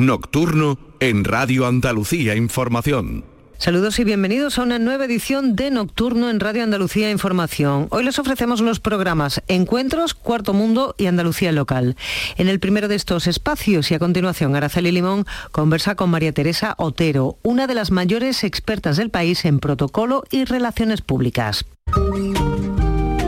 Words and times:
Nocturno 0.00 0.78
en 0.98 1.24
Radio 1.24 1.66
Andalucía 1.66 2.34
Información. 2.34 3.22
Saludos 3.58 3.98
y 3.98 4.04
bienvenidos 4.04 4.58
a 4.58 4.62
una 4.62 4.78
nueva 4.78 5.04
edición 5.04 5.56
de 5.56 5.70
Nocturno 5.70 6.30
en 6.30 6.40
Radio 6.40 6.62
Andalucía 6.62 7.10
Información. 7.10 7.86
Hoy 7.90 8.04
les 8.04 8.18
ofrecemos 8.18 8.62
los 8.62 8.80
programas 8.80 9.42
Encuentros, 9.46 10.14
Cuarto 10.14 10.54
Mundo 10.54 10.94
y 10.96 11.04
Andalucía 11.04 11.52
Local. 11.52 11.96
En 12.38 12.48
el 12.48 12.60
primero 12.60 12.88
de 12.88 12.94
estos 12.94 13.26
espacios 13.26 13.90
y 13.90 13.94
a 13.94 13.98
continuación 13.98 14.56
Araceli 14.56 14.90
Limón 14.90 15.26
conversa 15.52 15.96
con 15.96 16.08
María 16.08 16.32
Teresa 16.32 16.74
Otero, 16.78 17.36
una 17.42 17.66
de 17.66 17.74
las 17.74 17.90
mayores 17.90 18.42
expertas 18.42 18.96
del 18.96 19.10
país 19.10 19.44
en 19.44 19.60
protocolo 19.60 20.24
y 20.30 20.46
relaciones 20.46 21.02
públicas. 21.02 21.66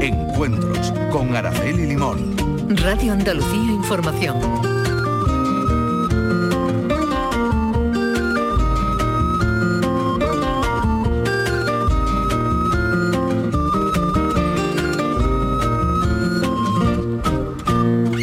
Encuentros 0.01 0.95
con 1.11 1.37
Araceli 1.37 1.87
Limón. 1.87 2.35
Radio 2.71 3.13
Andalucía 3.13 3.73
Información. 3.73 4.92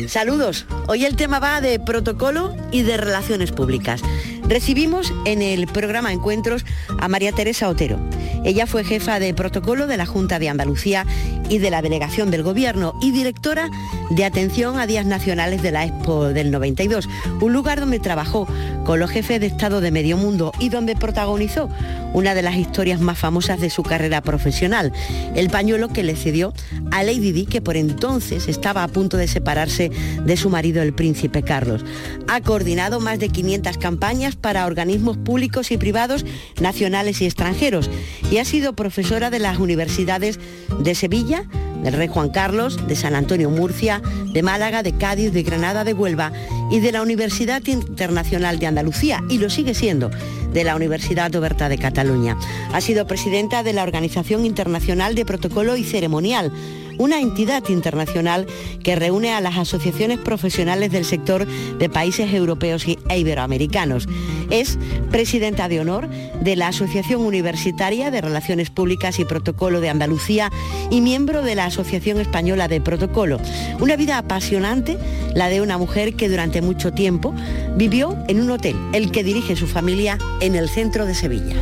Saludos. 0.10 0.66
Hoy 0.88 1.06
el 1.06 1.16
tema 1.16 1.38
va 1.38 1.62
de 1.62 1.80
protocolo 1.80 2.56
y 2.72 2.82
de 2.82 2.98
relaciones 2.98 3.52
públicas. 3.52 4.02
Recibimos 4.50 5.14
en 5.26 5.44
el 5.44 5.68
programa 5.68 6.12
Encuentros 6.12 6.66
a 7.00 7.08
María 7.08 7.32
Teresa 7.32 7.70
Otero. 7.70 8.00
Ella 8.44 8.66
fue 8.66 8.84
jefa 8.84 9.20
de 9.20 9.36
protocolo 9.36 9.86
de 9.86 9.96
la 9.96 10.08
Junta 10.08 10.40
de 10.40 10.50
Andalucía 10.50 11.06
y 11.50 11.60
de 11.60 11.70
la 11.70 11.84
Delegación 11.84 12.32
del 12.32 12.42
Gobierno 12.42 12.96
y 13.00 13.12
directora 13.12 13.70
de 14.10 14.26
atención 14.26 14.80
a 14.80 14.88
días 14.88 15.06
nacionales 15.06 15.62
de 15.62 15.72
la 15.72 15.86
Expo 15.86 16.30
del 16.30 16.50
92, 16.50 17.08
un 17.42 17.54
lugar 17.54 17.80
donde 17.80 18.00
trabajó 18.00 18.48
con 18.86 19.00
los 19.00 19.12
jefes 19.12 19.40
de 19.40 19.46
Estado 19.46 19.82
de 19.82 19.92
medio 19.92 20.18
mundo 20.18 20.52
y 20.58 20.70
donde 20.70 20.96
protagonizó 20.96 21.70
una 22.14 22.34
de 22.34 22.42
las 22.42 22.56
historias 22.56 23.00
más 23.02 23.20
famosas 23.20 23.60
de 23.60 23.70
su 23.70 23.84
carrera 23.84 24.22
profesional, 24.22 24.92
el 25.36 25.50
pañuelo 25.50 25.90
que 25.90 26.02
le 26.02 26.16
cedió 26.16 26.54
a 26.92 27.04
Lady 27.04 27.32
Di, 27.32 27.46
que 27.46 27.62
por 27.62 27.78
entonces 27.78 28.48
estaba 28.48 28.84
a 28.84 28.88
punto 28.88 29.18
de 29.18 29.28
separarse 29.28 29.92
de 30.24 30.38
su 30.38 30.50
marido 30.50 30.82
el 30.82 30.94
príncipe 30.94 31.44
Carlos. 31.44 31.86
Ha 32.28 32.42
coordinado 32.42 33.00
más 33.00 33.20
de 33.20 33.30
500 33.30 33.78
campañas 33.78 34.36
para 34.40 34.66
organismos 34.66 35.18
públicos 35.18 35.72
y 35.72 35.78
privados, 35.78 36.26
nacionales 36.60 37.22
y 37.22 37.26
extranjeros, 37.26 37.90
y 38.32 38.38
ha 38.38 38.46
sido 38.46 38.74
profesora 38.74 39.30
de 39.30 39.40
las 39.40 39.60
universidades 39.60 40.40
de 40.80 40.96
Sevilla, 40.96 41.46
del 41.84 41.94
Rey 41.94 42.08
Juan 42.08 42.30
Carlos, 42.30 42.88
de 42.88 42.96
San 42.96 43.16
Antonio 43.16 43.50
Murcia, 43.50 44.02
de 44.34 44.44
Málaga, 44.44 44.84
de 44.84 44.98
Cádiz, 44.98 45.32
de 45.32 45.44
Granada, 45.44 45.84
de 45.84 45.94
Huelva 45.94 46.32
y 46.72 46.80
de 46.80 46.92
la 46.92 47.02
Universidad 47.02 47.66
Internacional 47.66 48.60
de 48.60 48.68
Andalucía, 48.68 49.24
y 49.30 49.38
lo 49.38 49.50
sigue 49.50 49.74
siendo, 49.74 50.12
de 50.54 50.64
la 50.64 50.76
Universidad 50.76 51.34
Oberta 51.36 51.70
de 51.70 51.78
Cataluña. 51.78 52.38
Ha 52.74 52.82
sido 52.82 53.08
presidenta 53.08 53.64
de 53.64 53.74
la 53.74 53.84
Organización 53.84 54.46
Internacional 54.46 55.16
de 55.16 55.26
Protocolo 55.26 55.78
y 55.78 55.84
Ceremonial 55.84 56.52
una 57.00 57.20
entidad 57.20 57.64
internacional 57.70 58.46
que 58.84 58.96
reúne 58.96 59.34
a 59.34 59.42
las 59.42 59.58
asociaciones 59.58 60.20
profesionales 60.20 60.92
del 60.92 61.06
sector 61.06 61.48
de 61.48 61.90
países 61.90 62.32
europeos 62.34 62.86
e 62.86 63.18
iberoamericanos. 63.18 64.08
Es 64.52 64.78
presidenta 65.10 65.68
de 65.68 65.80
honor 65.80 66.08
de 66.10 66.56
la 66.56 66.68
Asociación 66.68 67.22
Universitaria 67.22 68.12
de 68.12 68.22
Relaciones 68.22 68.70
Públicas 68.70 69.18
y 69.20 69.26
Protocolo 69.26 69.82
de 69.82 69.90
Andalucía 69.90 70.52
y 70.92 71.02
miembro 71.02 71.42
de 71.42 71.56
la 71.56 71.66
Asociación 71.66 72.20
Española 72.20 72.68
de 72.68 72.82
Protocolo. 72.82 73.40
Una 73.80 73.96
vida 73.96 74.18
apasionante, 74.18 74.98
la 75.34 75.48
de 75.48 75.62
una 75.62 75.78
mujer 75.78 76.16
que 76.16 76.30
durante 76.30 76.62
mucho 76.62 76.92
tiempo 76.92 77.34
vivió 77.76 78.18
en 78.28 78.42
un 78.42 78.52
hotel, 78.52 78.76
el 78.92 79.12
que 79.12 79.24
dirige 79.24 79.56
su 79.56 79.68
familia 79.68 80.18
en 80.42 80.56
el 80.56 80.68
centro 80.68 81.06
de 81.06 81.16
Sevilla. 81.16 81.56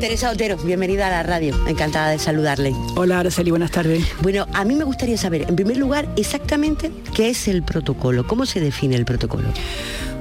Teresa 0.00 0.30
Otero, 0.30 0.56
bienvenida 0.58 1.08
a 1.08 1.10
la 1.10 1.22
radio, 1.24 1.56
encantada 1.66 2.10
de 2.10 2.20
saludarle. 2.20 2.72
Hola 2.94 3.18
Araceli, 3.18 3.50
buenas 3.50 3.72
tardes. 3.72 4.04
Bueno, 4.22 4.46
a 4.54 4.64
mí 4.64 4.76
me 4.76 4.84
gustaría 4.84 5.18
saber, 5.18 5.46
en 5.48 5.56
primer 5.56 5.76
lugar, 5.76 6.08
exactamente 6.16 6.92
qué 7.16 7.30
es 7.30 7.48
el 7.48 7.64
protocolo, 7.64 8.24
cómo 8.24 8.46
se 8.46 8.60
define 8.60 8.94
el 8.94 9.04
protocolo. 9.04 9.48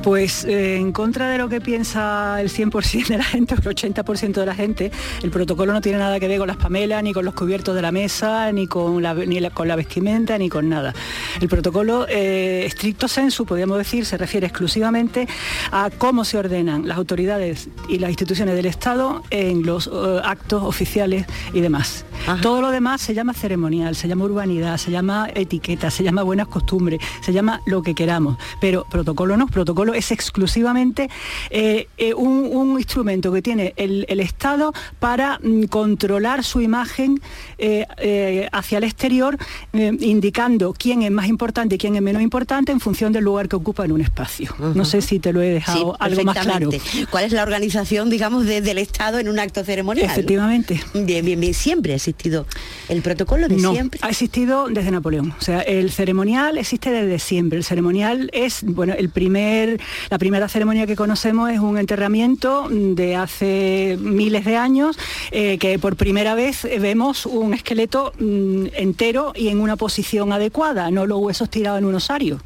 Pues 0.03 0.45
eh, 0.45 0.77
en 0.77 0.91
contra 0.93 1.29
de 1.29 1.37
lo 1.37 1.49
que 1.49 1.59
piensa 1.59 2.39
el 2.41 2.49
100% 2.49 3.07
de 3.07 3.17
la 3.17 3.23
gente, 3.23 3.55
o 3.55 3.57
el 3.57 3.75
80% 3.75 4.33
de 4.33 4.45
la 4.45 4.55
gente, 4.55 4.91
el 5.21 5.29
protocolo 5.31 5.73
no 5.73 5.81
tiene 5.81 5.97
nada 5.97 6.19
que 6.19 6.27
ver 6.27 6.39
con 6.39 6.47
las 6.47 6.57
pamelas, 6.57 7.03
ni 7.03 7.13
con 7.13 7.25
los 7.25 7.33
cubiertos 7.33 7.75
de 7.75 7.81
la 7.81 7.91
mesa, 7.91 8.51
ni 8.51 8.67
con 8.67 9.01
la, 9.01 9.15
con 9.53 9.67
la 9.67 9.75
vestimenta, 9.75 10.37
ni 10.37 10.49
con 10.49 10.69
nada. 10.69 10.93
El 11.41 11.49
protocolo, 11.49 12.07
eh, 12.07 12.63
estricto 12.65 13.07
sensu, 13.07 13.45
podríamos 13.45 13.77
decir, 13.77 14.05
se 14.05 14.17
refiere 14.17 14.47
exclusivamente 14.47 15.27
a 15.71 15.89
cómo 15.97 16.23
se 16.23 16.37
ordenan 16.37 16.87
las 16.87 16.97
autoridades 16.97 17.69
y 17.89 17.99
las 17.99 18.09
instituciones 18.09 18.55
del 18.55 18.65
Estado 18.65 19.23
en 19.29 19.65
los 19.65 19.87
eh, 19.87 20.21
actos 20.23 20.63
oficiales 20.63 21.25
y 21.53 21.61
demás. 21.61 22.05
Todo 22.41 22.61
lo 22.61 22.71
demás 22.71 23.01
se 23.01 23.13
llama 23.13 23.33
ceremonial, 23.33 23.95
se 23.95 24.07
llama 24.07 24.25
urbanidad, 24.25 24.77
se 24.77 24.91
llama 24.91 25.29
etiqueta, 25.33 25.89
se 25.89 26.03
llama 26.03 26.23
buenas 26.23 26.47
costumbres, 26.47 26.99
se 27.21 27.31
llama 27.31 27.61
lo 27.65 27.81
que 27.81 27.95
queramos. 27.95 28.37
Pero 28.59 28.85
protocolo 28.89 29.37
no, 29.37 29.47
protocolo 29.47 29.86
es 29.93 30.11
exclusivamente 30.11 31.09
eh, 31.49 31.87
eh, 31.97 32.13
un, 32.13 32.77
instrumento 32.77 33.31
que 33.31 33.41
tiene 33.41 33.73
el, 33.77 34.05
Estado 34.19 34.73
para 34.99 35.39
mm, 35.41 35.63
controlar 35.65 36.43
su 36.43 36.61
imagen 36.61 37.21
eh, 37.57 38.47
hacia 38.51 38.77
el 38.79 38.83
exterior, 38.83 39.37
indicando 39.73 40.73
quién 40.73 41.01
es 41.01 41.11
más 41.11 41.27
importante 41.27 41.75
y 41.75 41.77
quién 41.77 41.95
es 41.95 42.01
menos 42.01 42.21
importante 42.21 42.71
en 42.71 42.79
función 42.79 43.13
del 43.13 43.23
lugar 43.23 43.47
que 43.47 43.55
ocupa 43.55 43.85
en 43.85 43.91
un 43.91 44.01
espacio. 44.01 44.53
No 44.75 44.85
sé 44.85 45.01
si 45.01 45.19
te 45.19 45.33
lo 45.33 45.41
he 45.41 45.49
dejado 45.49 45.95
algo 45.99 46.23
más 46.23 46.37
claro. 46.39 46.69
¿Cuál 47.09 47.25
es 47.25 47.31
la 47.31 47.43
organización, 47.43 48.09
digamos, 48.09 48.45
del 48.45 48.77
Estado 48.77 49.19
en 49.19 49.29
un 49.29 49.39
acto 49.39 49.63
ceremonial? 49.63 50.09
Efectivamente. 50.09 50.81
Bien, 50.93 51.25
bien, 51.25 51.39
bien. 51.39 51.53
Siempre 51.53 51.93
ha 51.93 51.95
existido 51.95 52.45
el 52.89 53.01
protocolo 53.01 53.47
de 53.47 53.57
no, 53.57 53.73
siempre. 53.73 53.99
Ha 54.03 54.09
existido 54.09 54.67
desde 54.69 54.91
Napoleón. 54.91 55.33
O 55.39 55.41
sea, 55.41 55.61
el 55.61 55.91
ceremonial 55.91 56.57
existe 56.57 56.91
desde 56.91 57.19
siempre. 57.19 57.57
El 57.57 57.63
ceremonial 57.63 58.29
es, 58.33 58.63
bueno, 58.63 58.93
el 58.93 59.09
primer 59.09 59.76
la 60.09 60.17
primera 60.17 60.47
ceremonia 60.47 60.87
que 60.87 60.95
conocemos 60.95 61.49
es 61.51 61.59
un 61.59 61.77
enterramiento 61.77 62.67
de 62.69 63.15
hace 63.15 63.97
miles 63.99 64.45
de 64.45 64.55
años, 64.55 64.97
eh, 65.31 65.57
que 65.57 65.79
por 65.79 65.95
primera 65.95 66.35
vez 66.35 66.67
vemos 66.79 67.25
un 67.25 67.53
esqueleto 67.53 68.13
mm, 68.19 68.67
entero 68.73 69.33
y 69.35 69.49
en 69.49 69.61
una 69.61 69.75
posición 69.75 70.31
adecuada, 70.31 70.91
no 70.91 71.05
los 71.05 71.19
huesos 71.19 71.49
tirados 71.49 71.79
en 71.79 71.85
un 71.85 71.95
osario. 71.95 72.39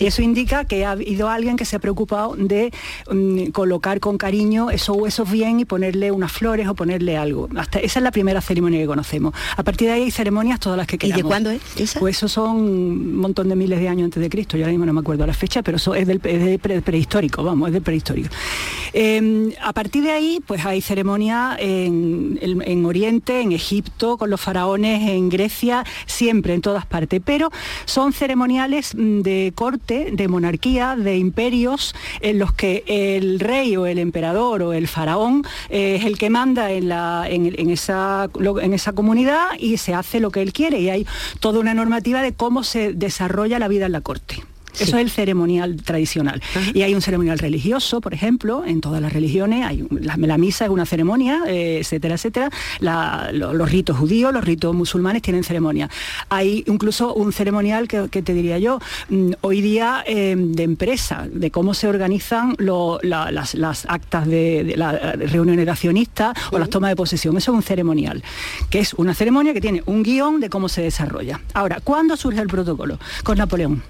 Y 0.00 0.06
eso 0.06 0.22
indica 0.22 0.64
que 0.64 0.84
ha 0.84 0.92
habido 0.92 1.28
alguien 1.28 1.56
que 1.56 1.64
se 1.64 1.76
ha 1.76 1.78
preocupado 1.78 2.34
de 2.36 2.72
mm, 3.10 3.46
colocar 3.50 4.00
con 4.00 4.18
cariño 4.18 4.70
esos 4.70 4.96
huesos 4.96 5.30
bien 5.30 5.60
y 5.60 5.64
ponerle 5.64 6.10
unas 6.10 6.32
flores 6.32 6.68
o 6.68 6.74
ponerle 6.74 7.16
algo. 7.16 7.48
Hasta, 7.56 7.78
esa 7.78 7.98
es 7.98 8.02
la 8.02 8.10
primera 8.10 8.40
ceremonia 8.40 8.80
que 8.80 8.86
conocemos. 8.86 9.34
A 9.56 9.62
partir 9.62 9.88
de 9.88 9.94
ahí 9.94 10.02
hay 10.02 10.10
ceremonias 10.10 10.60
todas 10.60 10.76
las 10.76 10.86
que 10.86 10.98
queramos. 10.98 11.18
¿Y 11.18 11.22
de 11.22 11.26
cuándo 11.26 11.50
es 11.50 11.62
esa? 11.76 12.00
Pues 12.00 12.16
eso 12.16 12.28
son 12.28 12.56
un 12.56 13.16
montón 13.16 13.48
de 13.48 13.56
miles 13.56 13.80
de 13.80 13.88
años 13.88 14.04
antes 14.04 14.22
de 14.22 14.30
Cristo. 14.30 14.56
Yo 14.56 14.64
ahora 14.64 14.72
mismo 14.72 14.86
no 14.86 14.92
me 14.92 15.00
acuerdo 15.00 15.26
la 15.26 15.34
fecha, 15.34 15.62
pero 15.62 15.76
eso 15.76 15.94
es 15.94 16.06
del, 16.06 16.20
prehistórico, 16.20 17.42
vamos, 17.42 17.68
es 17.68 17.72
del 17.74 17.82
prehistórico. 17.82 18.28
Em, 18.92 19.52
a 19.60 19.72
partir 19.72 20.02
de 20.02 20.12
ahí, 20.12 20.40
pues 20.46 20.64
hay 20.64 20.80
ceremonias 20.80 21.56
en, 21.60 22.38
en 22.40 22.84
Oriente, 22.84 23.40
en 23.40 23.52
Egipto, 23.52 24.16
con 24.16 24.30
los 24.30 24.40
faraones, 24.40 25.08
en 25.08 25.28
Grecia, 25.28 25.84
siempre, 26.06 26.54
en 26.54 26.60
todas 26.60 26.86
partes. 26.86 27.20
Pero 27.24 27.50
son 27.84 28.12
ceremoniales 28.12 28.94
mm, 28.94 29.20
de 29.20 29.52
corte 29.54 30.10
de 30.12 30.28
monarquía, 30.28 30.96
de 30.96 31.18
imperios, 31.18 31.94
en 32.20 32.38
los 32.38 32.52
que 32.52 32.84
el 32.86 33.40
rey 33.40 33.76
o 33.76 33.86
el 33.86 33.98
emperador 33.98 34.62
o 34.62 34.72
el 34.72 34.88
faraón 34.88 35.44
eh, 35.68 35.96
es 35.98 36.04
el 36.04 36.18
que 36.18 36.30
manda 36.30 36.70
en 36.70 37.70
esa 37.70 38.28
comunidad 38.94 39.46
y 39.58 39.76
se 39.76 39.94
hace 39.94 40.20
lo 40.20 40.30
que 40.30 40.42
él 40.42 40.52
quiere. 40.52 40.80
Y 40.80 40.90
hay 40.90 41.06
toda 41.40 41.60
una 41.60 41.74
normativa 41.74 42.22
de 42.22 42.32
cómo 42.32 42.64
se 42.64 42.92
desarrolla 42.92 43.58
la 43.58 43.68
vida 43.68 43.86
en 43.86 43.92
la 43.92 44.00
corte. 44.00 44.42
Eso 44.78 44.96
es 44.96 45.02
el 45.02 45.10
ceremonial 45.10 45.76
tradicional. 45.76 46.42
Y 46.74 46.82
hay 46.82 46.94
un 46.94 47.02
ceremonial 47.02 47.38
religioso, 47.38 48.00
por 48.00 48.14
ejemplo, 48.14 48.64
en 48.64 48.80
todas 48.80 49.00
las 49.00 49.12
religiones, 49.12 49.64
hay 49.64 49.86
la, 49.90 50.38
misa 50.38 50.64
es 50.64 50.70
una 50.70 50.86
ceremonia, 50.86 51.42
eh, 51.46 51.78
etcétera, 51.80 52.14
etcétera. 52.14 52.50
los 53.32 53.70
ritos 53.70 53.96
judíos, 53.96 54.32
los 54.32 54.44
ritos 54.44 54.74
musulmanes 54.74 55.22
tienen 55.22 55.44
ceremonia. 55.44 55.88
Hay 56.28 56.64
incluso 56.66 57.14
un 57.14 57.32
ceremonial 57.32 57.88
que, 57.88 58.22
te 58.22 58.34
diría 58.34 58.58
yo, 58.58 58.78
mm, 59.08 59.32
hoy 59.40 59.60
día 59.60 60.04
eh, 60.06 60.34
de 60.36 60.62
empresa, 60.62 61.26
de 61.30 61.50
cómo 61.50 61.74
se 61.74 61.88
organizan 61.88 62.56
las, 63.02 63.86
actas 63.88 64.26
de, 64.26 64.74
las 64.76 65.16
reuniones 65.30 65.64
de 65.64 65.70
accionistas 65.70 66.36
o 66.52 66.58
las 66.58 66.70
tomas 66.70 66.90
de 66.90 66.96
posesión. 66.96 67.36
Eso 67.36 67.52
es 67.52 67.56
un 67.56 67.62
ceremonial, 67.62 68.22
que 68.70 68.80
es 68.80 68.94
una 68.94 69.14
ceremonia 69.14 69.52
que 69.52 69.60
tiene 69.60 69.82
un 69.86 70.02
guion 70.02 70.40
de 70.40 70.48
cómo 70.48 70.68
se 70.68 70.82
desarrolla. 70.82 71.40
Ahora, 71.54 71.80
¿cuándo 71.82 72.16
surge 72.16 72.40
el 72.40 72.48
protocolo? 72.48 72.98
Con 73.22 73.38
Napoleón. 73.38 73.82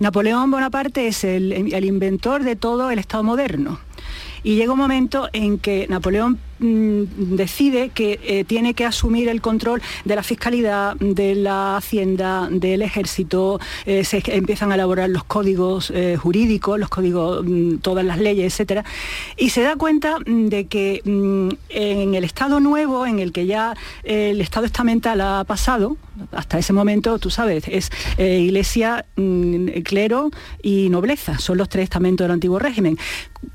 Napoleón 0.00 0.50
Bonaparte 0.50 1.06
es 1.06 1.24
el, 1.24 1.84
inventor 1.84 2.44
de 2.44 2.56
todo 2.56 2.90
el 2.90 2.98
Estado 2.98 3.22
moderno. 3.22 3.80
Y 4.42 4.56
llega 4.56 4.72
un 4.72 4.78
momento 4.78 5.28
en 5.32 5.58
que 5.58 5.86
Napoleón 5.88 6.38
decide 6.58 7.90
que 7.90 8.18
eh, 8.22 8.44
tiene 8.44 8.74
que 8.74 8.84
asumir 8.84 9.28
el 9.28 9.40
control 9.40 9.82
de 10.04 10.16
la 10.16 10.22
fiscalidad, 10.22 10.96
de 10.96 11.34
la 11.34 11.76
hacienda, 11.76 12.48
del 12.50 12.82
ejército, 12.82 13.60
eh, 13.84 14.04
se 14.04 14.22
empiezan 14.26 14.72
a 14.72 14.76
elaborar 14.76 15.10
los 15.10 15.24
códigos 15.24 15.90
eh, 15.94 16.16
jurídicos, 16.16 16.78
los 16.78 16.88
códigos, 16.88 17.44
mm, 17.44 17.76
todas 17.78 18.04
las 18.04 18.18
leyes, 18.18 18.54
etcétera, 18.54 18.84
y 19.36 19.50
se 19.50 19.62
da 19.62 19.76
cuenta 19.76 20.18
mm, 20.24 20.46
de 20.46 20.66
que 20.66 21.02
en 21.04 22.14
el 22.14 22.24
Estado 22.24 22.60
nuevo, 22.60 23.06
en 23.06 23.18
el 23.18 23.32
que 23.32 23.46
ya 23.46 23.74
el 24.02 24.40
Estado 24.40 24.66
estamental 24.66 25.20
ha 25.20 25.44
pasado, 25.44 25.96
hasta 26.32 26.58
ese 26.58 26.72
momento, 26.72 27.18
tú 27.18 27.30
sabes, 27.30 27.64
es 27.68 27.90
iglesia, 28.18 29.04
clero 29.84 30.30
y 30.62 30.88
nobleza, 30.88 31.38
son 31.38 31.58
los 31.58 31.68
tres 31.68 31.84
estamentos 31.84 32.24
del 32.24 32.32
antiguo 32.32 32.58
régimen. 32.58 32.98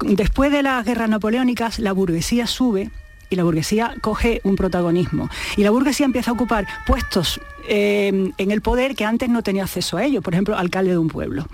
Después 0.02 0.52
de 0.52 0.62
las 0.62 0.86
guerras 0.86 1.10
napoleónicas, 1.10 1.80
la 1.80 1.92
burguesía 1.92 2.48
sube 2.48 2.91
y 3.32 3.36
la 3.36 3.44
burguesía 3.44 3.96
coge 4.02 4.42
un 4.44 4.56
protagonismo. 4.56 5.30
Y 5.58 5.64
la 5.64 5.72
burguesía 5.72 6.06
empieza 6.06 6.30
a 6.30 6.34
ocupar 6.36 6.68
puestos 6.86 7.42
eh, 7.68 8.32
en 8.38 8.52
el 8.52 8.62
poder 8.62 8.96
que 8.96 9.06
antes 9.06 9.30
no 9.30 9.44
tenía 9.44 9.64
acceso 9.64 9.98
a 9.98 10.04
ello, 10.04 10.22
por 10.22 10.34
ejemplo, 10.34 10.58
alcalde 10.58 10.92
de 10.92 10.98
un 10.98 11.08
pueblo. 11.08 11.48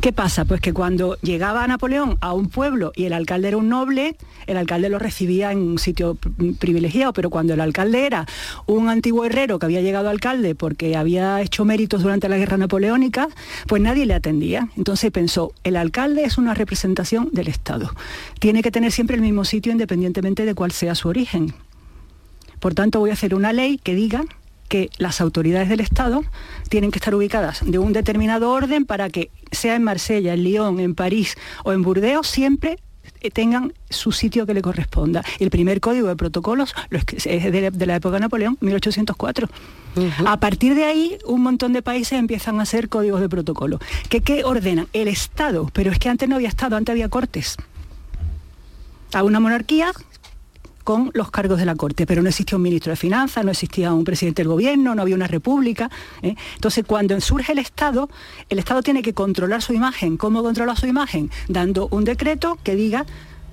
¿Qué 0.00 0.12
pasa? 0.12 0.44
Pues 0.44 0.60
que 0.60 0.72
cuando 0.72 1.16
llegaba 1.22 1.66
Napoleón 1.66 2.18
a 2.20 2.32
un 2.32 2.48
pueblo 2.48 2.92
y 2.94 3.04
el 3.04 3.12
alcalde 3.12 3.48
era 3.48 3.56
un 3.56 3.68
noble, 3.68 4.16
el 4.46 4.56
alcalde 4.56 4.88
lo 4.88 4.98
recibía 4.98 5.52
en 5.52 5.58
un 5.58 5.78
sitio 5.78 6.18
privilegiado, 6.58 7.12
pero 7.12 7.30
cuando 7.30 7.54
el 7.54 7.60
alcalde 7.60 8.06
era 8.06 8.26
un 8.66 8.88
antiguo 8.88 9.24
herrero 9.24 9.58
que 9.58 9.66
había 9.66 9.80
llegado 9.80 10.08
alcalde 10.08 10.54
porque 10.54 10.96
había 10.96 11.40
hecho 11.40 11.64
méritos 11.64 12.02
durante 12.02 12.28
la 12.28 12.36
guerra 12.36 12.56
napoleónica, 12.56 13.28
pues 13.66 13.80
nadie 13.80 14.06
le 14.06 14.14
atendía. 14.14 14.68
Entonces 14.76 15.10
pensó, 15.10 15.52
el 15.64 15.76
alcalde 15.76 16.24
es 16.24 16.38
una 16.38 16.54
representación 16.54 17.30
del 17.32 17.48
Estado. 17.48 17.90
Tiene 18.38 18.62
que 18.62 18.70
tener 18.70 18.92
siempre 18.92 19.16
el 19.16 19.22
mismo 19.22 19.44
sitio 19.44 19.72
independientemente 19.72 20.44
de 20.44 20.54
cuál 20.54 20.72
sea 20.72 20.94
su 20.94 21.08
origen. 21.08 21.54
Por 22.60 22.74
tanto, 22.74 23.00
voy 23.00 23.10
a 23.10 23.14
hacer 23.14 23.34
una 23.34 23.52
ley 23.52 23.78
que 23.78 23.94
diga 23.94 24.24
que 24.66 24.90
las 24.98 25.20
autoridades 25.20 25.68
del 25.68 25.80
Estado 25.80 26.24
tienen 26.68 26.90
que 26.90 26.98
estar 26.98 27.14
ubicadas 27.14 27.60
de 27.64 27.78
un 27.78 27.92
determinado 27.92 28.50
orden 28.50 28.84
para 28.84 29.10
que 29.10 29.30
sea 29.50 29.76
en 29.76 29.82
Marsella, 29.82 30.34
en 30.34 30.44
Lyon, 30.44 30.80
en 30.80 30.94
París 30.94 31.36
o 31.64 31.72
en 31.72 31.82
Burdeos, 31.82 32.26
siempre 32.26 32.78
eh, 33.20 33.30
tengan 33.30 33.72
su 33.90 34.12
sitio 34.12 34.46
que 34.46 34.54
le 34.54 34.62
corresponda. 34.62 35.24
El 35.38 35.50
primer 35.50 35.80
código 35.80 36.08
de 36.08 36.16
protocolos 36.16 36.74
es 36.90 37.52
de 37.52 37.86
la 37.86 37.96
época 37.96 38.14
de 38.14 38.20
Napoleón, 38.20 38.58
1804. 38.60 39.48
A 40.26 40.38
partir 40.38 40.74
de 40.74 40.84
ahí, 40.84 41.16
un 41.24 41.42
montón 41.42 41.72
de 41.72 41.80
países 41.80 42.18
empiezan 42.18 42.60
a 42.60 42.64
hacer 42.64 42.88
códigos 42.88 43.20
de 43.20 43.28
protocolo. 43.28 43.78
¿Qué, 44.10 44.20
¿Qué 44.20 44.44
ordenan? 44.44 44.88
El 44.92 45.08
Estado, 45.08 45.70
pero 45.72 45.90
es 45.90 45.98
que 45.98 46.10
antes 46.10 46.28
no 46.28 46.36
había 46.36 46.48
Estado, 46.48 46.76
antes 46.76 46.92
había 46.92 47.08
cortes. 47.08 47.56
A 49.14 49.22
una 49.22 49.40
monarquía 49.40 49.92
con 50.86 51.10
los 51.14 51.32
cargos 51.32 51.58
de 51.58 51.64
la 51.64 51.74
Corte, 51.74 52.06
pero 52.06 52.22
no 52.22 52.28
existía 52.28 52.54
un 52.54 52.62
ministro 52.62 52.90
de 52.90 52.96
Finanzas, 52.96 53.44
no 53.44 53.50
existía 53.50 53.92
un 53.92 54.04
presidente 54.04 54.42
del 54.42 54.48
gobierno, 54.48 54.94
no 54.94 55.02
había 55.02 55.16
una 55.16 55.26
república. 55.26 55.90
¿eh? 56.22 56.36
Entonces, 56.54 56.84
cuando 56.86 57.20
surge 57.20 57.50
el 57.50 57.58
Estado, 57.58 58.08
el 58.48 58.60
Estado 58.60 58.84
tiene 58.84 59.02
que 59.02 59.12
controlar 59.12 59.62
su 59.62 59.72
imagen. 59.72 60.16
¿Cómo 60.16 60.44
controla 60.44 60.76
su 60.76 60.86
imagen? 60.86 61.28
Dando 61.48 61.88
un 61.90 62.04
decreto 62.04 62.56
que 62.62 62.76
diga 62.76 63.04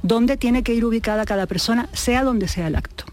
dónde 0.04 0.38
tiene 0.38 0.62
que 0.62 0.76
ir 0.76 0.86
ubicada 0.86 1.26
cada 1.26 1.48
persona, 1.48 1.90
sea 1.92 2.24
donde 2.24 2.48
sea 2.48 2.68
el 2.68 2.76
acto. 2.76 3.06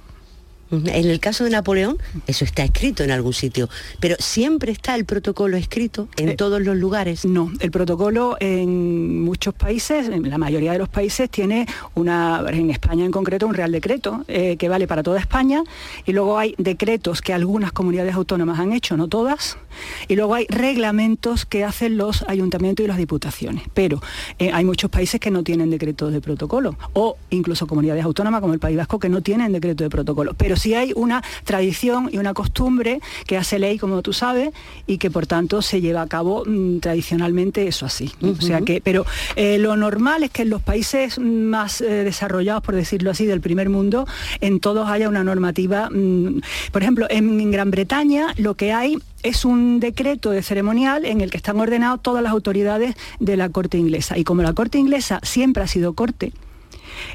En 0.70 0.88
el 0.88 1.18
caso 1.18 1.44
de 1.44 1.50
Napoleón, 1.50 1.98
eso 2.26 2.44
está 2.44 2.62
escrito 2.62 3.02
en 3.02 3.10
algún 3.10 3.32
sitio, 3.32 3.68
pero 3.98 4.16
siempre 4.18 4.70
está 4.70 4.94
el 4.94 5.04
protocolo 5.04 5.56
escrito 5.56 6.08
en 6.16 6.30
eh, 6.30 6.36
todos 6.36 6.62
los 6.62 6.76
lugares. 6.76 7.24
No, 7.24 7.52
el 7.58 7.70
protocolo 7.72 8.36
en 8.38 9.22
muchos 9.22 9.52
países, 9.52 10.08
en 10.08 10.30
la 10.30 10.38
mayoría 10.38 10.72
de 10.72 10.78
los 10.78 10.88
países, 10.88 11.28
tiene 11.28 11.66
una, 11.94 12.44
en 12.48 12.70
España 12.70 13.04
en 13.04 13.10
concreto, 13.10 13.48
un 13.48 13.54
real 13.54 13.72
decreto 13.72 14.24
eh, 14.28 14.56
que 14.56 14.68
vale 14.68 14.86
para 14.86 15.02
toda 15.02 15.18
España, 15.18 15.62
y 16.06 16.12
luego 16.12 16.38
hay 16.38 16.54
decretos 16.56 17.20
que 17.20 17.32
algunas 17.32 17.72
comunidades 17.72 18.14
autónomas 18.14 18.60
han 18.60 18.72
hecho, 18.72 18.96
no 18.96 19.08
todas, 19.08 19.58
y 20.06 20.14
luego 20.14 20.34
hay 20.34 20.46
reglamentos 20.48 21.46
que 21.46 21.64
hacen 21.64 21.96
los 21.96 22.24
ayuntamientos 22.28 22.84
y 22.84 22.86
las 22.86 22.96
diputaciones. 22.96 23.64
Pero 23.74 24.00
eh, 24.38 24.50
hay 24.52 24.64
muchos 24.64 24.90
países 24.90 25.20
que 25.20 25.30
no 25.30 25.42
tienen 25.42 25.70
decretos 25.70 26.12
de 26.12 26.20
protocolo, 26.20 26.76
o 26.92 27.16
incluso 27.30 27.66
comunidades 27.66 28.04
autónomas 28.04 28.40
como 28.40 28.54
el 28.54 28.60
País 28.60 28.76
Vasco 28.76 28.98
que 29.00 29.08
no 29.08 29.20
tienen 29.20 29.52
decreto 29.52 29.82
de 29.82 29.90
protocolo. 29.90 30.34
Pero 30.34 30.59
sí 30.60 30.74
hay 30.74 30.92
una 30.94 31.22
tradición 31.44 32.08
y 32.12 32.18
una 32.18 32.34
costumbre 32.34 33.00
que 33.26 33.36
hace 33.36 33.58
ley, 33.58 33.78
como 33.78 34.02
tú 34.02 34.12
sabes, 34.12 34.50
y 34.86 34.98
que 34.98 35.10
por 35.10 35.26
tanto 35.26 35.62
se 35.62 35.80
lleva 35.80 36.02
a 36.02 36.06
cabo 36.06 36.44
mm, 36.46 36.78
tradicionalmente 36.78 37.66
eso 37.66 37.86
así. 37.86 38.12
O 38.22 38.40
sea 38.40 38.60
que, 38.60 38.80
pero 38.80 39.04
eh, 39.36 39.58
lo 39.58 39.76
normal 39.76 40.22
es 40.22 40.30
que 40.30 40.42
en 40.42 40.50
los 40.50 40.62
países 40.62 41.18
más 41.18 41.80
eh, 41.80 42.04
desarrollados, 42.04 42.62
por 42.62 42.74
decirlo 42.74 43.10
así, 43.10 43.26
del 43.26 43.40
primer 43.40 43.68
mundo, 43.68 44.06
en 44.40 44.60
todos 44.60 44.88
haya 44.88 45.08
una 45.08 45.24
normativa. 45.24 45.88
Mm, 45.90 46.40
por 46.72 46.82
ejemplo, 46.82 47.06
en 47.10 47.50
Gran 47.50 47.70
Bretaña 47.70 48.34
lo 48.36 48.54
que 48.54 48.72
hay 48.72 48.98
es 49.22 49.44
un 49.44 49.80
decreto 49.80 50.30
de 50.30 50.42
ceremonial 50.42 51.04
en 51.04 51.20
el 51.20 51.30
que 51.30 51.36
están 51.36 51.60
ordenados 51.60 52.00
todas 52.02 52.22
las 52.22 52.32
autoridades 52.32 52.96
de 53.18 53.36
la 53.36 53.48
Corte 53.48 53.78
inglesa. 53.78 54.18
Y 54.18 54.24
como 54.24 54.42
la 54.42 54.52
Corte 54.52 54.78
inglesa 54.78 55.20
siempre 55.22 55.62
ha 55.62 55.66
sido 55.66 55.94
Corte, 55.94 56.32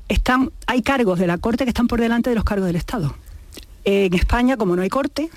están, 0.07 0.51
hay 0.67 0.81
cargos 0.81 1.19
de 1.19 1.27
la 1.27 1.37
Corte 1.37 1.63
que 1.63 1.69
están 1.69 1.87
por 1.87 1.99
delante 1.99 2.29
de 2.29 2.35
los 2.35 2.43
cargos 2.43 2.67
del 2.67 2.75
Estado. 2.75 3.15
En 3.85 4.13
España, 4.13 4.57
como 4.57 4.75
no 4.75 4.81
hay 4.81 4.89
corte, 4.89 5.29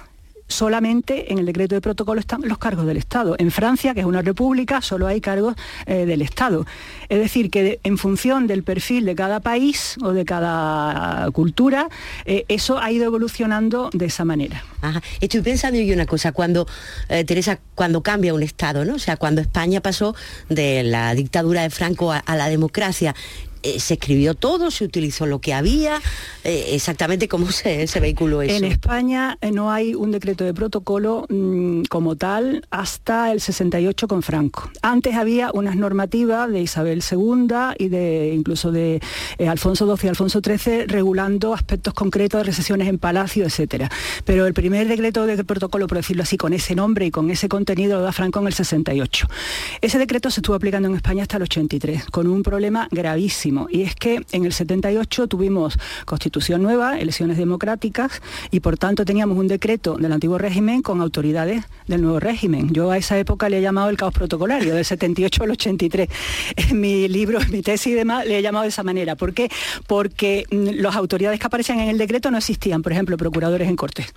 solamente 0.48 1.30
en 1.30 1.38
el 1.38 1.46
decreto 1.46 1.74
de 1.74 1.80
protocolo 1.80 2.18
están 2.18 2.40
los 2.44 2.58
cargos 2.58 2.86
del 2.86 2.96
Estado. 2.96 3.36
En 3.38 3.50
Francia, 3.50 3.94
que 3.94 4.00
es 4.00 4.06
una 4.06 4.22
república, 4.22 4.80
solo 4.80 5.06
hay 5.06 5.20
cargos 5.20 5.54
eh, 5.86 6.06
del 6.06 6.22
Estado. 6.22 6.66
Es 7.08 7.18
decir, 7.18 7.50
que 7.50 7.78
en 7.84 7.98
función 7.98 8.46
del 8.46 8.62
perfil 8.62 9.04
de 9.04 9.14
cada 9.14 9.40
país 9.40 9.96
o 10.02 10.12
de 10.12 10.24
cada 10.24 11.30
cultura, 11.32 11.88
eh, 12.24 12.44
eso 12.48 12.78
ha 12.78 12.90
ido 12.90 13.04
evolucionando 13.04 13.90
de 13.92 14.06
esa 14.06 14.24
manera. 14.24 14.64
Estoy 15.20 15.42
pensando 15.42 15.78
yo 15.78 15.94
una 15.94 16.06
cosa, 16.06 16.32
cuando, 16.32 16.66
eh, 17.08 17.24
Teresa, 17.24 17.58
cuando 17.74 18.02
cambia 18.02 18.32
un 18.32 18.42
Estado, 18.42 18.84
¿no? 18.84 18.94
O 18.94 18.98
sea, 18.98 19.16
cuando 19.16 19.40
España 19.40 19.80
pasó 19.80 20.14
de 20.48 20.82
la 20.82 21.14
dictadura 21.14 21.62
de 21.62 21.70
Franco 21.70 22.12
a 22.12 22.36
la 22.36 22.48
democracia, 22.48 23.14
eh, 23.68 23.80
se 23.80 23.94
escribió 23.94 24.34
todo, 24.34 24.70
se 24.70 24.84
utilizó 24.84 25.26
lo 25.26 25.40
que 25.40 25.52
había, 25.52 26.00
eh, 26.44 26.70
exactamente 26.72 27.28
cómo 27.28 27.50
se, 27.52 27.86
se, 27.86 28.00
vehiculó 28.00 28.42
eso. 28.42 28.56
En 28.56 28.64
España 28.64 29.36
eh, 29.40 29.50
no 29.50 29.70
hay 29.70 29.94
un 29.94 30.10
decreto 30.10 30.44
de 30.44 30.54
protocolo 30.54 31.26
mm, 31.28 31.82
como 31.90 32.16
tal 32.16 32.66
hasta 32.70 33.30
el 33.32 33.40
68 33.40 34.08
con 34.08 34.22
Franco. 34.22 34.70
Antes 34.82 35.16
había 35.16 35.50
unas 35.52 35.76
normativas 35.76 36.50
de 36.50 36.62
Isabel 36.62 37.02
II 37.10 37.74
y 37.78 37.88
de 37.88 38.32
incluso 38.34 38.72
de 38.72 39.00
Alfonso 39.46 39.94
XII 39.96 40.06
y 40.06 40.08
Alfonso 40.08 40.40
XIII 40.40 40.86
regulando 40.86 41.52
aspectos 41.52 41.92
concretos 41.92 42.40
de 42.40 42.44
recesiones 42.44 42.88
en 42.88 42.98
palacio, 42.98 43.44
etcétera. 43.44 43.90
Pero 44.24 44.46
el 44.46 44.54
primer 44.54 44.88
decreto 44.88 45.26
de 45.26 45.44
protocolo, 45.44 45.86
por 45.86 45.98
decirlo 45.98 46.22
así, 46.22 46.36
con 46.36 46.52
ese 46.52 46.74
nombre 46.74 47.06
y 47.06 47.10
con 47.10 47.30
ese 47.30 47.48
contenido 47.48 47.98
lo 47.98 48.04
da 48.04 48.12
Franco 48.12 48.40
en 48.40 48.46
el 48.46 48.54
68. 48.54 49.28
Ese 49.80 49.98
decreto 49.98 50.30
se 50.30 50.40
estuvo 50.40 50.56
aplicando 50.56 50.88
en 50.88 50.94
España 50.94 51.22
hasta 51.22 51.36
el 51.36 51.44
83, 51.44 52.06
con 52.06 52.26
un 52.26 52.42
problema 52.42 52.88
gravísimo 52.90 53.57
y 53.70 53.82
es 53.82 53.94
que 53.94 54.24
en 54.32 54.44
el 54.44 54.52
78 54.52 55.26
tuvimos 55.26 55.78
constitución 56.04 56.62
nueva, 56.62 56.98
elecciones 56.98 57.36
democráticas, 57.36 58.22
y 58.50 58.60
por 58.60 58.78
tanto 58.78 59.04
teníamos 59.04 59.38
un 59.38 59.48
decreto 59.48 59.96
del 59.96 60.12
antiguo 60.12 60.38
régimen 60.38 60.82
con 60.82 61.00
autoridades 61.00 61.64
del 61.86 62.02
nuevo 62.02 62.20
régimen. 62.20 62.72
Yo 62.72 62.90
a 62.90 62.98
esa 62.98 63.18
época 63.18 63.48
le 63.48 63.58
he 63.58 63.62
llamado 63.62 63.90
el 63.90 63.96
caos 63.96 64.14
protocolario, 64.14 64.74
del 64.74 64.84
78 64.84 65.42
al 65.42 65.50
83. 65.50 66.08
En 66.56 66.80
mi 66.80 67.08
libro, 67.08 67.40
en 67.40 67.50
mi 67.50 67.62
tesis 67.62 67.92
y 67.92 67.94
demás, 67.94 68.26
le 68.26 68.38
he 68.38 68.42
llamado 68.42 68.62
de 68.62 68.68
esa 68.68 68.82
manera. 68.82 69.16
¿Por 69.16 69.32
qué? 69.32 69.50
Porque 69.86 70.44
mm, 70.50 70.80
las 70.80 70.96
autoridades 70.96 71.40
que 71.40 71.46
aparecían 71.46 71.80
en 71.80 71.88
el 71.88 71.98
decreto 71.98 72.30
no 72.30 72.38
existían, 72.38 72.82
por 72.82 72.92
ejemplo, 72.92 73.16
procuradores 73.16 73.68
en 73.68 73.76
Cortes. 73.76 74.12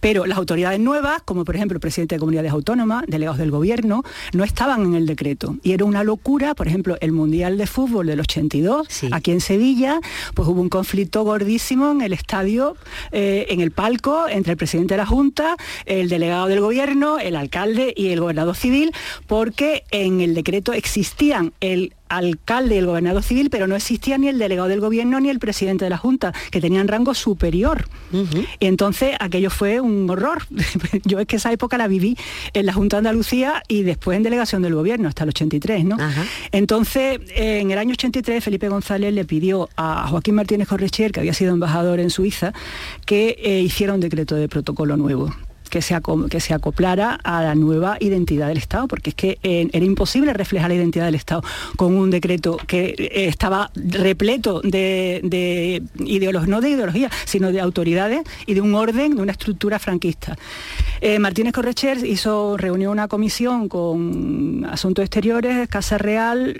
Pero 0.00 0.26
las 0.26 0.38
autoridades 0.38 0.80
nuevas, 0.80 1.22
como 1.24 1.44
por 1.44 1.56
ejemplo 1.56 1.76
el 1.76 1.80
presidente 1.80 2.14
de 2.14 2.20
comunidades 2.20 2.52
autónomas, 2.52 3.04
delegados 3.06 3.38
del 3.38 3.50
gobierno, 3.50 4.02
no 4.32 4.44
estaban 4.44 4.82
en 4.82 4.94
el 4.94 5.06
decreto. 5.06 5.56
Y 5.62 5.72
era 5.72 5.84
una 5.84 6.04
locura, 6.04 6.54
por 6.54 6.68
ejemplo, 6.68 6.96
el 7.00 7.12
Mundial 7.12 7.58
de 7.58 7.66
Fútbol 7.66 8.06
del 8.06 8.20
82 8.20 8.67
aquí 9.12 9.30
en 9.30 9.40
Sevilla, 9.40 10.00
pues 10.34 10.48
hubo 10.48 10.60
un 10.60 10.68
conflicto 10.68 11.24
gordísimo 11.24 11.90
en 11.90 12.02
el 12.02 12.12
estadio, 12.12 12.76
eh, 13.12 13.46
en 13.50 13.60
el 13.60 13.70
palco, 13.70 14.28
entre 14.28 14.52
el 14.52 14.56
presidente 14.56 14.94
de 14.94 14.98
la 14.98 15.06
Junta, 15.06 15.56
el 15.86 16.08
delegado 16.08 16.46
del 16.46 16.60
gobierno, 16.60 17.18
el 17.18 17.36
alcalde 17.36 17.92
y 17.96 18.08
el 18.08 18.20
gobernador 18.20 18.56
civil, 18.56 18.92
porque 19.26 19.84
en 19.90 20.20
el 20.20 20.34
decreto 20.34 20.72
existían 20.72 21.52
el 21.60 21.92
alcalde 22.08 22.76
y 22.76 22.78
el 22.78 22.86
gobernador 22.86 23.22
civil, 23.22 23.50
pero 23.50 23.66
no 23.66 23.76
existía 23.76 24.18
ni 24.18 24.28
el 24.28 24.38
delegado 24.38 24.68
del 24.68 24.80
gobierno 24.80 25.20
ni 25.20 25.30
el 25.30 25.38
presidente 25.38 25.84
de 25.84 25.90
la 25.90 25.98
Junta, 25.98 26.32
que 26.50 26.60
tenían 26.60 26.88
rango 26.88 27.14
superior. 27.14 27.88
Y 28.60 28.66
entonces 28.66 29.16
aquello 29.20 29.50
fue 29.50 29.80
un 29.80 30.08
horror. 30.08 30.46
Yo 31.04 31.20
es 31.20 31.26
que 31.26 31.36
esa 31.36 31.52
época 31.52 31.78
la 31.78 31.88
viví 31.88 32.16
en 32.52 32.66
la 32.66 32.72
Junta 32.72 32.96
de 32.96 32.98
Andalucía 32.98 33.62
y 33.68 33.82
después 33.82 34.16
en 34.16 34.22
delegación 34.22 34.62
del 34.62 34.74
gobierno, 34.74 35.08
hasta 35.08 35.24
el 35.24 35.30
83, 35.30 35.84
¿no? 35.84 35.96
Entonces, 36.52 37.20
en 37.34 37.70
el 37.70 37.78
año 37.78 37.92
83, 37.92 38.42
Felipe 38.42 38.68
González 38.68 39.12
le 39.12 39.24
pidió 39.24 39.68
a 39.76 40.08
Joaquín 40.08 40.34
Martínez 40.34 40.68
Correchier, 40.68 41.12
que 41.12 41.20
había 41.20 41.34
sido 41.34 41.52
embajador 41.52 42.00
en 42.00 42.10
Suiza, 42.10 42.52
que 43.04 43.36
eh, 43.38 43.60
hiciera 43.60 43.94
un 43.94 44.00
decreto 44.00 44.34
de 44.34 44.48
protocolo 44.48 44.96
nuevo 44.96 45.34
que 45.68 45.82
se, 45.82 45.96
que 46.30 46.40
se 46.40 46.54
acoplara 46.54 47.18
a 47.22 47.42
la 47.42 47.54
nueva 47.54 47.96
identidad 48.00 48.48
del 48.48 48.58
Estado, 48.58 48.88
porque 48.88 49.10
es 49.10 49.16
que 49.16 49.38
eh, 49.42 49.68
era 49.72 49.84
imposible 49.84 50.32
reflejar 50.32 50.70
la 50.70 50.76
identidad 50.76 51.06
del 51.06 51.14
Estado 51.14 51.42
con 51.76 51.96
un 51.96 52.10
decreto 52.10 52.58
que 52.66 52.94
eh, 52.98 53.26
estaba 53.26 53.70
repleto 53.74 54.60
de, 54.60 55.20
de 55.24 55.82
ideología, 56.04 56.48
no 56.48 56.60
de 56.60 56.70
ideología, 56.70 57.10
sino 57.24 57.52
de 57.52 57.60
autoridades 57.60 58.22
y 58.46 58.54
de 58.54 58.60
un 58.60 58.74
orden, 58.74 59.16
de 59.16 59.22
una 59.22 59.32
estructura 59.32 59.78
franquista. 59.78 60.36
Eh, 61.00 61.18
Martínez 61.18 61.52
Correcher 61.52 62.04
hizo, 62.04 62.56
reunió 62.56 62.90
una 62.90 63.08
comisión 63.08 63.68
con 63.68 64.66
Asuntos 64.70 65.04
Exteriores, 65.04 65.68
Casa 65.68 65.98
Real, 65.98 66.54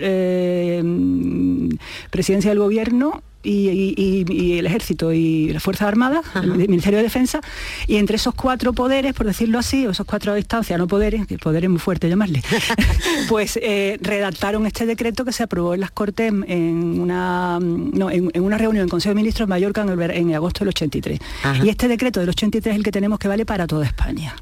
Presidencia 2.09 2.51
del 2.51 2.59
Gobierno 2.59 3.23
y, 3.43 4.57
el 4.57 4.65
Ejército 4.65 5.13
y 5.13 5.49
las 5.53 5.63
Fuerzas 5.63 5.87
Armadas, 5.87 6.25
el 6.35 6.67
Ministerio 6.67 6.97
de 6.97 7.03
Defensa, 7.03 7.41
y 7.87 7.95
entre 7.97 8.17
esos 8.17 8.35
cuatro 8.35 8.73
poderes, 8.73 9.13
por 9.13 9.25
decirlo 9.25 9.59
así, 9.59 9.87
o 9.87 9.91
esos 9.91 10.05
cuatro 10.05 10.37
instancias, 10.37 10.77
no 10.77 10.87
poderes, 10.87 11.27
que 11.27 11.37
poder 11.37 11.63
es 11.63 11.69
muy 11.69 11.79
fuerte 11.79 12.09
llamarle, 12.09 12.41
pues 13.29 13.57
eh, 13.61 13.97
redactaron 14.01 14.65
este 14.65 14.85
decreto 14.85 15.25
que 15.25 15.31
se 15.31 15.43
aprobó 15.43 15.73
en 15.73 15.81
las 15.81 15.91
Cortes 15.91 16.31
en 16.47 16.99
una, 16.99 17.59
en, 17.61 18.41
una 18.41 18.57
reunión 18.57 18.83
en 18.83 18.89
Consejo 18.89 19.11
de 19.11 19.15
Ministros 19.15 19.45
en 19.45 19.49
Mallorca 19.49 19.81
en, 19.81 20.35
agosto 20.35 20.59
del 20.59 20.69
83. 20.69 21.19
Y 21.63 21.69
este 21.69 21.87
decreto 21.87 22.19
del 22.19 22.29
83 22.29 22.73
es 22.73 22.77
el 22.77 22.83
que 22.83 22.91
tenemos 22.91 23.19
que 23.19 23.27
vale 23.27 23.45
para 23.45 23.67
toda 23.67 23.85
España. 23.85 24.35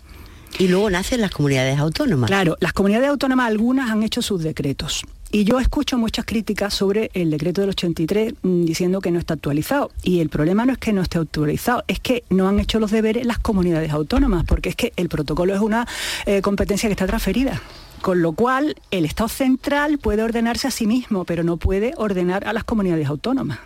Y 0.60 0.68
luego 0.68 0.90
nacen 0.90 1.22
las 1.22 1.32
comunidades 1.32 1.78
autónomas. 1.78 2.30
Claro, 2.30 2.58
las 2.60 2.74
comunidades 2.74 3.10
autónomas 3.10 3.48
algunas 3.48 3.92
han 3.92 4.04
hecho 4.04 4.22
sus 4.22 4.42
decretos. 4.42 5.04
Y 5.32 5.44
yo 5.44 5.60
escucho 5.60 5.98
muchas 5.98 6.26
críticas 6.26 6.74
sobre 6.74 7.12
el 7.14 7.32
decreto 7.32 7.62
del 7.62 7.72
83 7.72 8.34
mm, 8.42 8.66
diciendo 8.66 9.02
que 9.02 9.12
no 9.12 9.20
está 9.20 9.34
actualizado. 9.34 9.92
Y 10.04 10.22
el 10.22 10.30
problema 10.30 10.66
no 10.66 10.74
es 10.74 10.78
que 10.78 10.94
no 10.94 11.02
esté 11.02 11.18
actualizado, 11.18 11.84
es 11.88 12.00
que 12.00 12.24
no 12.30 12.48
han 12.48 12.60
hecho 12.60 12.80
los 12.80 12.92
deberes 12.92 13.26
las 13.26 13.40
comunidades 13.40 13.92
autónomas, 13.92 14.46
porque 14.46 14.70
es 14.70 14.76
que 14.76 14.94
el 14.96 15.10
protocolo 15.10 15.54
es 15.54 15.62
una 15.62 15.88
eh, 16.26 16.42
competencia 16.42 16.88
que 16.88 16.94
está 16.94 17.08
transferida. 17.08 17.62
Con 18.02 18.22
lo 18.22 18.32
cual, 18.34 18.76
el 18.92 19.06
Estado 19.06 19.28
central 19.28 19.98
puede 19.98 20.24
ordenarse 20.24 20.68
a 20.68 20.72
sí 20.72 20.88
mismo, 20.88 21.26
pero 21.26 21.44
no 21.44 21.58
puede 21.58 21.94
ordenar 21.98 22.48
a 22.48 22.54
las 22.54 22.64
comunidades 22.64 23.08
autónomas 23.08 23.60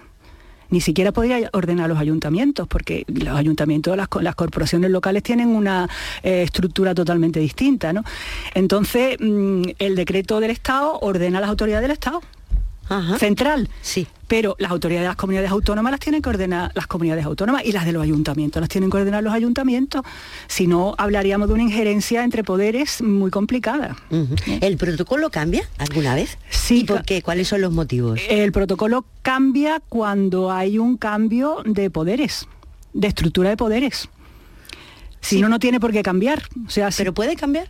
ni 0.72 0.82
siquiera 0.82 1.12
podría 1.12 1.50
ordenar 1.54 1.88
los 1.88 2.00
ayuntamientos, 2.00 2.68
porque 2.68 3.06
los 3.08 3.36
ayuntamientos, 3.36 3.96
las, 3.96 4.08
las 4.22 4.36
corporaciones 4.36 4.90
locales 4.90 5.22
tienen 5.22 5.50
una 5.50 5.88
eh, 6.24 6.42
estructura 6.44 6.96
totalmente 6.96 7.40
distinta. 7.40 7.94
¿no? 7.94 8.04
Entonces, 8.56 9.18
mm, 9.20 9.62
el 9.78 9.96
decreto 9.96 10.40
del 10.40 10.52
Estado 10.52 10.98
ordena 11.02 11.38
a 11.38 11.42
las 11.42 11.50
autoridades 11.50 11.84
del 11.84 11.92
Estado 11.92 12.22
central. 13.18 13.70
Sí. 13.82 14.08
Pero 14.28 14.56
las 14.60 14.72
autoridades 14.72 15.04
de 15.04 15.08
las 15.10 15.16
comunidades 15.16 15.52
autónomas 15.52 15.92
las 15.92 16.00
tienen 16.00 16.22
que 16.22 16.30
ordenar 16.30 16.72
las 16.74 16.88
comunidades 16.88 17.26
autónomas 17.26 17.66
y 17.66 17.72
las 17.72 17.86
de 17.86 17.92
los 17.92 18.04
ayuntamientos 18.04 18.60
las 18.62 18.70
tienen 18.70 18.90
que 18.90 18.98
ordenar 18.98 19.24
los 19.24 19.34
ayuntamientos. 19.34 20.04
Si 20.48 20.68
no, 20.68 20.96
hablaríamos 20.98 21.48
de 21.48 21.54
una 21.54 21.64
injerencia 21.64 22.24
entre 22.24 22.44
poderes 22.44 23.02
muy 23.02 23.32
complicada. 23.32 23.96
¿El 24.62 24.78
protocolo 24.78 25.30
cambia 25.30 25.68
alguna 25.78 26.16
vez? 26.16 26.38
Sí. 26.50 26.84
por 26.86 27.04
qué? 27.04 27.22
¿Cuáles 27.22 27.48
son 27.48 27.62
los 27.62 27.72
motivos? 27.72 28.20
El 28.30 28.52
protocolo 28.52 29.06
cambia 29.22 29.82
cuando 29.88 30.52
hay 30.52 30.78
un 30.78 30.98
cambio 30.98 31.62
de 31.66 31.90
poderes, 31.90 32.48
de 32.94 33.08
estructura 33.08 33.50
de 33.50 33.58
poderes. 33.58 34.10
Si 35.22 35.40
no, 35.42 35.50
no 35.50 35.60
tiene 35.60 35.80
por 35.80 35.92
qué 35.92 36.04
cambiar. 36.04 36.44
O 36.66 36.70
sea, 36.70 36.90
¿Pero 36.96 37.14
puede 37.14 37.36
cambiar? 37.36 37.70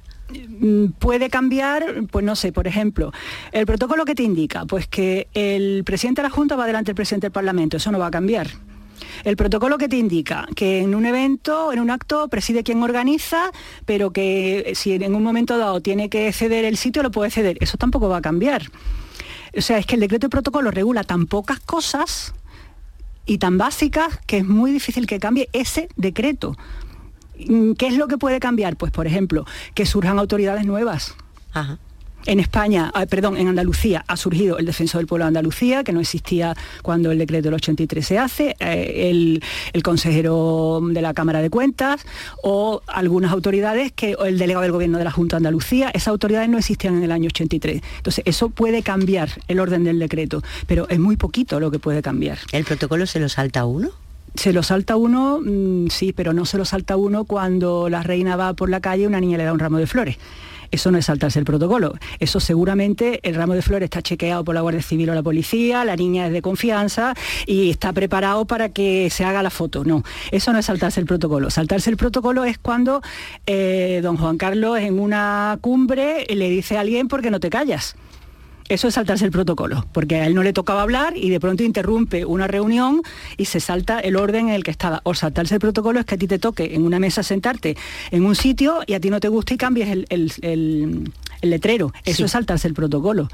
Mm, 0.60 0.92
puede 1.00 1.30
cambiar, 1.30 2.04
pues 2.12 2.24
no 2.24 2.36
sé, 2.36 2.52
por 2.52 2.68
ejemplo, 2.68 3.12
el 3.52 3.66
protocolo 3.66 4.06
que 4.06 4.16
te 4.16 4.24
indica, 4.24 4.66
pues 4.66 4.88
que 4.88 5.28
el 5.34 5.84
presidente 5.84 6.22
de 6.22 6.28
la 6.28 6.34
Junta 6.34 6.56
va 6.56 6.68
delante 6.68 6.90
del 6.90 6.96
presidente 6.96 7.26
del 7.26 7.32
Parlamento, 7.32 7.78
eso 7.78 7.92
no 7.92 8.00
va 8.00 8.08
a 8.08 8.12
cambiar. 8.12 8.48
El 9.24 9.38
protocolo 9.38 9.78
que 9.78 9.88
te 9.88 9.98
indica 9.98 10.48
que 10.56 10.80
en 10.80 10.96
un 10.96 11.06
evento, 11.06 11.74
en 11.74 11.80
un 11.80 11.90
acto, 11.90 12.28
preside 12.28 12.64
quien 12.64 12.82
organiza, 12.82 13.52
pero 13.86 14.12
que 14.12 14.72
si 14.76 14.94
en 14.94 15.16
un 15.16 15.24
momento 15.24 15.58
dado 15.58 15.82
tiene 15.82 16.10
que 16.10 16.32
ceder 16.32 16.66
el 16.66 16.78
sitio, 16.78 17.04
lo 17.04 17.12
puede 17.12 17.32
ceder. 17.32 17.58
Eso 17.62 17.78
tampoco 17.78 18.10
va 18.10 18.18
a 18.18 18.22
cambiar. 18.22 18.64
O 19.56 19.62
sea, 19.62 19.78
es 19.78 19.86
que 19.86 19.96
el 19.96 20.02
decreto 20.02 20.28
de 20.28 20.32
protocolo 20.32 20.72
regula 20.72 21.04
tan 21.04 21.26
pocas 21.26 21.60
cosas 21.60 22.34
y 23.26 23.38
tan 23.38 23.58
básicas 23.58 24.20
que 24.26 24.38
es 24.38 24.46
muy 24.46 24.72
difícil 24.72 25.08
que 25.08 25.20
cambie 25.20 25.50
ese 25.54 25.90
decreto. 25.96 26.56
Mm, 27.48 27.74
¿Qué 27.74 27.88
es 27.88 27.98
lo 27.98 28.08
que 28.08 28.18
puede 28.18 28.40
cambiar? 28.40 28.76
Pues, 28.76 28.92
por 28.92 29.08
ejemplo, 29.08 29.46
que 29.74 29.86
surjan 29.86 30.20
autoridades 30.20 30.66
nuevas. 30.66 31.16
En 32.28 32.40
España, 32.40 32.92
ah, 32.94 33.08
perdón, 33.08 33.36
en 33.36 33.48
Andalucía 33.48 34.04
ha 34.08 34.16
surgido 34.16 34.60
el 34.60 34.66
Defensor 34.68 35.00
del 35.00 35.08
Pueblo 35.08 35.26
de 35.26 35.30
Andalucía, 35.30 35.84
que 35.84 35.92
no 35.92 36.00
existía 36.00 36.56
cuando 36.84 37.12
el 37.12 37.18
decreto 37.18 37.46
del 37.46 37.56
83 37.56 38.06
se 38.06 38.20
hace, 38.20 38.56
eh, 38.60 39.10
el, 39.10 39.42
consejero 39.82 40.80
de 40.84 41.02
la 41.02 41.16
Cámara 41.16 41.42
de 41.42 41.50
Cuentas 41.50 42.06
o 42.44 42.84
algunas 42.86 43.32
autoridades, 43.32 43.92
que, 43.92 44.16
o 44.16 44.26
el 44.26 44.38
delegado 44.38 44.62
del 44.62 44.72
Gobierno 44.72 45.00
de 45.00 45.04
la 45.04 45.12
Junta 45.12 45.38
de 45.38 45.38
Andalucía, 45.38 45.90
esas 45.90 46.10
autoridades 46.10 46.48
no 46.48 46.60
existían 46.60 46.98
en 46.98 47.04
el 47.04 47.12
año 47.12 47.26
83. 47.28 47.82
Entonces, 47.98 48.24
eso 48.28 48.50
puede 48.50 48.84
cambiar 48.84 49.32
el 49.48 49.60
orden 49.60 49.84
del 49.84 49.98
decreto, 49.98 50.44
pero 50.68 50.88
es 50.90 51.00
muy 51.00 51.18
poquito 51.18 51.60
lo 51.60 51.72
que 51.72 51.80
puede 51.80 52.04
cambiar. 52.04 52.38
¿El 52.52 52.66
protocolo 52.66 53.08
se 53.08 53.20
lo 53.20 53.30
salta 53.30 53.66
uno? 53.66 53.90
Se 54.36 54.54
lo 54.54 54.64
salta 54.64 54.96
uno, 54.96 55.40
mm, 55.44 55.88
sí, 55.90 56.14
pero 56.14 56.34
no 56.34 56.46
se 56.46 56.58
lo 56.58 56.66
salta 56.66 56.96
uno 56.96 57.26
cuando 57.26 57.90
la 57.90 58.02
reina 58.02 58.36
va 58.36 58.54
por 58.54 58.70
la 58.70 58.80
calle 58.80 59.04
y 59.04 59.06
una 59.06 59.20
niña 59.20 59.38
le 59.38 59.44
da 59.44 59.54
un 59.54 59.60
ramo 59.60 59.78
de 59.78 59.88
flores. 59.88 60.18
Eso 60.72 60.90
no 60.90 60.98
es 60.98 61.06
saltarse 61.06 61.38
el 61.38 61.46
protocolo. 61.46 61.94
Eso 62.20 62.40
seguramente 62.40 63.20
el 63.24 63.36
ramo 63.36 63.54
de 63.54 63.62
flores 63.62 63.88
está 63.88 64.02
chequeado 64.02 64.46
por 64.46 64.56
la 64.56 64.62
Guardia 64.62 64.82
Civil 64.82 65.10
o 65.10 65.14
la 65.14 65.22
policía, 65.22 65.84
la 65.84 65.98
niña 65.98 66.28
es 66.28 66.34
de 66.34 66.42
confianza 66.42 67.14
y 67.46 67.70
está 67.70 67.92
preparado 67.92 68.46
para 68.46 68.70
que 68.70 69.10
se 69.10 69.26
haga 69.26 69.44
la 69.44 69.50
foto. 69.50 69.84
No, 69.84 70.04
eso 70.32 70.54
no 70.54 70.60
es 70.60 70.66
saltarse 70.66 71.02
el 71.02 71.06
protocolo. 71.06 71.50
Saltarse 71.50 71.90
el 71.90 71.98
protocolo 71.98 72.46
es 72.46 72.58
cuando 72.58 73.02
eh, 73.46 74.00
don 74.02 74.16
Juan 74.16 74.38
Carlos 74.38 74.80
en 74.80 74.98
una 74.98 75.58
cumbre 75.60 76.26
le 76.30 76.50
dice 76.50 76.78
a 76.78 76.82
alguien 76.82 77.10
¿por 77.10 77.22
qué 77.22 77.32
no 77.32 77.42
te 77.42 77.50
callas. 77.50 77.96
Eso 78.72 78.88
es 78.88 78.94
saltarse 78.94 79.26
el 79.26 79.32
protocolo, 79.32 79.86
porque 79.92 80.16
a 80.16 80.26
él 80.26 80.34
no 80.34 80.44
le 80.44 80.54
tocaba 80.54 80.82
hablar 80.82 81.18
y 81.18 81.30
de 81.30 81.42
pronto 81.42 81.62
interrumpe 81.62 82.24
una 82.24 82.48
reunión 82.48 83.02
y 83.36 83.44
se 83.44 83.60
salta 83.60 84.00
el 84.00 84.16
orden 84.16 84.48
en 84.48 84.54
el 84.54 84.64
que 84.64 84.72
estaba. 84.72 85.02
O 85.04 85.14
saltarse 85.14 85.56
el 85.56 85.60
protocolo 85.60 86.00
es 86.00 86.06
que 86.06 86.16
a 86.16 86.18
ti 86.18 86.26
te 86.26 86.40
toque 86.40 86.74
en 86.74 86.86
una 86.86 86.98
mesa 86.98 87.22
sentarte 87.22 87.76
en 88.12 88.26
un 88.26 88.34
sitio 88.34 88.80
y 88.88 88.94
a 88.94 89.02
ti 89.02 89.10
no 89.10 89.20
te 89.20 89.28
gusta 89.28 89.56
y 89.56 89.58
cambies 89.58 90.06
el, 90.08 91.12
letrero. 91.42 91.92
Eso 92.06 92.24
es 92.24 92.32
saltarse 92.32 92.66
el 92.70 92.74
protocolo. 92.74 93.28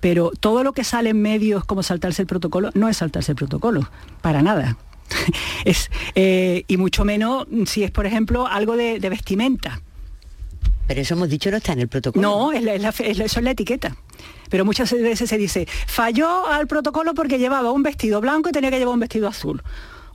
Pero 0.00 0.30
todo 0.40 0.64
lo 0.64 0.72
que 0.72 0.82
sale 0.82 1.10
en 1.10 1.20
medios 1.20 1.66
como 1.66 1.82
saltarse 1.82 2.22
el 2.22 2.26
protocolo 2.26 2.70
no 2.72 2.88
es 2.88 2.96
saltarse 2.96 3.32
el 3.32 3.36
protocolo, 3.36 3.86
para 4.22 4.40
nada. 4.40 4.78
es, 5.66 5.90
eh, 6.14 6.64
y 6.68 6.78
mucho 6.78 7.04
menos 7.04 7.46
si 7.66 7.84
es, 7.84 7.90
por 7.90 8.06
ejemplo, 8.06 8.46
algo 8.46 8.78
de, 8.78 8.98
vestimenta. 8.98 9.82
Pero 10.90 11.02
eso 11.02 11.14
hemos 11.14 11.28
dicho 11.28 11.52
no 11.52 11.58
está 11.58 11.72
en 11.72 11.78
el 11.78 11.86
protocolo. 11.86 12.20
No, 12.20 12.50
es 12.50 12.64
eso 13.00 13.22
es 13.22 13.42
la 13.44 13.52
etiqueta 13.52 13.96
pero 14.48 14.64
muchas 14.64 14.90
veces 14.92 15.30
se 15.30 15.38
dice, 15.38 15.68
falló 15.86 16.48
al 16.48 16.66
protocolo 16.66 17.14
porque 17.14 17.38
llevaba 17.38 17.70
un 17.70 17.84
vestido 17.84 18.20
blanco 18.20 18.48
y 18.48 18.52
tenía 18.52 18.70
que 18.72 18.80
llevar 18.80 18.94
un 18.94 19.00
vestido 19.00 19.28
azul 19.28 19.62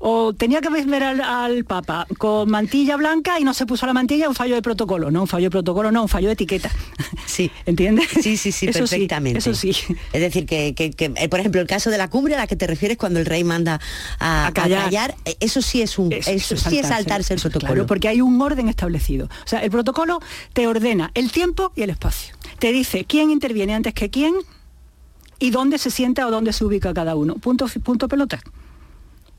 o 0.08 0.34
tenía 0.34 0.62
que 0.62 0.70
ver 0.70 1.04
al, 1.04 1.66
Papa 1.66 2.06
con 2.20 2.48
mantilla 2.48 2.96
blanca 2.96 3.40
y 3.40 3.44
no 3.44 3.56
se 3.56 3.66
puso 3.66 3.88
la 3.88 3.94
mantilla, 3.94 4.30
un 4.30 4.36
fallo 4.36 4.54
de 4.54 4.62
protocolo. 4.62 5.10
No, 5.10 5.22
un 5.22 5.28
fallo 5.28 5.46
de 5.46 5.50
protocolo, 5.50 5.92
no, 5.92 6.04
un 6.04 6.08
fallo 6.08 6.28
de 6.28 6.34
etiqueta. 6.34 6.72
Sí. 7.26 7.52
¿Entiendes? 7.66 8.08
Sí, 8.22 8.38
sí, 8.38 8.52
sí, 8.54 8.68
perfectamente. 8.68 9.40
eso 9.40 9.54
sí. 9.54 9.72
Es 10.14 10.22
decir, 10.22 10.46
que, 10.46 10.74
eh, 10.78 11.28
por 11.28 11.40
ejemplo, 11.40 11.60
el 11.60 11.68
caso 11.68 11.90
de 11.90 11.98
la 11.98 12.08
cumbre 12.08 12.36
a 12.36 12.38
la 12.38 12.48
que 12.48 12.56
te 12.56 12.66
refieres 12.66 12.98
cuando 12.98 13.20
el 13.20 13.26
rey 13.26 13.44
manda 13.44 13.82
a, 14.20 14.52
callar. 14.54 15.16
Eh, 15.26 15.36
eso 15.42 15.62
sí 15.62 15.82
es 15.82 15.98
un 16.00 16.14
eso, 16.14 16.56
sí 16.56 16.78
es 16.78 16.88
saltarse 16.88 17.34
el 17.34 17.42
protocolo. 17.42 17.74
Claro, 17.74 17.88
porque 17.88 18.08
hay 18.08 18.22
un 18.22 18.40
orden 18.40 18.70
establecido. 18.70 19.26
O 19.26 19.48
sea, 19.48 19.60
el 19.64 19.72
protocolo 19.72 20.22
te 20.54 20.68
ordena 20.68 21.12
el 21.14 21.32
tiempo 21.32 21.74
y 21.76 21.82
el 21.82 21.90
espacio. 21.90 22.36
Te 22.60 22.72
dice 22.72 23.04
quién 23.06 23.32
interviene 23.32 23.74
antes 23.74 23.94
que 23.94 24.10
quién 24.10 24.36
y 25.40 25.50
dónde 25.50 25.78
se 25.78 25.90
sienta 25.90 26.28
o 26.28 26.32
dónde 26.32 26.54
se 26.54 26.64
ubica 26.64 26.94
cada 26.94 27.16
uno. 27.16 27.36
Punto, 27.36 27.68
punto 27.84 28.08
pelota 28.08 28.40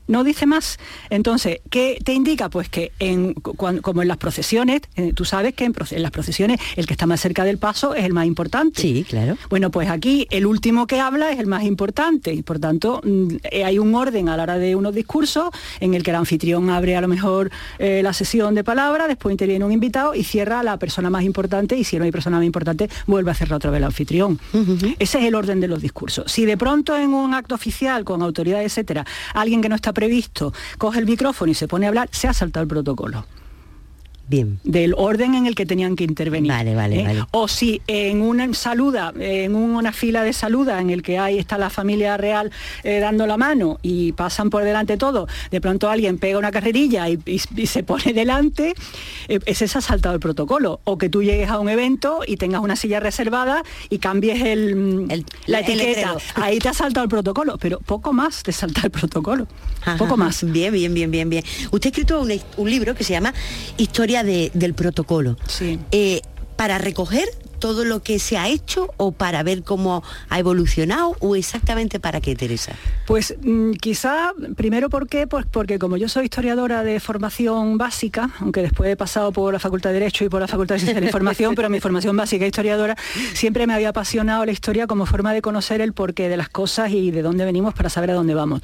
no 0.07 0.23
dice 0.23 0.45
más. 0.45 0.77
Entonces, 1.09 1.59
¿qué 1.69 1.99
te 2.03 2.13
indica? 2.13 2.49
Pues 2.49 2.69
que 2.69 2.91
en, 2.99 3.33
como 3.33 4.01
en 4.01 4.07
las 4.07 4.17
procesiones, 4.17 4.81
eh, 4.95 5.13
tú 5.13 5.25
sabes 5.25 5.53
que 5.53 5.65
en, 5.65 5.73
las 5.97 6.11
procesiones 6.11 6.59
el 6.75 6.85
que 6.87 6.93
está 6.93 7.05
más 7.05 7.21
cerca 7.21 7.43
del 7.43 7.57
paso 7.57 7.95
es 7.95 8.05
el 8.05 8.13
más 8.13 8.25
importante. 8.25 8.81
Sí, 8.81 9.05
claro. 9.07 9.37
Bueno, 9.49 9.71
pues 9.71 9.89
aquí 9.89 10.27
el 10.29 10.45
último 10.45 10.87
que 10.87 10.99
habla 10.99 11.31
es 11.31 11.39
el 11.39 11.47
más 11.47 11.63
importante 11.63 12.33
y 12.33 12.41
por 12.41 12.59
tanto 12.59 13.01
mm, 13.03 13.35
hay 13.65 13.79
un 13.79 13.93
orden 13.95 14.29
a 14.29 14.37
la 14.37 14.43
hora 14.43 14.57
de 14.57 14.75
unos 14.75 14.93
discursos 14.95 15.49
en 15.79 15.93
el 15.93 16.03
que 16.03 16.11
el 16.11 16.17
anfitrión 16.17 16.69
abre 16.69 16.95
a 16.95 17.01
lo 17.01 17.07
mejor 17.07 17.51
eh, 17.79 18.01
la 18.03 18.13
sesión 18.13 18.55
de 18.55 18.63
palabra, 18.63 19.07
después 19.07 19.33
interviene 19.33 19.65
un 19.65 19.71
invitado 19.71 20.15
y 20.15 20.23
cierra 20.23 20.59
a 20.59 20.63
la 20.63 20.77
persona 20.77 21.09
más 21.09 21.23
importante 21.23 21.77
y 21.77 21.83
si 21.83 21.97
no 21.97 22.05
hay 22.05 22.11
persona 22.11 22.37
más 22.37 22.45
importante 22.45 22.89
vuelve 23.05 23.31
a 23.31 23.33
cerrar 23.33 23.57
otra 23.57 23.71
vez 23.71 23.79
el 23.79 23.83
anfitrión. 23.83 24.39
Ese 24.99 25.19
es 25.19 25.25
el 25.25 25.35
orden 25.35 25.59
de 25.59 25.67
los 25.67 25.81
discursos. 25.81 26.31
Si 26.31 26.45
de 26.45 26.57
pronto 26.57 26.97
en 26.97 27.13
un 27.13 27.33
acto 27.33 27.55
oficial 27.55 28.03
con 28.03 28.21
autoridad, 28.21 28.63
etcétera, 28.63 29.05
alguien 29.33 29.61
que 29.61 29.69
no 29.69 29.75
está 29.75 29.93
previsto, 29.97 30.53
coge 30.77 30.99
el 30.99 31.07
micrófono 31.07 31.51
y 31.51 31.55
se 31.55 31.67
pone 31.67 31.87
a 31.87 31.89
hablar, 31.89 32.07
se 32.11 32.27
ha 32.27 32.33
saltado 32.33 32.61
el 32.61 32.67
protocolo. 32.67 33.25
Bien. 34.27 34.59
Del 34.63 34.93
orden 34.97 35.35
en 35.35 35.45
el 35.45 35.55
que 35.55 35.65
tenían 35.65 35.95
que 35.95 36.03
intervenir. 36.03 36.51
Vale, 36.51 36.75
vale, 36.75 36.99
¿eh? 36.99 37.03
vale. 37.03 37.23
O 37.31 37.47
si 37.47 37.81
en 37.87 38.21
una 38.21 38.51
saluda, 38.53 39.13
en 39.19 39.55
una 39.55 39.93
fila 39.93 40.23
de 40.23 40.33
saluda 40.33 40.81
en 40.81 40.89
el 40.89 41.01
que 41.01 41.17
hay 41.17 41.37
está 41.39 41.57
la 41.57 41.69
familia 41.69 42.17
real 42.17 42.51
eh, 42.83 42.99
dando 42.99 43.25
la 43.25 43.37
mano 43.37 43.79
y 43.81 44.11
pasan 44.11 44.49
por 44.49 44.63
delante 44.63 44.97
todo, 44.97 45.27
de 45.49 45.61
pronto 45.61 45.89
alguien 45.89 46.17
pega 46.17 46.37
una 46.37 46.51
carrerilla 46.51 47.07
y, 47.09 47.19
y- 47.25 47.41
y 47.55 47.67
se 47.67 47.83
pone 47.83 48.11
delante, 48.13 48.73
eh, 49.29 49.39
ese 49.45 49.67
se 49.67 49.77
ha 49.77 49.81
saltado 49.81 50.15
el 50.15 50.19
protocolo. 50.19 50.81
O 50.83 50.97
que 50.97 51.09
tú 51.09 51.23
llegues 51.23 51.49
a 51.49 51.59
un 51.59 51.69
evento 51.69 52.19
y 52.27 52.35
tengas 52.37 52.61
una 52.61 52.75
silla 52.75 52.99
reservada 52.99 53.63
y 53.89 53.99
cambies 53.99 54.41
el, 54.43 54.75
mm, 54.75 55.11
El- 55.11 55.25
la 55.45 55.59
el 55.59 55.65
etiqueta. 55.65 56.13
letrero. 56.13 56.17
Ahí 56.35 56.59
te 56.59 56.69
ha 56.69 56.73
saltado 56.73 57.03
el 57.05 57.09
protocolo, 57.09 57.57
pero 57.57 57.79
poco 57.79 58.11
más 58.13 58.43
te 58.43 58.51
salta 58.51 58.81
el 58.83 58.91
protocolo. 58.91 59.47
Ajá, 59.81 59.97
Poco 59.97 60.17
más. 60.17 60.43
Bien, 60.43 60.73
bien, 60.73 60.93
bien, 60.93 61.09
bien, 61.11 61.29
bien. 61.29 61.43
Usted 61.71 61.87
ha 61.87 61.91
escrito 61.91 62.19
un, 62.21 62.31
un 62.57 62.69
libro 62.69 62.93
que 62.93 63.05
se 63.05 63.13
llama 63.13 63.33
Historia 63.77 64.16
de- 64.23 64.51
del 64.53 64.73
protocolo. 64.73 65.37
Sí. 65.47 65.79
Eh, 65.91 66.21
para 66.55 66.77
recoger 66.77 67.27
todo 67.59 67.85
lo 67.85 68.01
que 68.01 68.19
se 68.19 68.37
ha 68.37 68.47
hecho 68.47 68.93
o 68.97 69.11
para 69.11 69.43
ver 69.43 69.63
cómo 69.63 70.03
ha 70.29 70.39
evolucionado 70.39 71.15
o 71.19 71.35
exactamente 71.35 71.99
para 71.99 72.21
qué, 72.21 72.35
Teresa. 72.35 72.73
Pues 73.05 73.35
mm, 73.41 73.73
quizá, 73.73 74.33
primero, 74.55 74.89
¿por 74.89 75.07
qué? 75.07 75.27
Pues 75.27 75.45
porque 75.49 75.79
como 75.79 75.97
yo 75.97 76.09
soy 76.09 76.25
historiadora 76.25 76.83
de 76.83 76.99
formación 76.99 77.77
básica, 77.77 78.29
aunque 78.39 78.61
después 78.61 78.91
he 78.91 78.95
pasado 78.95 79.31
por 79.31 79.53
la 79.53 79.59
Facultad 79.59 79.89
de 79.91 79.99
Derecho 79.99 80.25
y 80.25 80.29
por 80.29 80.41
la 80.41 80.47
Facultad 80.47 80.75
de 80.75 80.79
Ciencias 80.79 80.95
de 80.95 81.01
la 81.01 81.07
Información, 81.07 81.55
pero 81.55 81.69
mi 81.69 81.79
formación 81.79 82.15
básica 82.15 82.45
historiadora, 82.45 82.95
siempre 83.33 83.67
me 83.67 83.73
había 83.73 83.89
apasionado 83.89 84.45
la 84.45 84.51
historia 84.51 84.87
como 84.87 85.05
forma 85.05 85.33
de 85.33 85.41
conocer 85.41 85.81
el 85.81 85.93
porqué 85.93 86.29
de 86.29 86.37
las 86.37 86.49
cosas 86.49 86.91
y 86.91 87.11
de 87.11 87.21
dónde 87.21 87.45
venimos 87.45 87.73
para 87.73 87.89
saber 87.89 88.11
a 88.11 88.13
dónde 88.13 88.33
vamos. 88.33 88.61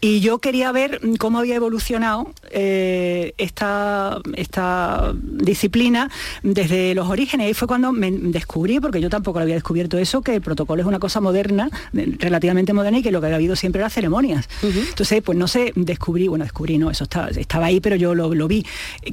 Y 0.00 0.20
yo 0.20 0.38
quería 0.38 0.72
ver 0.72 1.00
cómo 1.18 1.38
había 1.38 1.56
evolucionado 1.56 2.32
eh, 2.50 3.34
esta, 3.38 4.18
esta 4.34 5.12
disciplina 5.14 6.10
desde 6.42 6.94
los 6.94 7.08
orígenes. 7.08 7.50
Y 7.50 7.54
fue 7.54 7.68
cuando 7.68 7.92
me 7.92 8.08
descubrí, 8.32 8.80
porque 8.80 9.00
yo 9.00 9.08
tampoco 9.10 9.38
lo 9.38 9.42
había 9.44 9.54
descubierto 9.54 9.98
eso, 9.98 10.22
que 10.22 10.34
el 10.36 10.40
protocolo 10.42 10.82
es 10.82 10.88
una 10.88 10.98
cosa 10.98 11.20
moderna, 11.20 11.68
de- 11.92 12.16
relativamente 12.18 12.72
moderna, 12.72 12.98
y 12.98 13.02
que 13.02 13.10
lo 13.12 13.20
que 13.20 13.26
había 13.26 13.36
habido 13.36 13.56
siempre 13.56 13.80
era 13.80 13.90
ceremonias. 13.90 14.48
Entonces, 14.62 15.22
pues 15.22 15.36
no 15.38 15.48
sé, 15.48 15.72
descubrí, 15.76 16.28
bueno, 16.28 16.44
descubrí, 16.44 16.78
no, 16.78 16.90
eso 16.90 17.04
estaba, 17.04 17.28
estaba 17.28 17.66
ahí, 17.66 17.80
pero 17.80 17.96
yo 17.96 18.14
lo, 18.14 18.34
lo 18.34 18.48
vi, 18.48 18.64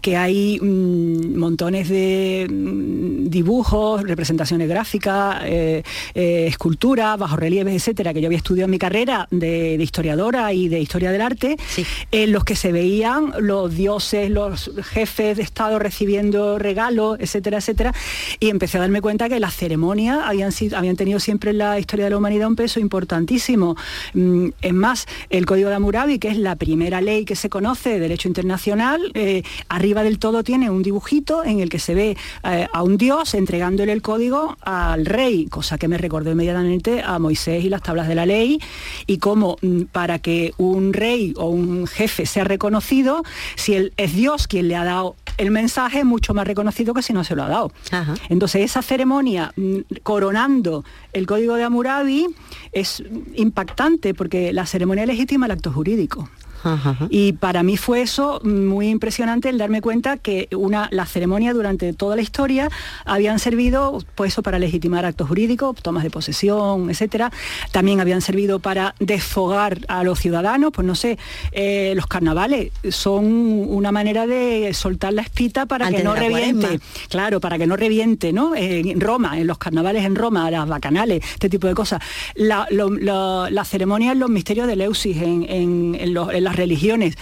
que 0.01 0.17
hay 0.17 0.59
mm, 0.59 1.37
montones 1.37 1.89
de 1.89 2.47
mm, 2.49 3.29
dibujos, 3.29 4.03
representaciones 4.03 4.67
gráficas, 4.69 5.41
eh, 5.45 5.83
eh, 6.13 6.45
esculturas, 6.47 7.17
bajorrelieves, 7.17 7.73
etcétera, 7.75 8.13
que 8.13 8.21
yo 8.21 8.27
había 8.27 8.37
estudiado 8.37 8.65
en 8.65 8.71
mi 8.71 8.79
carrera 8.79 9.27
de, 9.31 9.77
de 9.77 9.83
historiadora 9.83 10.53
y 10.53 10.67
de 10.67 10.79
historia 10.79 11.11
del 11.11 11.21
arte, 11.21 11.57
Sí. 11.67 11.85
en 12.11 12.31
los 12.31 12.43
que 12.43 12.55
se 12.55 12.71
veían 12.71 13.33
los 13.39 13.73
dioses, 13.75 14.29
los 14.29 14.71
jefes 14.83 15.37
de 15.37 15.43
Estado 15.43 15.79
recibiendo 15.79 16.59
regalos, 16.59 17.17
etcétera, 17.19 17.57
etcétera, 17.57 17.93
y 18.39 18.49
empecé 18.49 18.77
a 18.77 18.81
darme 18.81 19.01
cuenta 19.03 19.29
que 19.29 19.39
las 19.39 19.53
ceremonias 19.55 20.17
habían, 20.25 20.51
sido- 20.51 20.77
habían 20.79 20.95
tenido 20.95 21.19
siempre 21.19 21.51
en 21.51 21.59
la 21.59 21.77
historia 21.79 22.05
de 22.05 22.11
la 22.11 22.17
humanidad 22.17 22.47
un 22.47 22.55
peso 22.55 22.79
importantísimo. 22.79 23.75
Mm, 24.15 24.47
Es 24.61 24.73
más, 24.73 25.05
el 25.29 25.45
Código 25.45 25.69
de 25.69 25.75
Hammurabi, 25.75 26.17
que 26.17 26.29
es 26.29 26.37
la 26.37 26.55
primera 26.55 27.01
ley 27.01 27.25
que 27.25 27.35
se 27.35 27.49
conoce 27.49 27.89
de 27.89 27.99
derecho 27.99 28.27
internacional, 28.27 29.11
eh, 29.13 29.43
arriba 29.69 30.01
del 30.03 30.17
todo 30.17 30.43
tiene 30.43 30.69
un 30.71 30.81
dibujito 30.81 31.43
en 31.43 31.59
el 31.59 31.69
que 31.69 31.77
se 31.79 31.93
ve 31.93 32.17
eh, 32.45 32.67
a 32.73 32.81
un 32.81 32.97
dios 32.97 33.33
entregándole 33.35 33.91
el 33.91 34.01
código 34.01 34.57
al 34.61 35.05
rey, 35.05 35.45
cosa 35.47 35.77
que 35.77 35.87
me 35.87 35.97
recordó 35.97 36.31
inmediatamente 36.31 37.01
a 37.03 37.19
Moisés 37.19 37.63
y 37.63 37.69
las 37.69 37.81
tablas 37.83 38.07
de 38.07 38.15
la 38.15 38.25
ley, 38.25 38.59
y 39.05 39.17
cómo 39.17 39.57
mm, 39.61 39.81
para 39.91 40.19
que 40.19 40.53
un 40.57 40.93
rey 40.93 41.33
o 41.35 41.47
un 41.49 41.85
jefe 41.87 42.25
sea 42.25 42.45
reconocido, 42.45 43.23
si 43.55 43.73
él 43.75 43.91
es 43.97 44.15
Dios 44.15 44.47
quien 44.47 44.69
le 44.69 44.75
ha 44.77 44.85
dado 44.85 45.15
el 45.37 45.51
mensaje, 45.51 45.99
es 45.99 46.05
mucho 46.05 46.33
más 46.33 46.47
reconocido 46.47 46.93
que 46.93 47.01
si 47.01 47.13
no 47.13 47.23
se 47.23 47.35
lo 47.35 47.43
ha 47.43 47.47
dado. 47.47 47.71
Ajá. 47.91 48.15
Entonces 48.29 48.63
esa 48.63 48.81
ceremonia 48.81 49.53
mm, 49.55 49.77
coronando 50.03 50.83
el 51.13 51.25
código 51.25 51.55
de 51.55 51.63
Hammurabi 51.63 52.27
es 52.71 53.03
impactante 53.35 54.13
porque 54.13 54.53
la 54.53 54.65
ceremonia 54.65 55.05
legitima 55.05 55.45
el 55.45 55.51
acto 55.51 55.71
jurídico. 55.71 56.29
Ajá, 56.63 56.89
ajá. 56.91 57.07
Y 57.09 57.33
para 57.33 57.61
mí 57.63 57.77
fue 57.77 58.01
eso 58.01 58.39
muy 58.43 58.87
impresionante 58.89 59.49
el 59.49 59.57
darme 59.57 59.81
cuenta 59.81 60.17
que 60.17 60.47
una, 60.55 60.87
las 60.91 61.11
ceremonias 61.11 61.53
durante 61.53 61.93
toda 61.93 62.15
la 62.15 62.21
historia 62.21 62.69
habían 63.05 63.39
servido 63.39 63.99
pues 64.15 64.33
eso 64.33 64.43
para 64.43 64.59
legitimar 64.59 65.05
actos 65.05 65.27
jurídicos, 65.27 65.75
tomas 65.81 66.03
de 66.03 66.09
posesión, 66.09 66.89
etcétera. 66.89 67.31
También 67.71 67.99
habían 67.99 68.21
servido 68.21 68.59
para 68.59 68.95
desfogar 68.99 69.79
a 69.87 70.03
los 70.03 70.19
ciudadanos, 70.19 70.71
pues 70.73 70.85
no 70.87 70.95
sé, 70.95 71.17
eh, 71.51 71.93
los 71.95 72.07
carnavales 72.07 72.71
son 72.89 73.25
una 73.25 73.91
manera 73.91 74.25
de 74.27 74.73
soltar 74.73 75.13
la 75.13 75.21
espita 75.21 75.65
para 75.65 75.87
Antes 75.87 76.01
que 76.01 76.07
no 76.07 76.13
la 76.13 76.19
reviente. 76.21 76.61
cuaresma. 76.67 76.87
Claro, 77.09 77.39
para 77.39 77.57
que 77.57 77.67
no 77.67 77.75
reviente, 77.75 78.31
¿no? 78.33 78.55
En 78.55 78.99
Roma, 79.01 79.39
en 79.39 79.47
los 79.47 79.57
carnavales 79.57 80.05
en 80.05 80.15
Roma, 80.15 80.49
las 80.51 80.67
bacanales, 80.67 81.23
este 81.33 81.49
tipo 81.49 81.67
de 81.67 81.73
cosas. 81.73 82.01
La, 82.35 82.67
lo- 82.71 82.89
lo- 82.89 83.49
la 83.49 83.65
ceremonia 83.65 84.11
en 84.13 84.19
los 84.19 84.29
misterios 84.29 84.67
de 84.67 84.75
Leusis, 84.75 85.17
en, 85.17 85.43
en- 85.49 85.95
en 85.99 86.13
los- 86.13 86.33
en 86.33 86.43
las 86.43 86.52
religiones. 86.55 87.15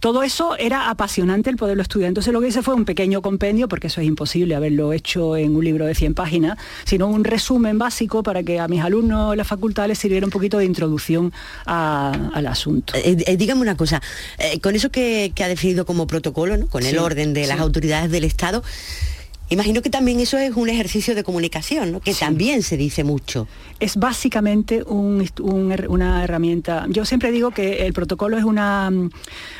Todo 0.00 0.22
eso 0.22 0.56
era 0.58 0.90
apasionante 0.90 1.48
el 1.48 1.56
poderlo 1.56 1.82
estudiar. 1.82 2.08
Entonces 2.08 2.32
lo 2.32 2.40
que 2.40 2.48
hice 2.48 2.62
fue 2.62 2.74
un 2.74 2.84
pequeño 2.84 3.22
compendio, 3.22 3.66
porque 3.66 3.86
eso 3.86 4.00
es 4.02 4.06
imposible 4.06 4.54
haberlo 4.54 4.92
hecho 4.92 5.36
en 5.36 5.56
un 5.56 5.64
libro 5.64 5.86
de 5.86 5.94
100 5.94 6.12
páginas, 6.14 6.58
sino 6.84 7.06
un 7.06 7.24
resumen 7.24 7.78
básico 7.78 8.22
para 8.22 8.42
que 8.42 8.60
a 8.60 8.68
mis 8.68 8.82
alumnos 8.82 9.32
en 9.32 9.38
la 9.38 9.44
facultad 9.44 9.88
les 9.88 9.98
sirviera 9.98 10.26
un 10.26 10.30
poquito 10.30 10.58
de 10.58 10.66
introducción 10.66 11.32
a- 11.64 12.12
al 12.34 12.46
asunto. 12.46 12.92
Eh, 12.94 13.16
eh, 13.26 13.36
dígame 13.38 13.62
una 13.62 13.76
cosa, 13.76 14.02
eh, 14.38 14.60
con 14.60 14.74
eso 14.74 14.90
que, 14.90 15.32
que 15.34 15.44
ha 15.44 15.48
definido 15.48 15.86
como 15.86 16.06
protocolo, 16.06 16.56
¿no? 16.58 16.66
con 16.66 16.82
el 16.84 16.90
Sí, 16.90 16.96
orden 16.98 17.32
de 17.32 17.46
las 17.46 17.58
autoridades 17.60 18.10
del 18.10 18.24
Estado, 18.24 18.62
imagino 19.50 19.82
que 19.82 19.90
también 19.90 20.20
eso 20.20 20.38
es 20.38 20.54
un 20.56 20.68
ejercicio 20.68 21.14
de 21.14 21.22
comunicación, 21.24 21.92
¿no? 21.92 22.00
que 22.00 22.14
también 22.14 22.62
se 22.62 22.76
dice 22.76 23.04
mucho. 23.04 23.46
es 23.78 23.96
básicamente 23.96 24.82
un 24.84 25.26
un 25.40 25.74
una 25.88 26.24
herramienta. 26.24 26.86
Yo 26.88 27.04
siempre 27.04 27.30
digo 27.30 27.50
que 27.50 27.86
el 27.86 27.92
protocolo 27.92 28.38
es 28.38 28.44
una, 28.44 28.90
mm, 28.90 29.10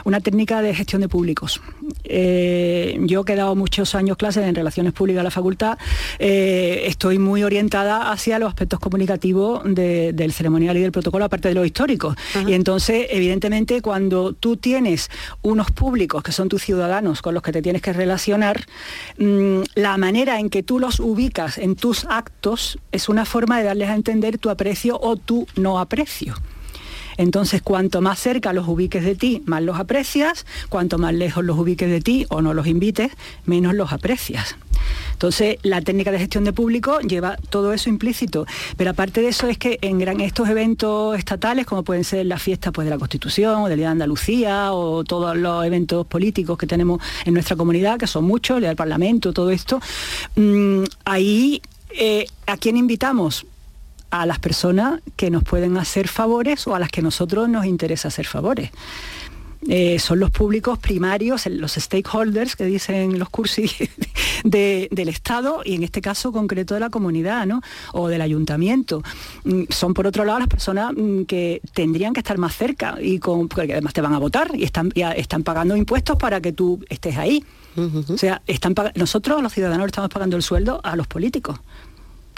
una 0.05 0.21
técnica 0.21 0.63
de 0.63 0.75
gestión 0.75 1.03
de 1.03 1.09
públicos. 1.09 1.61
Eh, 2.05 2.99
yo 3.03 3.25
que 3.25 3.35
he 3.35 3.37
dado 3.37 3.55
muchos 3.55 3.95
años 3.95 4.17
clases 4.17 4.45
en 4.45 4.55
relaciones 4.55 4.93
públicas 4.93 5.21
a 5.21 5.25
la 5.25 5.31
facultad, 5.31 5.77
eh, 6.19 6.85
estoy 6.87 7.19
muy 7.19 7.43
orientada 7.43 8.11
hacia 8.11 8.39
los 8.39 8.49
aspectos 8.49 8.81
comunicativos 8.81 9.63
de- 9.67 10.13
del 10.15 10.33
ceremonial 10.33 10.77
y 10.77 10.81
del 10.81 10.93
protocolo, 10.93 11.25
aparte 11.25 11.49
de 11.49 11.55
los 11.55 11.67
históricos. 11.67 12.17
Y 12.47 12.55
entonces, 12.55 13.07
evidentemente, 13.11 13.83
cuando 13.83 14.33
tú 14.33 14.57
tienes 14.57 15.11
unos 15.43 15.71
públicos 15.73 16.23
que 16.23 16.33
son 16.33 16.49
tus 16.49 16.63
ciudadanos 16.63 17.21
con 17.23 17.35
los 17.35 17.43
que 17.43 17.53
te 17.53 17.61
tienes 17.63 17.83
que 17.83 17.93
relacionar, 17.93 18.65
mm, 19.19 19.61
la 19.77 19.99
manera 19.99 20.41
en 20.41 20.49
que 20.49 20.63
tú 20.63 20.81
los 20.81 21.01
ubicas 21.01 21.59
en 21.59 21.77
tus 21.77 22.07
actos 22.07 22.79
es 22.93 23.11
una 23.11 23.27
forma 23.27 23.59
de 23.59 23.65
darles 23.65 23.91
a 23.91 23.95
entender 23.95 24.39
tu 24.39 24.49
aprecio 24.49 24.99
o 24.99 25.17
tu 25.17 25.47
no 25.55 25.79
aprecio. 25.79 26.35
Entonces, 27.17 27.63
cuanto 27.63 28.01
más 28.01 28.19
cerca 28.19 28.53
los 28.53 28.69
ubiques 28.69 29.05
de 29.05 29.15
ti, 29.15 29.43
más 29.47 29.63
los 29.63 29.79
aprecias, 29.79 30.45
cuanto 30.69 30.99
más 30.99 31.15
lejos 31.15 31.45
los 31.45 31.59
ubiques 31.59 31.89
de 31.89 32.01
ti 32.01 32.27
o 32.29 32.43
no 32.43 32.53
los 32.55 32.67
invites, 32.67 33.11
menos 33.45 33.75
los 33.75 33.93
aprecias. 33.93 34.57
Entonces, 35.13 35.57
la 35.63 35.81
técnica 35.81 36.13
de 36.13 36.19
gestión 36.19 36.45
de 36.45 36.53
público 36.53 37.01
lleva 37.01 37.37
todo 37.49 37.73
eso 37.73 37.89
implícito. 37.89 38.45
Pero 38.77 38.91
aparte 38.91 39.23
de 39.23 39.29
eso 39.29 39.49
es 39.49 39.57
que 39.57 39.79
en 39.81 39.99
gran- 39.99 40.21
estos 40.21 40.49
eventos 40.49 41.17
estatales, 41.19 41.65
como 41.65 41.83
pueden 41.83 42.05
ser 42.05 42.27
las 42.27 42.43
fiestas 42.43 42.73
pues, 42.75 42.85
de 42.85 42.91
la 42.91 42.99
Constitución 42.99 43.63
o 43.63 43.69
del 43.69 43.79
Día 43.79 43.87
de 43.89 43.93
Andalucía 43.93 44.73
o 44.75 45.03
todos 45.05 45.35
los 45.37 45.65
eventos 45.65 46.07
políticos 46.07 46.59
que 46.59 46.67
tenemos 46.67 47.01
en 47.25 47.33
nuestra 47.33 47.57
comunidad, 47.57 47.99
que 47.99 48.07
son 48.07 48.25
muchos, 48.25 48.63
el 48.63 48.77
Parlamento, 48.77 49.33
todo 49.33 49.51
esto, 49.51 49.81
mm, 50.37 50.83
ahí, 51.07 51.63
eh, 51.99 52.27
¿a 52.47 52.59
quién 52.59 52.77
invitamos? 52.77 53.47
A 54.11 54.27
las 54.27 54.39
personas 54.39 55.01
que 55.17 55.31
nos 55.31 55.43
pueden 55.43 55.77
hacer 55.77 56.09
favores 56.09 56.67
o 56.67 56.75
a 56.75 56.79
las 56.79 56.91
que 56.91 57.03
nosotros 57.03 57.49
nos 57.49 57.67
interesa 57.67 58.09
hacer 58.09 58.27
favores. 58.27 58.71
Eh, 59.69 59.99
son 59.99 60.21
los 60.21 60.31
públicos 60.31 60.79
primarios, 60.79 61.47
los 61.47 61.73
stakeholders 61.73 62.55
que 62.55 62.65
dicen 62.67 63.19
los 63.19 63.29
cursis 63.31 63.75
de- 64.45 64.87
del 64.93 65.09
Estado 65.09 65.63
y 65.65 65.75
en 65.75 65.83
este 65.83 66.01
caso 66.01 66.31
concreto 66.31 66.75
de 66.75 66.81
la 66.81 66.91
comunidad 66.91 67.47
¿no? 67.47 67.63
o 67.93 68.07
del 68.09 68.21
ayuntamiento. 68.21 69.03
Mm, 69.45 69.63
Son 69.71 69.93
por 69.93 70.07
otro 70.07 70.25
lado 70.25 70.39
las 70.39 70.47
personas 70.49 70.93
mm, 70.97 71.23
que 71.23 71.61
tendrían 71.75 72.13
que 72.13 72.21
estar 72.21 72.39
más 72.39 72.55
cerca 72.55 72.97
y 73.01 73.19
con, 73.19 73.49
porque 73.49 73.73
además 73.73 73.93
te 73.93 74.03
van 74.03 74.13
a 74.15 74.19
votar 74.19 74.53
y 74.55 74.63
están, 74.63 74.91
ya 74.95 75.11
están 75.13 75.43
pagando 75.43 75.75
impuestos 75.75 76.17
para 76.17 76.41
que 76.41 76.53
tú 76.53 76.79
estés 76.89 77.17
ahí. 77.17 77.43
O 77.77 78.17
sea, 78.17 78.41
están 78.47 78.75
nosotros 78.95 79.43
los 79.43 79.53
ciudadanos 79.53 79.87
estamos 79.87 80.11
pagando 80.11 80.37
el 80.37 80.43
sueldo 80.43 80.81
a 80.85 80.95
los 80.97 81.07
políticos 81.09 81.59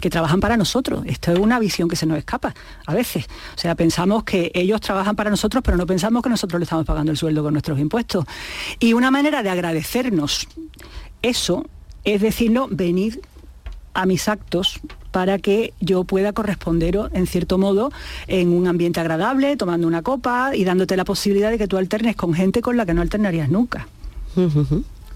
que 0.00 0.10
trabajan 0.10 0.40
para 0.40 0.56
nosotros. 0.56 1.02
Esto 1.06 1.32
es 1.32 1.38
una 1.38 1.58
visión 1.58 1.88
que 1.88 1.96
se 1.96 2.06
nos 2.06 2.18
escapa 2.18 2.54
a 2.86 2.94
veces. 2.94 3.26
O 3.54 3.58
sea, 3.58 3.74
pensamos 3.74 4.24
que 4.24 4.50
ellos 4.54 4.80
trabajan 4.80 5.16
para 5.16 5.30
nosotros, 5.30 5.62
pero 5.64 5.76
no 5.76 5.86
pensamos 5.86 6.22
que 6.22 6.30
nosotros 6.30 6.58
le 6.60 6.64
estamos 6.64 6.86
pagando 6.86 7.12
el 7.12 7.18
sueldo 7.18 7.42
con 7.42 7.52
nuestros 7.52 7.78
impuestos. 7.78 8.24
Y 8.78 8.92
una 8.92 9.10
manera 9.10 9.42
de 9.42 9.50
agradecernos 9.50 10.48
eso 11.22 11.66
es 12.04 12.20
decirnos, 12.20 12.68
venid 12.70 13.16
a 13.94 14.06
mis 14.06 14.28
actos 14.28 14.80
para 15.10 15.38
que 15.38 15.72
yo 15.80 16.04
pueda 16.04 16.32
corresponderos, 16.32 17.10
en 17.12 17.26
cierto 17.26 17.58
modo, 17.58 17.90
en 18.28 18.50
un 18.50 18.68
ambiente 18.68 19.00
agradable, 19.00 19.56
tomando 19.56 19.86
una 19.86 20.02
copa 20.02 20.54
y 20.54 20.64
dándote 20.64 20.96
la 20.96 21.04
posibilidad 21.04 21.50
de 21.50 21.58
que 21.58 21.66
tú 21.66 21.76
alternes 21.76 22.14
con 22.14 22.34
gente 22.34 22.62
con 22.62 22.76
la 22.76 22.86
que 22.86 22.94
no 22.94 23.02
alternarías 23.02 23.48
nunca. 23.48 23.88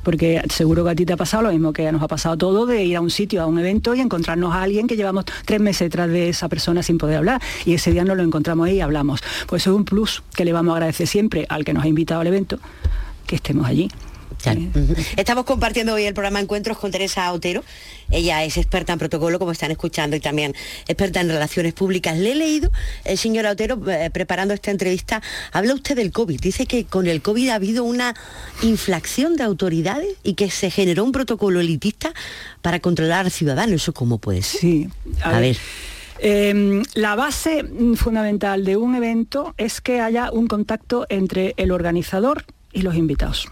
Porque 0.03 0.43
seguro 0.51 0.85
que 0.85 0.91
a 0.91 0.95
ti 0.95 1.07
te 1.07 1.13
ha 1.13 1.17
pasado 1.17 1.45
lo 1.45 1.51
mismo 1.51 1.73
que 1.73 1.91
nos 1.93 2.03
ha 2.03 2.09
pasado 2.09 2.37
todo 2.37 2.67
de 2.67 2.85
ir 2.85 2.97
a 2.97 3.01
un 3.01 3.11
sitio, 3.11 3.43
a 3.43 3.47
un 3.47 3.59
evento 3.59 3.95
y 3.95 4.01
encontrarnos 4.01 4.55
a 4.55 4.63
alguien 4.63 4.87
que 4.87 4.97
llevamos 4.97 5.25
tres 5.45 5.61
meses 5.61 5.87
detrás 5.87 6.09
de 6.09 6.29
esa 6.29 6.49
persona 6.49 6.83
sin 6.83 6.99
poder 6.99 7.19
hablar 7.19 7.41
y 7.65 7.75
ese 7.75 7.93
día 7.93 8.05
nos 8.05 8.17
lo 8.17 8.23
encontramos 8.23 8.67
ahí 8.67 8.77
y 8.77 8.81
hablamos. 8.81 9.23
Pues 9.47 9.63
eso 9.63 9.73
es 9.73 9.77
un 9.77 9.85
plus 9.85 10.23
que 10.35 10.45
le 10.45 10.53
vamos 10.53 10.73
a 10.73 10.77
agradecer 10.77 11.07
siempre 11.07 11.47
al 11.49 11.65
que 11.65 11.73
nos 11.73 11.85
ha 11.85 11.89
invitado 11.89 12.21
al 12.21 12.27
evento, 12.27 12.59
que 13.27 13.37
estemos 13.37 13.67
allí. 13.67 13.91
Estamos 15.17 15.45
compartiendo 15.45 15.95
hoy 15.95 16.05
el 16.05 16.15
programa 16.15 16.41
Encuentros 16.41 16.79
con 16.79 16.91
Teresa 16.91 17.33
Otero. 17.33 17.63
Ella 18.11 18.43
es 18.45 18.57
experta 18.57 18.93
en 18.93 18.99
protocolo, 18.99 19.39
como 19.39 19.53
están 19.53 19.71
escuchando, 19.71 20.17
y 20.17 20.21
también 20.21 20.55
experta 20.87 21.21
en 21.21 21.29
relaciones 21.29 21.73
públicas. 21.75 22.19
Le 22.19 22.33
he 22.33 22.35
leído, 22.35 22.71
el 23.05 23.15
eh, 23.15 23.17
señor 23.17 23.47
Otero, 23.47 23.81
eh, 23.89 24.11
preparando 24.11 24.55
esta 24.55 24.71
entrevista, 24.71 25.23
habla 25.53 25.75
usted 25.75 25.97
del 25.97 26.13
COVID. 26.13 26.41
Dice 26.41 26.67
que 26.67 26.85
con 26.85 27.07
el 27.07 27.23
COVID 27.23 27.51
ha 27.51 27.55
habido 27.55 27.85
una 27.85 28.15
inflación 28.63 29.37
de 29.37 29.45
autoridades 29.45 30.15
y 30.23 30.35
que 30.35 30.51
se 30.51 30.71
generó 30.71 31.05
un 31.05 31.13
protocolo 31.13 31.61
elitista 31.61 32.13
para 32.61 32.81
controlar 32.81 33.27
al 33.27 33.31
ciudadano. 33.31 33.75
¿Eso 33.75 33.93
cómo 33.93 34.19
puede 34.19 34.43
ser? 34.43 34.61
Sí. 34.61 34.89
A, 35.23 35.39
ver. 35.39 35.57
Em, 36.19 36.83
la 36.95 37.15
base 37.15 37.65
fundamental 37.97 38.65
de 38.65 38.77
un 38.77 38.95
evento 38.95 39.55
es 39.57 39.81
que 39.81 40.01
haya 40.01 40.31
un 40.31 40.47
contacto 40.47 41.07
entre 41.09 41.55
el 41.57 41.71
organizador 41.71 42.45
y 42.73 42.83
los 42.83 42.95
invitados. 42.97 43.49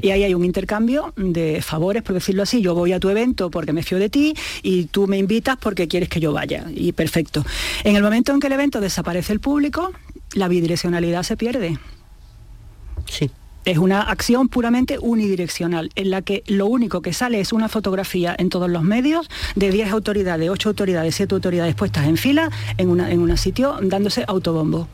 Y 0.00 0.10
ahí 0.10 0.24
hay 0.24 0.34
un 0.34 0.44
intercambio 0.44 1.12
de 1.16 1.60
favores, 1.62 2.02
por 2.02 2.14
decirlo 2.14 2.42
así. 2.42 2.60
Yo 2.62 2.74
voy 2.74 2.92
a 2.92 3.00
tu 3.00 3.08
evento 3.10 3.50
porque 3.50 3.72
me 3.72 3.82
fío 3.82 3.98
de 3.98 4.08
ti 4.08 4.34
y 4.62 4.86
tú 4.86 5.06
me 5.06 5.18
invitas 5.18 5.56
porque 5.56 5.88
quieres 5.88 6.08
que 6.08 6.20
yo 6.20 6.32
vaya. 6.32 6.66
Y 6.74 6.92
perfecto. 6.92 7.44
En 7.84 7.96
el 7.96 8.02
momento 8.02 8.32
en 8.32 8.40
que 8.40 8.46
el 8.46 8.52
evento 8.52 8.80
desaparece 8.80 9.32
el 9.32 9.40
público, 9.40 9.92
la 10.34 10.48
bidireccionalidad 10.48 11.22
se 11.22 11.36
pierde. 11.36 11.78
Sí. 13.06 13.30
Es 13.64 13.78
una 13.78 14.02
acción 14.02 14.48
puramente 14.48 14.98
unidireccional, 14.98 15.90
en 15.94 16.10
la 16.10 16.22
que 16.22 16.42
lo 16.46 16.66
único 16.66 17.00
que 17.00 17.12
sale 17.12 17.38
es 17.38 17.52
una 17.52 17.68
fotografía 17.68 18.34
en 18.36 18.48
todos 18.48 18.68
los 18.68 18.82
medios 18.82 19.30
de 19.54 19.70
10 19.70 19.92
autoridades, 19.92 20.50
8 20.50 20.70
autoridades, 20.70 21.14
7 21.14 21.32
autoridades 21.32 21.74
puestas 21.76 22.08
en 22.08 22.16
fila 22.16 22.50
en, 22.76 22.88
una, 22.88 23.12
en 23.12 23.20
un 23.20 23.36
sitio 23.36 23.78
dándose 23.80 24.24
autobombo 24.26 24.88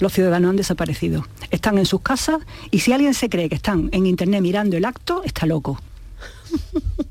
los 0.00 0.12
ciudadanos 0.12 0.50
han 0.50 0.56
desaparecido. 0.56 1.26
Están 1.50 1.78
en 1.78 1.86
sus 1.86 2.00
casas 2.00 2.38
y 2.70 2.80
si 2.80 2.92
alguien 2.92 3.14
se 3.14 3.28
cree 3.28 3.48
que 3.48 3.54
están 3.54 3.88
en 3.92 4.06
internet 4.06 4.42
mirando 4.42 4.76
el 4.76 4.84
acto, 4.84 5.22
está 5.24 5.46
loco. 5.46 5.80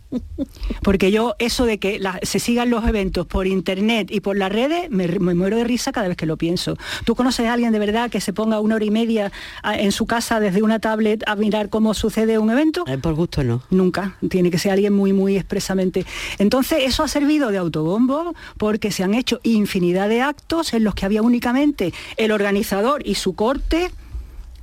Porque 0.83 1.11
yo, 1.11 1.35
eso 1.39 1.65
de 1.65 1.77
que 1.77 2.01
se 2.23 2.39
sigan 2.39 2.69
los 2.69 2.87
eventos 2.87 3.27
por 3.27 3.47
internet 3.47 4.09
y 4.11 4.21
por 4.21 4.37
las 4.37 4.51
redes, 4.51 4.89
me, 4.89 5.07
muero 5.19 5.57
de 5.57 5.63
risa 5.63 5.91
cada 5.91 6.07
vez 6.07 6.17
que 6.17 6.25
lo 6.25 6.37
pienso. 6.37 6.77
¿Tú 7.05 7.15
conoces 7.15 7.47
a 7.47 7.53
alguien 7.53 7.71
de 7.71 7.79
verdad 7.79 8.09
que 8.09 8.21
se 8.21 8.33
ponga 8.33 8.59
una 8.59 8.75
hora 8.75 8.85
y 8.85 8.91
media 8.91 9.31
en 9.63 9.91
su 9.91 10.05
casa 10.05 10.39
desde 10.39 10.63
una 10.63 10.79
tablet 10.79 11.23
a 11.27 11.35
mirar 11.35 11.69
cómo 11.69 11.93
sucede 11.93 12.37
un 12.37 12.49
evento? 12.49 12.83
Eh, 12.87 12.97
por 12.97 13.13
gusto 13.13 13.43
no. 13.43 13.61
Nunca. 13.69 14.17
Tiene 14.29 14.51
que 14.51 14.57
ser 14.57 14.71
alguien 14.71 14.93
muy, 14.93 15.13
muy 15.13 15.37
expresamente. 15.37 16.05
Entonces, 16.37 16.79
eso 16.83 17.03
ha 17.03 17.07
servido 17.07 17.51
de 17.51 17.57
autobombo 17.57 18.33
porque 18.57 18.91
se 18.91 19.03
han 19.03 19.13
hecho 19.13 19.39
infinidad 19.43 20.09
de 20.09 20.21
actos 20.21 20.73
en 20.73 20.83
los 20.83 20.95
que 20.95 21.05
había 21.05 21.21
únicamente 21.21 21.93
el 22.17 22.31
organizador 22.31 23.05
y 23.05 23.15
su 23.15 23.35
corte 23.35 23.91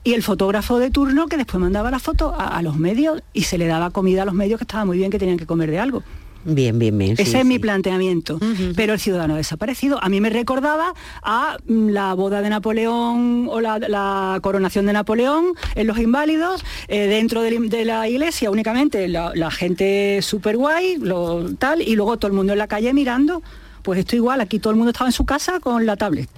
y 0.07 0.15
el 0.15 0.23
fotógrafo 0.23 0.79
de 0.79 0.93
turno 0.93 1.27
que 1.27 1.37
después 1.37 1.61
mandaba 1.61 1.91
la 1.91 1.99
foto 1.99 2.33
a, 2.39 2.63
los 2.63 2.77
medios 2.77 3.23
y 3.33 3.43
se 3.43 3.59
le 3.59 3.67
daba 3.67 3.91
comida 3.91 4.23
a 4.23 4.25
los 4.25 4.35
medios 4.35 4.59
que 4.59 4.63
estaba 4.63 4.85
muy 4.85 4.99
bien 4.99 5.11
que 5.11 5.19
tenían 5.19 5.37
que 5.37 5.47
comer 5.47 5.69
de 5.69 5.81
algo. 5.81 6.05
Bien, 6.45 6.79
bien, 6.79 6.97
bien. 6.97 7.17
Ese 7.19 7.41
es 7.41 7.45
mi 7.45 7.59
planteamiento. 7.59 8.39
Pero 8.77 8.93
el 8.93 9.01
ciudadano 9.01 9.35
desaparecido. 9.35 9.99
A 10.01 10.09
mí 10.09 10.21
me 10.21 10.31
recordaba 10.31 10.95
a 11.25 11.57
mm, 11.67 11.89
la 11.89 12.15
boda 12.15 12.41
de 12.41 12.51
Napoleón 12.51 13.49
o 13.51 13.61
la, 13.61 14.39
coronación 14.43 14.87
de 14.87 14.93
Napoleón 14.93 15.55
en 15.75 15.89
los 15.89 15.99
inválidos, 15.99 16.65
eh, 16.87 17.09
dentro 17.09 17.43
de, 17.43 17.85
la 17.85 18.09
iglesia 18.09 18.49
únicamente 18.53 19.09
la, 19.09 19.51
gente 19.51 20.21
súper 20.23 20.57
guay, 20.57 20.99
lo, 20.99 21.53
tal, 21.57 21.83
y 21.83 21.97
luego 21.97 22.17
todo 22.17 22.29
el 22.29 22.37
mundo 22.37 22.53
en 22.53 22.61
la 22.61 22.69
calle 22.69 22.95
mirando. 22.95 23.43
Pues 23.83 23.99
esto 23.99 24.15
igual, 24.15 24.41
aquí 24.41 24.61
todo 24.61 24.71
el 24.71 24.77
mundo 24.77 24.93
estaba 24.93 25.09
en 25.09 25.13
su 25.13 25.25
casa 25.25 25.59
con 25.59 25.85
la 25.85 25.97
tablet. 25.97 26.29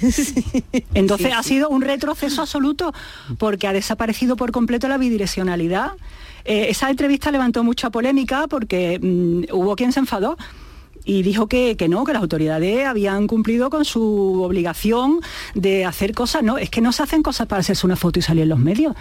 Entonces 0.94 1.32
ha 1.34 1.42
sido 1.42 1.68
un 1.68 1.82
retroceso 1.82 2.42
absoluto 2.42 2.92
porque 3.38 3.66
ha 3.66 3.72
desaparecido 3.72 4.36
por 4.36 4.52
completo 4.52 4.88
la 4.88 4.98
bidireccionalidad. 4.98 5.92
Eh, 6.44 6.66
esa 6.70 6.90
entrevista 6.90 7.30
levantó 7.30 7.62
mucha 7.64 7.90
polémica 7.90 8.46
porque 8.48 8.98
mm, 9.00 9.54
hubo 9.54 9.76
quien 9.76 9.92
se 9.92 10.00
enfadó 10.00 10.36
y 11.04 11.22
dijo 11.22 11.46
que, 11.46 11.76
que, 11.76 11.88
no, 11.88 12.04
que 12.04 12.12
las 12.12 12.22
autoridades 12.22 12.86
habían 12.86 13.26
cumplido 13.26 13.70
con 13.70 13.84
su 13.84 14.42
obligación 14.42 15.20
de 15.54 15.84
hacer 15.84 16.14
cosas. 16.14 16.42
No, 16.42 16.58
es 16.58 16.70
que 16.70 16.80
no 16.80 16.92
se 16.92 17.02
hacen 17.02 17.22
cosas 17.22 17.46
para 17.46 17.60
hacerse 17.60 17.86
una 17.86 17.96
foto 17.96 18.18
y 18.18 18.22
salir 18.22 18.44
en 18.44 18.48
los 18.48 18.58
medios. 18.58 18.94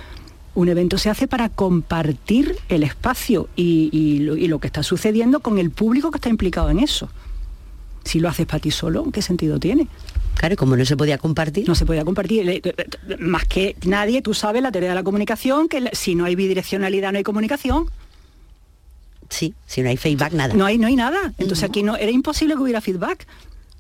Un 0.53 0.67
evento 0.67 0.97
se 0.97 1.09
hace 1.09 1.27
para 1.27 1.47
compartir 1.49 2.57
el 2.67 2.83
espacio 2.83 3.47
y 3.55 4.19
lo 4.19 4.59
que 4.59 4.67
está 4.67 4.83
sucediendo 4.83 5.39
con 5.39 5.59
el 5.59 5.71
público 5.71 6.11
que 6.11 6.17
está 6.17 6.29
implicado 6.29 6.69
en 6.69 6.79
eso. 6.79 7.07
Si 8.03 8.19
lo 8.19 8.29
haces 8.29 8.45
para 8.47 8.59
ti 8.59 8.71
solo, 8.71 9.05
¿qué 9.11 9.21
sentido 9.21 9.59
tiene? 9.59 9.87
Claro, 10.41 10.55
como 10.55 10.75
no 10.75 10.83
se 10.85 10.97
podía 10.97 11.19
compartir. 11.19 11.67
No 11.67 11.75
se 11.75 11.85
podía 11.85 12.03
compartir. 12.03 12.63
Más 13.19 13.45
que 13.45 13.75
nadie, 13.85 14.23
tú 14.23 14.33
sabes, 14.33 14.63
la 14.63 14.71
teoría 14.71 14.89
de 14.89 14.95
la 14.95 15.03
comunicación, 15.03 15.69
que 15.69 15.91
si 15.93 16.15
no 16.15 16.25
hay 16.25 16.33
bidireccionalidad 16.33 17.11
no 17.11 17.19
hay 17.19 17.23
comunicación. 17.23 17.85
Sí, 19.29 19.53
si 19.67 19.83
no 19.83 19.89
hay 19.89 19.97
feedback, 19.97 20.33
nada. 20.33 20.55
No 20.55 20.65
hay, 20.65 20.79
no 20.79 20.87
hay 20.87 20.95
nada. 20.95 21.31
Entonces 21.37 21.63
aquí 21.63 21.83
no, 21.83 21.95
era 21.95 22.09
imposible 22.09 22.55
que 22.55 22.61
hubiera 22.61 22.81
feedback. 22.81 23.27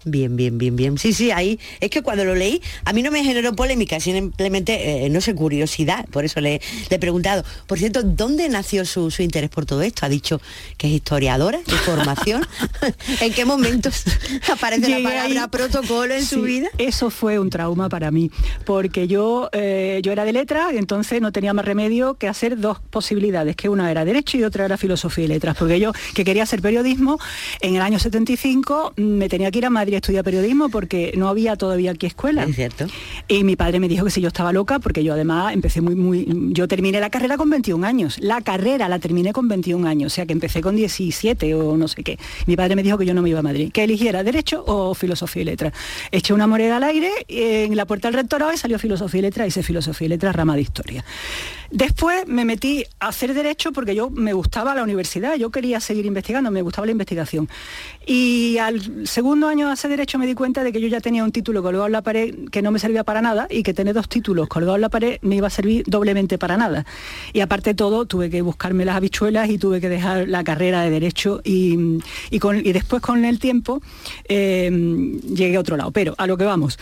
Bien, 0.03 0.35
bien, 0.35 0.57
bien, 0.57 0.75
bien. 0.75 0.97
Sí, 0.97 1.13
sí, 1.13 1.29
ahí 1.29 1.59
es 1.79 1.91
que 1.91 2.01
cuando 2.01 2.25
lo 2.25 2.33
leí, 2.33 2.59
a 2.85 2.93
mí 2.93 3.03
no 3.03 3.11
me 3.11 3.23
generó 3.23 3.53
polémica, 3.53 3.99
simplemente, 3.99 5.05
eh, 5.05 5.09
no 5.09 5.21
sé, 5.21 5.35
curiosidad, 5.35 6.07
por 6.09 6.25
eso 6.25 6.41
le, 6.41 6.59
he 6.89 6.99
preguntado. 6.99 7.43
Por 7.67 7.77
cierto, 7.77 8.01
¿dónde 8.01 8.49
nació 8.49 8.83
su, 8.85 9.13
interés 9.19 9.51
por 9.51 9.67
todo 9.67 9.83
esto? 9.83 10.05
Ha 10.05 10.09
dicho 10.09 10.41
que 10.77 10.87
es 10.87 10.93
historiadora 10.93 11.59
de 11.59 11.73
formación. 11.73 12.47
¿En 13.21 13.31
qué 13.31 13.45
momentos 13.45 14.03
aparece 14.51 14.89
la 14.89 15.07
palabra 15.07 15.47
protocolo 15.49 16.15
en 16.15 16.25
su 16.25 16.41
vida? 16.41 16.69
Eso 16.79 17.11
fue 17.11 17.37
un 17.37 17.51
trauma 17.51 17.87
para 17.87 18.09
mí, 18.09 18.31
porque 18.65 19.07
yo, 19.07 19.49
eh, 19.51 19.99
yo 20.01 20.11
era 20.11 20.25
de 20.25 20.33
letra 20.33 20.73
y 20.73 20.77
entonces 20.77 21.21
no 21.21 21.31
tenía 21.31 21.53
más 21.53 21.65
remedio 21.65 22.15
que 22.15 22.27
hacer 22.27 22.59
dos 22.59 22.79
posibilidades, 22.89 23.55
que 23.55 23.69
una 23.69 23.91
era 23.91 24.03
derecho 24.03 24.37
y 24.37 24.43
otra 24.43 24.65
era 24.65 24.77
filosofía 24.77 25.25
y 25.25 25.27
letras, 25.27 25.55
porque 25.57 25.79
yo, 25.79 25.91
que 26.15 26.25
quería 26.25 26.41
hacer 26.43 26.59
periodismo, 26.59 27.19
en 27.59 27.75
el 27.75 27.83
año 27.83 27.99
75 27.99 28.93
mm, 28.97 29.01
me 29.01 29.29
tenía 29.29 29.51
que 29.51 29.59
ir 29.59 29.65
a 29.67 29.69
Madrid 29.69 29.90
estudiar 29.97 30.23
periodismo 30.23 30.69
porque 30.69 31.13
no 31.15 31.27
había 31.27 31.55
todavía 31.55 31.91
aquí 31.91 32.07
escuela. 32.07 32.43
Es 32.43 32.55
cierto. 32.55 32.87
Y 33.27 33.43
mi 33.43 33.55
padre 33.55 33.79
me 33.79 33.87
dijo 33.87 34.05
que 34.05 34.11
si 34.11 34.21
yo 34.21 34.27
estaba 34.27 34.51
loca, 34.53 34.79
porque 34.79 35.03
yo 35.03 35.13
además 35.13 35.53
empecé 35.53 35.81
muy, 35.81 35.95
muy... 35.95 36.25
Yo 36.53 36.67
terminé 36.67 36.99
la 36.99 37.09
carrera 37.09 37.37
con 37.37 37.49
21 37.49 37.85
años. 37.85 38.17
La 38.19 38.41
carrera 38.41 38.89
la 38.89 38.99
terminé 38.99 39.33
con 39.33 39.47
21 39.47 39.87
años, 39.87 40.13
o 40.13 40.15
sea 40.15 40.25
que 40.25 40.33
empecé 40.33 40.61
con 40.61 40.75
17 40.75 41.53
o 41.55 41.77
no 41.77 41.87
sé 41.87 42.03
qué. 42.03 42.19
Mi 42.45 42.55
padre 42.55 42.75
me 42.75 42.83
dijo 42.83 42.97
que 42.97 43.05
yo 43.05 43.13
no 43.13 43.21
me 43.21 43.29
iba 43.29 43.39
a 43.39 43.43
Madrid, 43.43 43.71
que 43.71 43.83
eligiera 43.83 44.23
Derecho 44.23 44.63
o 44.65 44.93
Filosofía 44.93 45.41
y 45.41 45.45
Letras. 45.45 45.73
Eché 46.11 46.33
una 46.33 46.47
moneda 46.47 46.77
al 46.77 46.83
aire 46.83 47.11
en 47.27 47.75
la 47.75 47.85
puerta 47.85 48.07
del 48.07 48.15
rectorado 48.15 48.53
y 48.53 48.57
salió 48.57 48.79
Filosofía 48.79 49.19
y 49.19 49.21
Letras, 49.23 49.47
hice 49.47 49.63
Filosofía 49.63 50.05
y 50.05 50.09
Letras, 50.09 50.35
rama 50.35 50.55
de 50.55 50.61
Historia. 50.61 51.05
Después 51.71 52.27
me 52.27 52.43
metí 52.43 52.83
a 52.99 53.07
hacer 53.07 53.33
Derecho 53.33 53.71
porque 53.71 53.95
yo 53.95 54.09
me 54.09 54.33
gustaba 54.33 54.75
la 54.75 54.83
universidad, 54.83 55.35
yo 55.35 55.51
quería 55.51 55.79
seguir 55.79 56.05
investigando, 56.05 56.51
me 56.51 56.61
gustaba 56.61 56.85
la 56.85 56.91
investigación. 56.91 57.47
Y 58.05 58.57
al 58.57 59.07
segundo 59.07 59.47
año 59.47 59.71
de 59.87 59.89
Derecho 59.89 60.17
me 60.19 60.27
di 60.27 60.33
cuenta 60.33 60.63
de 60.63 60.71
que 60.71 60.81
yo 60.81 60.87
ya 60.87 60.99
tenía 60.99 61.23
un 61.23 61.31
título 61.31 61.63
colgado 61.63 61.85
en 61.85 61.91
la 61.91 62.01
pared 62.01 62.49
que 62.49 62.61
no 62.61 62.71
me 62.71 62.79
servía 62.79 63.03
para 63.03 63.21
nada 63.21 63.47
y 63.49 63.63
que 63.63 63.73
tener 63.73 63.93
dos 63.93 64.07
títulos 64.07 64.47
colgados 64.47 64.75
en 64.75 64.81
la 64.81 64.89
pared 64.89 65.17
me 65.21 65.35
iba 65.35 65.47
a 65.47 65.49
servir 65.49 65.83
doblemente 65.87 66.37
para 66.37 66.57
nada. 66.57 66.85
Y 67.33 67.41
aparte 67.41 67.71
de 67.71 67.73
todo, 67.75 68.05
tuve 68.05 68.29
que 68.29 68.41
buscarme 68.41 68.85
las 68.85 68.95
habichuelas 68.95 69.49
y 69.49 69.57
tuve 69.57 69.81
que 69.81 69.89
dejar 69.89 70.27
la 70.27 70.43
carrera 70.43 70.81
de 70.81 70.89
Derecho 70.89 71.41
y, 71.43 71.99
después 72.73 73.01
con 73.01 73.25
el 73.25 73.39
tiempo 73.39 73.81
eh, 74.27 74.69
llegué 75.33 75.57
a 75.57 75.59
otro 75.59 75.77
lado. 75.77 75.91
Pero 75.91 76.15
a 76.17 76.27
lo 76.27 76.37
que 76.37 76.45
vamos. 76.45 76.77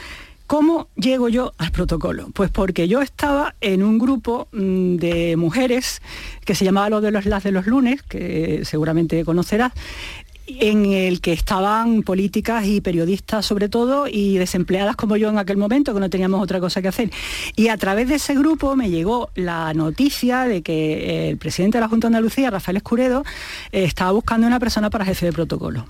¿Cómo 0.49 0.87
llego 0.95 1.29
yo 1.29 1.53
al 1.59 1.71
protocolo? 1.71 2.29
Pues 2.33 2.49
porque 2.49 2.87
yo 2.87 3.03
estaba 3.03 3.53
en 3.61 3.83
un 3.83 3.99
grupo 3.99 4.47
mm, 4.51 4.95
de 4.95 5.35
mujeres 5.37 6.01
que 6.43 6.55
se 6.55 6.65
llamaba 6.65 6.89
Lo 6.89 7.01
de 7.01 7.11
los 7.11 7.25
Las 7.25 7.43
de 7.43 7.51
los 7.51 7.67
Lunes, 7.67 8.01
que 8.01 8.61
seguramente 8.65 9.23
conocerás, 9.23 9.73
en 10.59 10.85
el 10.85 11.21
que 11.21 11.33
estaban 11.33 12.03
políticas 12.03 12.65
y 12.65 12.81
periodistas 12.81 13.45
sobre 13.45 13.69
todo 13.69 14.07
y 14.07 14.37
desempleadas 14.37 14.95
como 14.95 15.17
yo 15.17 15.29
en 15.29 15.37
aquel 15.37 15.57
momento, 15.57 15.93
que 15.93 15.99
no 15.99 16.09
teníamos 16.09 16.41
otra 16.41 16.59
cosa 16.59 16.81
que 16.81 16.87
hacer. 16.87 17.11
Y 17.55 17.67
a 17.67 17.77
través 17.77 18.07
de 18.09 18.15
ese 18.15 18.35
grupo 18.35 18.75
me 18.75 18.89
llegó 18.89 19.29
la 19.35 19.73
noticia 19.73 20.45
de 20.45 20.61
que 20.61 21.29
el 21.29 21.37
presidente 21.37 21.77
de 21.77 21.81
la 21.81 21.89
Junta 21.89 22.07
de 22.07 22.17
Andalucía, 22.17 22.49
Rafael 22.49 22.77
Escuredo, 22.77 23.23
eh, 23.71 23.83
estaba 23.83 24.11
buscando 24.11 24.47
una 24.47 24.59
persona 24.59 24.89
para 24.89 25.05
jefe 25.05 25.25
de 25.27 25.33
protocolo. 25.33 25.85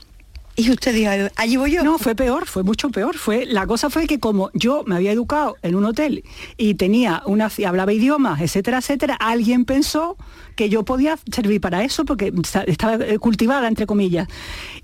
Y 0.59 0.69
usted 0.71 0.93
dijo, 0.93 1.09
allí 1.37 1.55
voy 1.55 1.71
yo. 1.71 1.85
No, 1.85 1.97
fue 1.97 2.15
peor, 2.15 2.45
fue 2.45 2.63
mucho 2.63 2.89
peor. 2.89 3.17
Fue, 3.17 3.45
la 3.45 3.65
cosa 3.65 3.89
fue 3.89 4.07
que 4.07 4.19
como 4.19 4.51
yo 4.53 4.83
me 4.85 4.95
había 4.95 5.13
educado 5.13 5.55
en 5.61 5.73
un 5.73 5.85
hotel 5.85 6.25
y 6.57 6.73
tenía 6.73 7.23
una, 7.25 7.49
hablaba 7.65 7.93
idiomas, 7.93 8.41
etcétera, 8.41 8.79
etcétera, 8.79 9.15
alguien 9.15 9.63
pensó 9.63 10.17
que 10.57 10.67
yo 10.67 10.83
podía 10.83 11.17
servir 11.31 11.61
para 11.61 11.85
eso 11.85 12.03
porque 12.03 12.33
estaba 12.67 12.95
eh, 12.95 13.17
cultivada, 13.19 13.69
entre 13.69 13.85
comillas. 13.85 14.27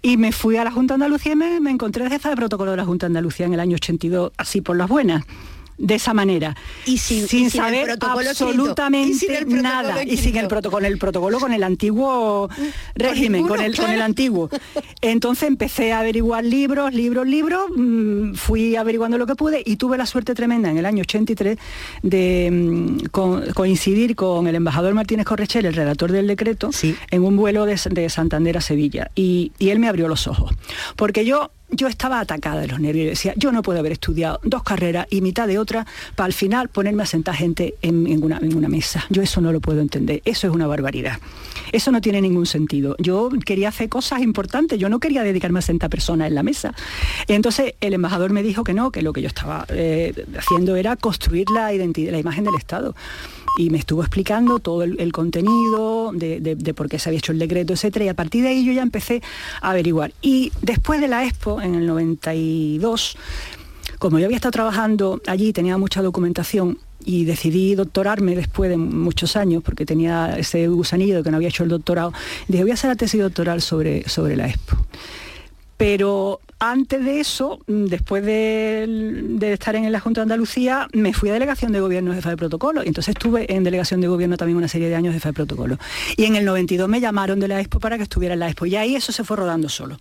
Y 0.01 0.15
me 0.15 0.31
fui 0.31 0.55
a 0.55 0.63
la 0.63 0.71
Junta 0.71 0.93
de 0.93 1.03
Andalucía 1.03 1.33
y 1.33 1.35
me, 1.35 1.69
encontré 1.69 2.05
de 2.05 2.09
jefa 2.09 2.29
de 2.29 2.37
protocolo 2.37 2.71
de 2.71 2.77
la 2.77 2.85
Junta 2.85 3.07
de 3.07 3.09
Andalucía 3.09 3.45
en 3.45 3.53
el 3.53 3.59
año 3.59 3.75
82, 3.75 4.31
así 4.37 4.61
por 4.61 4.77
las 4.77 4.87
buenas 4.87 5.25
de 5.77 5.95
esa 5.95 6.13
manera. 6.13 6.55
Y 6.85 6.97
sin, 6.97 7.27
sin, 7.27 7.45
y 7.47 7.49
sin 7.49 7.61
saber 7.61 7.97
absolutamente 7.99 9.09
y 9.11 9.13
sin 9.13 9.61
nada. 9.61 10.03
Y 10.03 10.17
sin 10.17 10.37
el 10.37 10.47
protocolo 10.47 10.75
con 10.75 10.85
el 10.85 10.97
protocolo 10.97 11.39
con 11.39 11.53
el 11.53 11.63
antiguo 11.63 12.49
régimen 12.95 13.41
ninguno, 13.43 13.55
con 13.55 13.63
el 13.65 13.75
con 13.77 13.89
el 13.91 14.01
antiguo. 14.01 14.49
Entonces 15.01 15.47
empecé 15.47 15.93
a 15.93 15.99
averiguar 15.99 16.43
libros 16.43 16.93
libros 16.93 17.27
libros 17.27 17.65
mm, 17.75 18.33
fui 18.33 18.75
averiguando 18.75 19.17
lo 19.17 19.25
que 19.27 19.35
pude 19.35 19.61
y 19.65 19.75
tuve 19.77 19.97
la 19.97 20.05
suerte 20.05 20.33
tremenda 20.35 20.69
en 20.69 20.77
el 20.77 20.85
año 20.85 21.01
83 21.01 21.57
de 22.03 22.49
mm, 22.51 22.97
co- 23.11 23.41
coincidir 23.53 24.15
con 24.15 24.47
el 24.47 24.55
embajador 24.55 24.93
Martínez 24.93 25.25
Correchel 25.25 25.65
el 25.65 25.73
redactor 25.73 26.11
del 26.11 26.27
decreto 26.27 26.71
Sí. 26.71 26.95
en 27.11 27.23
un 27.23 27.37
vuelo 27.37 27.65
de, 27.65 27.79
de 27.91 28.09
Santander 28.09 28.57
a 28.57 28.61
Sevilla. 28.61 29.11
Y, 29.15 29.51
y 29.59 29.69
él 29.69 29.79
me 29.79 29.87
abrió 29.87 30.07
los 30.07 30.27
ojos. 30.27 30.51
Porque 30.95 31.25
yo 31.25 31.51
yo 31.71 31.87
estaba 31.87 32.19
atacada 32.19 32.61
de 32.61 32.67
los 32.67 32.79
nervios 32.79 33.05
y 33.05 33.09
decía, 33.09 33.33
yo 33.35 33.51
no 33.51 33.61
puedo 33.61 33.79
haber 33.79 33.91
estudiado 33.91 34.39
dos 34.43 34.63
carreras 34.63 35.07
y 35.09 35.21
mitad 35.21 35.47
de 35.47 35.57
otra 35.59 35.85
para 36.15 36.25
al 36.27 36.33
final 36.33 36.69
ponerme 36.69 37.03
a 37.03 37.05
sentar 37.05 37.35
gente 37.35 37.75
en, 37.81 38.07
en 38.07 38.23
una, 38.23 38.69
mesa. 38.69 39.05
Yo 39.09 39.21
eso 39.21 39.41
no 39.41 39.51
lo 39.51 39.59
puedo 39.59 39.81
entender, 39.81 40.21
eso 40.25 40.47
es 40.47 40.53
una 40.53 40.67
barbaridad. 40.67 41.17
Eso 41.71 41.91
no 41.91 41.99
tiene 42.01 42.21
ningún 42.21 42.45
sentido. 42.45 42.95
Yo 42.99 43.29
quería 43.45 43.69
hacer 43.69 43.89
cosas 43.89 44.21
importantes, 44.21 44.79
yo 44.79 44.89
no 44.89 44.99
quería 44.99 45.23
dedicarme 45.23 45.59
a 45.59 45.61
sentar 45.61 45.89
personas 45.89 46.27
en 46.27 46.35
la 46.35 46.43
mesa. 46.43 46.73
Entonces 47.27 47.73
el 47.81 47.93
embajador 47.93 48.31
me 48.31 48.43
dijo 48.43 48.63
que 48.63 48.73
no, 48.73 48.91
que 48.91 49.01
lo 49.01 49.11
que 49.13 49.21
yo 49.21 49.27
estaba 49.27 49.65
eh, 49.69 50.13
haciendo 50.37 50.75
era 50.75 50.95
construir 50.95 51.49
la 51.53 51.73
identidad, 51.73 52.11
la 52.11 52.19
imagen 52.19 52.43
del 52.45 52.55
Estado 52.55 52.95
y 53.57 53.69
me 53.69 53.77
estuvo 53.77 54.01
explicando 54.01 54.59
todo 54.59 54.83
el, 54.83 54.99
el 54.99 55.13
contenido 55.13 56.11
de, 56.13 56.41
de- 56.41 56.55
de 56.55 56.73
por 56.73 56.89
qué 56.89 56.99
se 56.99 57.07
había 57.09 57.19
hecho 57.19 57.31
el 57.31 57.39
decreto, 57.39 57.71
etcétera, 57.71 58.03
y 58.05 58.07
a 58.09 58.13
partir 58.13 58.43
de 58.43 58.49
ahí 58.49 58.65
yo 58.65 58.73
ya 58.73 58.81
empecé 58.81 59.21
a 59.61 59.69
averiguar. 59.71 60.11
Y 60.21 60.51
después 60.61 60.99
de 60.99 61.07
la 61.07 61.23
Expo, 61.25 61.54
en 61.61 61.75
el 61.75 61.85
92, 61.85 63.17
como 63.99 64.19
yo 64.19 64.25
había 64.25 64.37
estado 64.37 64.51
trabajando 64.51 65.21
allí, 65.27 65.53
tenía 65.53 65.77
mucha 65.77 66.01
documentación 66.01 66.79
y 67.03 67.25
decidí 67.25 67.75
doctorarme 67.75 68.35
después 68.35 68.69
de 68.69 68.77
muchos 68.77 69.35
años, 69.35 69.63
porque 69.63 69.85
tenía 69.85 70.37
ese 70.37 70.67
gusanillo 70.67 71.23
que 71.23 71.31
no 71.31 71.37
había 71.37 71.49
hecho 71.49 71.63
el 71.63 71.69
doctorado, 71.69 72.13
dije, 72.47 72.63
voy 72.63 72.71
a 72.71 72.73
hacer 72.73 72.89
la 72.89 72.95
tesis 72.95 73.21
doctoral 73.21 73.61
sobre, 73.61 74.07
sobre 74.09 74.35
la 74.35 74.47
Expo. 74.47 74.77
Pero 75.77 76.39
antes 76.59 77.03
de 77.03 77.19
eso, 77.19 77.59
mm, 77.67 77.85
después 77.85 78.23
de, 78.25 78.85
de 78.87 79.53
estar 79.53 79.75
en 79.75 79.91
la 79.91 79.99
Junta 79.99 80.21
de 80.21 80.23
Andalucía, 80.23 80.87
me 80.93 81.13
fui 81.13 81.29
a 81.29 81.33
delegación 81.33 81.71
de 81.71 81.79
gobierno 81.79 82.13
jefa 82.13 82.29
de 82.29 82.37
protocolo. 82.37 82.83
Y 82.83 82.87
entonces 82.87 83.15
estuve 83.15 83.53
en 83.53 83.63
delegación 83.63 84.01
de 84.01 84.07
gobierno 84.07 84.37
también 84.37 84.57
una 84.57 84.67
serie 84.67 84.87
de 84.89 84.95
años 84.95 85.13
jefa 85.13 85.29
de 85.29 85.33
protocolo. 85.33 85.77
Y 86.17 86.25
en 86.25 86.35
el 86.35 86.45
92 86.45 86.87
me 86.87 86.99
llamaron 87.01 87.39
de 87.39 87.47
la 87.47 87.59
Expo 87.59 87.79
para 87.79 87.97
que 87.97 88.03
estuviera 88.03 88.33
en 88.33 88.39
la 88.39 88.47
Expo. 88.47 88.65
Y 88.65 88.75
ahí 88.75 88.95
eso 88.95 89.11
se 89.11 89.23
fue 89.23 89.37
rodando 89.37 89.69
solo. 89.69 89.99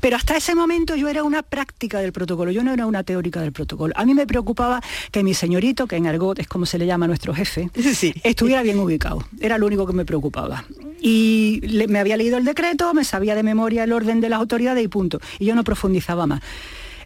Pero 0.00 0.16
hasta 0.16 0.36
ese 0.36 0.54
momento 0.54 0.96
yo 0.96 1.08
era 1.08 1.22
una 1.24 1.42
práctica 1.42 1.98
del 2.00 2.12
protocolo, 2.12 2.50
yo 2.50 2.62
no 2.62 2.72
era 2.72 2.86
una 2.86 3.02
teórica 3.02 3.40
del 3.40 3.52
protocolo. 3.52 3.92
A 3.96 4.04
mí 4.04 4.14
me 4.14 4.26
preocupaba 4.26 4.80
que 5.10 5.22
mi 5.22 5.34
señorito, 5.34 5.86
que 5.86 5.96
en 5.96 6.06
argot 6.06 6.38
es 6.38 6.46
como 6.46 6.66
se 6.66 6.78
le 6.78 6.86
llama 6.86 7.04
a 7.06 7.08
nuestro 7.08 7.34
jefe, 7.34 7.70
Sí. 7.94 8.14
estuviera 8.22 8.62
bien 8.62 8.78
ubicado. 8.78 9.24
Era 9.40 9.58
lo 9.58 9.66
único 9.66 9.86
que 9.86 9.92
me 9.92 10.04
preocupaba. 10.04 10.64
Y 11.06 11.60
le- 11.62 11.86
me 11.86 12.00
había 12.00 12.16
leído 12.16 12.36
el 12.36 12.44
decreto, 12.44 12.92
me 12.92 13.04
sabía 13.04 13.36
de 13.36 13.44
memoria 13.44 13.84
el 13.84 13.92
orden 13.92 14.20
de 14.20 14.28
las 14.28 14.40
autoridades 14.40 14.84
y 14.84 14.88
punto. 14.88 15.20
Y 15.38 15.44
yo 15.44 15.54
no 15.54 15.62
profundizaba 15.62 16.26
más. 16.26 16.40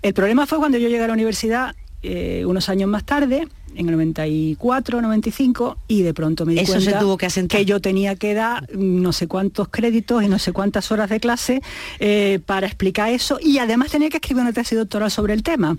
El 0.01 0.15
problema 0.15 0.47
fue 0.47 0.57
cuando 0.59 0.79
yo 0.79 0.89
llegué 0.89 1.05
a 1.05 1.09
la 1.09 1.13
universidad 1.13 1.75
eh, 2.03 2.45
unos 2.47 2.71
años 2.71 2.89
más 2.89 3.05
tarde, 3.05 3.47
en 3.75 3.87
el 3.87 3.93
94, 3.93 5.03
95, 5.03 5.77
y 5.87 6.01
de 6.01 6.15
pronto 6.15 6.47
me 6.47 6.55
di 6.55 6.61
Eso 6.61 6.73
se 6.73 6.79
cuenta 6.87 6.99
tuvo 7.01 7.19
que 7.19 7.67
yo 7.67 7.79
tenía 7.83 8.17
que 8.17 8.33
dar 8.33 8.67
no 8.75 9.13
sé 9.13 9.27
cuántos 9.29 9.69
créditos 9.69 10.23
y 10.23 10.29
no 10.29 10.39
sé 10.39 10.53
cuántas 10.53 10.91
horas 10.91 11.11
de 11.11 11.21
clase 11.21 11.61
eh, 11.99 12.41
para 12.47 12.67
explicar 12.67 13.11
eso 13.11 13.39
y 13.43 13.59
además 13.59 13.91
tenía 13.91 14.09
que 14.09 14.17
escribir 14.17 14.41
una 14.45 14.55
tesis 14.55 14.79
doctoral 14.79 15.11
sobre 15.11 15.35
el 15.35 15.43
tema. 15.43 15.77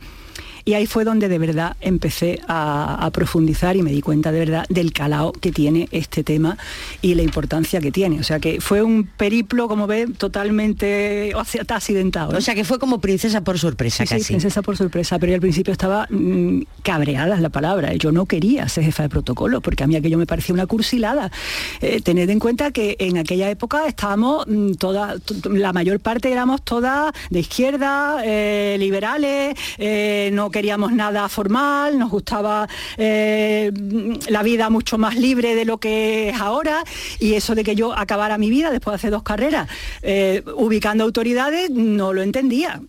Y 0.66 0.74
ahí 0.74 0.86
fue 0.86 1.04
donde 1.04 1.28
de 1.28 1.38
verdad 1.40 1.76
empecé 1.82 2.40
a, 2.48 3.06
a 3.06 3.12
profundizar 3.12 3.76
y 3.76 3.82
me 3.82 3.92
di 3.92 4.02
cuenta 4.02 4.32
de 4.32 4.40
verdad 4.40 4.66
del 4.70 4.94
calao 4.94 5.32
que 5.34 5.52
tiene 5.52 5.88
este 5.92 6.24
tema 6.24 6.58
y 7.02 7.16
la 7.16 7.22
importancia 7.24 7.80
que 7.82 7.92
tiene. 7.92 8.20
O 8.20 8.24
sea 8.24 8.40
que 8.40 8.62
fue 8.62 8.82
un 8.84 9.06
periplo, 9.06 9.68
como 9.68 9.88
ve, 9.88 10.08
totalmente 10.18 11.34
o 11.36 11.44
sea, 11.46 11.64
accidentado. 11.68 12.32
¿no? 12.34 12.38
O 12.38 12.42
sea 12.42 12.56
que 12.56 12.64
fue 12.64 12.80
como 12.80 13.00
princesa 13.00 13.42
por 13.44 13.58
sorpresa 13.60 14.04
Sí, 14.06 14.08
sí, 14.08 14.16
casi. 14.16 14.26
princesa 14.34 14.62
por 14.62 14.78
sorpresa, 14.78 15.18
pero 15.20 15.32
yo 15.32 15.36
al 15.36 15.42
principio 15.42 15.72
estaba 15.72 16.08
mm, 16.10 16.62
cabreada 16.84 17.36
es 17.36 17.42
la 17.42 17.50
palabra. 17.50 17.94
Yo 17.96 18.12
no 18.12 18.26
quería 18.26 18.68
ser 18.70 18.84
jefa 18.84 19.04
de 19.04 19.10
protocolo, 19.10 19.62
porque 19.62 19.84
a 19.84 19.88
mí 19.88 19.96
aquello 19.96 20.18
me 20.18 20.26
parecía 20.26 20.54
una 20.54 20.66
cursilada. 20.68 21.32
Eh, 21.82 22.02
tened 22.02 22.30
en 22.30 22.40
cuenta 22.40 22.72
que 22.72 22.96
en 23.00 23.18
aquella 23.18 23.50
época 23.50 23.86
estábamos 23.88 24.46
mm, 24.48 24.74
todas, 24.74 25.22
t- 25.22 25.50
la 25.50 25.74
mayor 25.74 26.00
parte 26.00 26.32
éramos 26.32 26.62
todas 26.64 27.14
de 27.30 27.40
izquierda, 27.40 28.22
eh, 28.24 28.76
liberales, 28.80 29.56
eh, 29.78 30.30
no 30.52 30.60
queríamos 30.60 30.92
nada 30.92 31.30
formal, 31.30 31.98
nos 31.98 32.10
gustaba 32.10 32.68
eh, 32.98 33.72
la 34.28 34.44
vida 34.44 34.70
mucho 34.70 34.98
más 34.98 35.16
libre 35.16 35.56
de 35.56 35.64
lo 35.64 35.78
que 35.78 36.28
es 36.30 36.42
ahora, 36.42 36.84
y 37.20 37.36
eso 37.36 37.56
de 37.56 37.64
que 37.64 37.74
yo 37.74 37.98
acabara 37.98 38.38
mi 38.38 38.50
vida 38.50 38.70
después 38.70 38.92
de 38.92 38.96
hacer 38.98 39.12
dos 39.12 39.24
carreras, 39.24 39.70
eh, 40.02 40.44
ubicando 40.58 41.06
autoridades, 41.06 41.70
no 41.70 42.12
lo 42.12 42.22
entendía. 42.22 42.82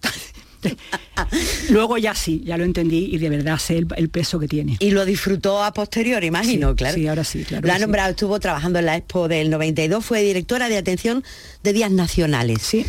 Luego 1.70 1.98
ya 1.98 2.14
sí, 2.16 2.42
ya 2.44 2.56
lo 2.56 2.64
entendí 2.64 3.10
y 3.12 3.18
de 3.18 3.28
verdad 3.28 3.58
sé 3.58 3.78
el, 3.78 3.86
el 3.96 4.08
peso 4.08 4.40
que 4.40 4.48
tiene. 4.48 4.76
Y 4.80 4.90
lo 4.90 5.04
disfrutó 5.04 5.62
a 5.62 5.72
posteriori, 5.72 6.26
imagino, 6.26 6.70
Sí, 6.70 6.76
claro. 6.76 6.94
sí, 6.96 7.06
ahora 7.06 7.24
sí, 7.24 7.44
claro 7.44 7.74
sí. 7.74 7.80
nombrado, 7.80 8.10
estuvo 8.10 8.40
trabajando 8.40 8.80
en 8.80 8.86
la 8.86 8.96
Expo 8.96 9.28
del 9.28 9.50
92, 9.50 10.04
fue 10.04 10.22
directora 10.22 10.68
de 10.68 10.78
atención 10.78 11.22
de 11.62 11.72
días 11.72 11.90
nacionales. 11.92 12.60
Sí. 12.62 12.84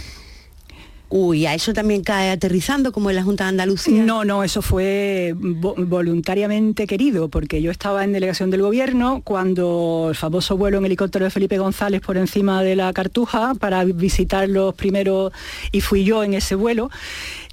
Uy, 1.09 1.45
a 1.45 1.53
eso 1.53 1.73
también 1.73 2.01
cae 2.03 2.31
aterrizando 2.31 2.91
como 2.91 3.11
en 3.11 3.15
la 3.17 3.23
Junta 3.23 3.43
de 3.43 3.49
Andalucía. 3.49 4.01
No, 4.01 4.25
no, 4.25 4.43
eso 4.43 4.63
fue 4.63 5.35
vo- 5.37 5.75
voluntariamente 5.77 6.87
querido, 6.87 7.29
porque 7.29 7.61
yo 7.61 7.69
estaba 7.69 8.03
en 8.03 8.13
delegación 8.13 8.49
del 8.49 8.63
gobierno 8.63 9.21
cuando 9.23 10.07
el 10.09 10.15
famoso 10.15 10.57
vuelo 10.57 10.79
en 10.79 10.85
helicóptero 10.85 11.25
de 11.25 11.29
Felipe 11.29 11.59
González 11.59 12.01
por 12.01 12.17
encima 12.17 12.63
de 12.63 12.75
la 12.75 12.91
Cartuja 12.93 13.53
para 13.59 13.83
visitar 13.85 14.49
los 14.49 14.73
primeros, 14.73 15.31
y 15.71 15.81
fui 15.81 16.03
yo 16.03 16.23
en 16.23 16.33
ese 16.33 16.55
vuelo. 16.55 16.89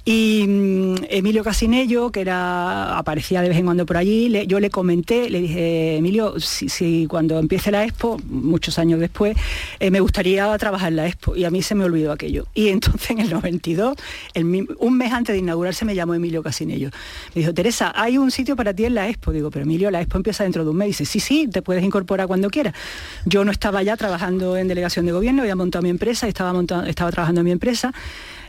Y 0.03 0.45
mm, 0.47 0.95
Emilio 1.09 1.43
Casinello, 1.43 2.11
que 2.11 2.21
era 2.21 2.97
aparecía 2.97 3.41
de 3.41 3.49
vez 3.49 3.57
en 3.59 3.65
cuando 3.65 3.85
por 3.85 3.97
allí, 3.97 4.31
yo 4.47 4.59
le 4.59 4.69
comenté, 4.71 5.29
le 5.29 5.41
dije, 5.41 5.97
Emilio, 5.97 6.39
si, 6.39 7.05
cuando 7.07 7.37
empiece 7.37 7.69
la 7.71 7.83
Expo, 7.85 8.19
muchos 8.25 8.79
años 8.79 8.99
después, 8.99 9.37
eh, 9.79 9.91
me 9.91 9.99
gustaría 9.99 10.57
trabajar 10.57 10.89
en 10.89 10.95
la 10.95 11.07
Expo. 11.07 11.35
Y 11.35 11.45
a 11.45 11.51
mí 11.51 11.61
se 11.61 11.75
me 11.75 11.83
olvidó 11.83 12.11
aquello. 12.11 12.47
Y 12.55 12.69
entonces 12.69 13.11
en 13.11 13.19
el 13.19 13.29
92, 13.29 13.95
el 14.33 14.45
mi- 14.45 14.65
un 14.79 14.97
mes 14.97 15.13
antes 15.13 15.33
de 15.33 15.39
inaugurarse, 15.39 15.85
me 15.85 15.93
llamó 15.93 16.15
Emilio 16.15 16.41
Casinello. 16.41 16.89
Me 17.35 17.41
dijo, 17.41 17.53
Teresa, 17.53 17.91
hay 17.95 18.17
un 18.17 18.31
sitio 18.31 18.55
para 18.55 18.73
ti 18.73 18.85
en 18.85 18.95
la 18.95 19.07
Expo. 19.07 19.31
Digo, 19.31 19.51
pero 19.51 19.63
Emilio, 19.65 19.91
la 19.91 20.01
Expo 20.01 20.17
empieza 20.17 20.43
dentro 20.43 20.63
de 20.63 20.71
un 20.71 20.77
mes. 20.77 20.87
Dice, 20.87 21.05
sí, 21.05 21.19
sí, 21.19 21.47
te 21.51 21.61
puedes 21.61 21.83
incorporar 21.83 22.25
cuando 22.27 22.49
quieras. 22.49 22.73
Yo 23.25 23.45
no 23.45 23.51
estaba 23.51 23.83
ya 23.83 23.95
trabajando 23.97 24.57
en 24.57 24.67
delegación 24.67 25.05
de 25.05 25.11
gobierno, 25.11 25.43
había 25.43 25.55
montado 25.55 25.83
mi 25.83 25.89
empresa, 25.89 26.27
estaba, 26.27 26.59
estaba 26.87 27.11
trabajando 27.11 27.41
en 27.41 27.45
mi 27.45 27.51
empresa 27.51 27.93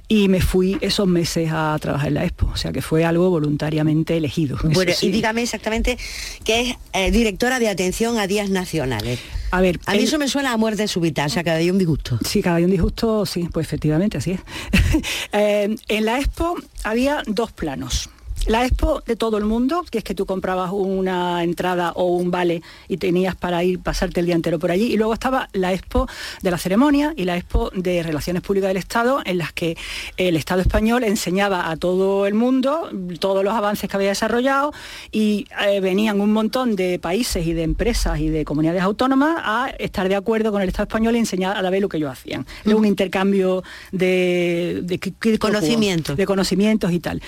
y 0.09 0.29
me 0.29 0.41
fui 0.41 0.77
esos 0.81 1.07
meses 1.09 1.51
a 1.53 1.77
trabajar 1.81 2.09
en 2.09 2.15
la 2.15 2.25
Expo, 2.25 2.51
o 2.53 2.57
sea 2.57 2.71
que 2.73 2.83
fue 2.83 3.05
algo 3.05 3.31
voluntariamente 3.31 4.17
elegido. 4.17 4.59
Bueno, 4.63 4.93
sí. 4.95 5.07
y 5.07 5.11
dígame 5.11 5.43
exactamente 5.43 5.97
que 6.45 6.61
es 6.71 6.77
eh, 6.93 7.11
directora 7.11 7.59
de 7.59 7.69
atención 7.69 8.19
a 8.19 8.27
días 8.27 8.51
nacionales. 8.51 9.19
A 9.51 9.61
ver, 9.61 9.79
A 9.87 9.93
mí 9.93 9.99
el- 9.99 10.05
eso 10.05 10.19
me 10.19 10.29
suena 10.29 10.53
a 10.53 10.57
muerte 10.57 10.87
súbita, 10.89 11.27
o 11.27 11.29
sea 11.29 11.43
que 11.45 11.51
hay 11.51 11.71
un 11.71 11.79
disgusto. 11.79 12.19
Sí, 12.27 12.43
cada 12.43 12.57
día 12.59 12.67
un 12.67 12.73
disgusto, 12.73 13.25
sí, 13.27 13.49
pues 13.53 13.67
efectivamente, 13.67 14.19
así 14.19 14.33
es. 14.33 14.41
Eh, 15.33 15.75
en 15.89 16.05
la 16.05 16.19
Expo 16.21 16.57
había 16.85 17.23
dos 17.27 17.53
planos. 17.53 18.11
La 18.47 18.65
Expo 18.65 19.03
de 19.07 19.15
todo 19.15 19.39
el 19.39 19.45
mundo, 19.45 19.85
que 19.89 19.99
es 19.99 20.05
que 20.05 20.15
tú 20.15 20.27
comprabas 20.27 20.71
una 20.73 21.45
entrada 21.45 21.93
o 21.95 22.07
un 22.07 22.31
vale 22.31 22.63
y 22.89 22.97
tenías 22.97 23.37
para 23.37 23.63
ir 23.63 23.79
pasarte 23.79 24.21
el 24.21 24.27
día 24.27 24.35
entero 24.35 24.59
por 24.59 24.71
allí. 24.71 24.93
Y 24.93 24.97
luego 24.97 25.15
estaba 25.15 25.49
la 25.53 25.73
Expo 25.73 26.09
de 26.43 26.51
la 26.51 26.59
ceremonia 26.59 27.15
y 27.17 27.25
la 27.25 27.37
Expo 27.37 27.71
de 27.71 28.03
Relaciones 28.03 28.43
Públicas 28.43 28.69
del 28.69 28.79
Estado, 28.79 29.21
en 29.25 29.39
las 29.39 29.53
que 29.53 29.77
el 30.17 30.37
Estado 30.37 30.61
español 30.61 31.05
enseñaba 31.05 31.71
a 31.71 31.77
todo 31.77 32.27
el 32.27 32.35
mundo 32.35 32.91
todos 33.21 33.45
los 33.45 33.55
avances 33.55 33.89
que 33.89 33.97
había 33.97 34.09
desarrollado 34.09 34.73
y 35.13 35.47
eh, 35.67 35.81
venían 35.81 36.21
un 36.21 36.33
montón 36.33 36.75
de 36.75 36.99
países 36.99 37.47
y 37.47 37.53
de 37.53 37.63
empresas 37.63 38.19
y 38.19 38.29
de 38.29 38.45
comunidades 38.45 38.83
autónomas 38.83 39.37
a 39.39 39.71
estar 39.79 40.09
de 40.09 40.17
acuerdo 40.17 40.51
con 40.51 40.63
el 40.63 40.69
Estado 40.69 40.85
español 40.85 41.15
y 41.15 41.19
enseñar 41.19 41.57
a 41.57 41.63
la 41.63 41.71
vez 41.71 41.81
lo 41.81 41.89
que 41.89 41.99
ellos 41.99 42.11
hacían. 42.11 42.47
Era 42.65 42.77
un 42.77 42.87
intercambio 42.87 43.63
de, 43.93 44.99
Conocimientos. 45.39 46.17
de 46.17 46.27
conocimientos 46.27 46.93
y 46.93 47.01
tal. 47.01 47.23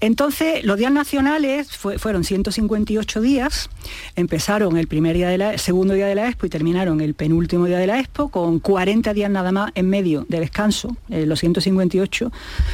Entonces, 0.00 0.64
los 0.64 0.76
días 0.78 0.92
nacionales 0.92 1.68
fue- 1.74 1.98
fueron 1.98 2.22
158 2.24 3.20
días, 3.20 3.70
empezaron 4.14 4.76
el 4.76 4.86
primer 4.88 5.16
día 5.16 5.28
de 5.28 5.38
la, 5.38 5.58
segundo 5.58 5.94
día 5.94 6.06
de 6.06 6.14
la 6.14 6.28
Expo 6.28 6.46
y 6.46 6.48
terminaron 6.50 7.00
el 7.00 7.14
penúltimo 7.14 7.66
día 7.66 7.78
de 7.78 7.86
la 7.86 7.98
Expo, 7.98 8.28
con 8.28 8.58
40 8.60 9.14
días 9.14 9.30
nada 9.30 9.52
más 9.52 9.72
en 9.74 9.88
medio 9.88 10.26
de 10.28 10.40
descanso, 10.40 10.96
eh, 11.08 11.24
los 11.26 11.40
158, 11.40 12.30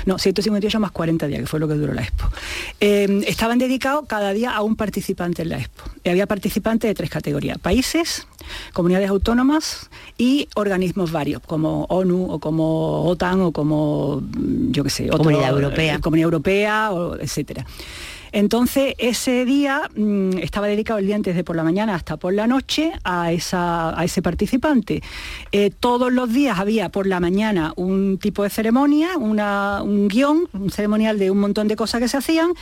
no, 0.06 0.18
158 0.18 0.80
más 0.80 0.90
40 0.90 1.26
días, 1.28 1.40
que 1.40 1.46
fue 1.46 1.60
lo 1.60 1.68
que 1.68 1.74
duró 1.74 1.92
la 1.94 2.02
Expo. 2.02 2.24
Eh, 2.80 3.22
estaban 3.26 3.58
dedicados 3.58 4.04
cada 4.08 4.32
día 4.32 4.50
a 4.52 4.62
un 4.62 4.76
participante 4.76 5.42
en 5.42 5.50
la 5.50 5.58
Expo. 5.58 5.84
Y 6.04 6.08
había 6.08 6.26
participantes 6.26 6.88
de 6.88 6.94
tres 6.94 7.10
categorías, 7.10 7.58
países, 7.58 8.26
comunidades 8.72 9.08
autónomas 9.10 9.88
y 10.18 10.48
organismos 10.56 11.12
varios, 11.12 11.40
como 11.42 11.84
ONU 11.84 12.26
o 12.32 12.40
como 12.40 13.04
OTAN 13.04 13.40
o 13.42 13.52
como, 13.52 14.20
yo 14.70 14.82
qué 14.82 14.90
sé, 14.90 15.04
otro- 15.06 15.18
Comunidad 15.18 15.50
Europea. 15.50 15.94
eh, 15.94 16.00
Comunidad 16.00 16.24
Europea, 16.24 16.90
o 16.92 17.11
etcétera. 17.20 17.64
Entonces, 18.32 18.94
ese 18.96 19.44
día 19.44 19.90
mm, 19.94 20.38
estaba 20.38 20.66
dedicado 20.66 20.98
el 20.98 21.06
día 21.06 21.16
antes 21.16 21.36
de 21.36 21.44
por 21.44 21.54
la 21.54 21.62
mañana 21.62 21.94
hasta 21.94 22.16
por 22.16 22.32
la 22.32 22.46
noche 22.46 22.92
a, 23.04 23.30
esa, 23.30 23.98
a 23.98 24.04
ese 24.04 24.22
participante. 24.22 25.02
Eh, 25.52 25.70
todos 25.78 26.10
los 26.10 26.32
días 26.32 26.58
había 26.58 26.88
por 26.88 27.06
la 27.06 27.20
mañana 27.20 27.74
un 27.76 28.18
tipo 28.18 28.42
de 28.42 28.50
ceremonia, 28.50 29.18
un 29.18 30.08
guion, 30.08 30.48
un 30.54 30.70
ceremonial 30.70 31.18
de 31.18 31.30
un 31.30 31.38
montón 31.38 31.68
de 31.68 31.76
cosas 31.76 32.00
que 32.00 32.08
se 32.08 32.16
hacían, 32.16 32.52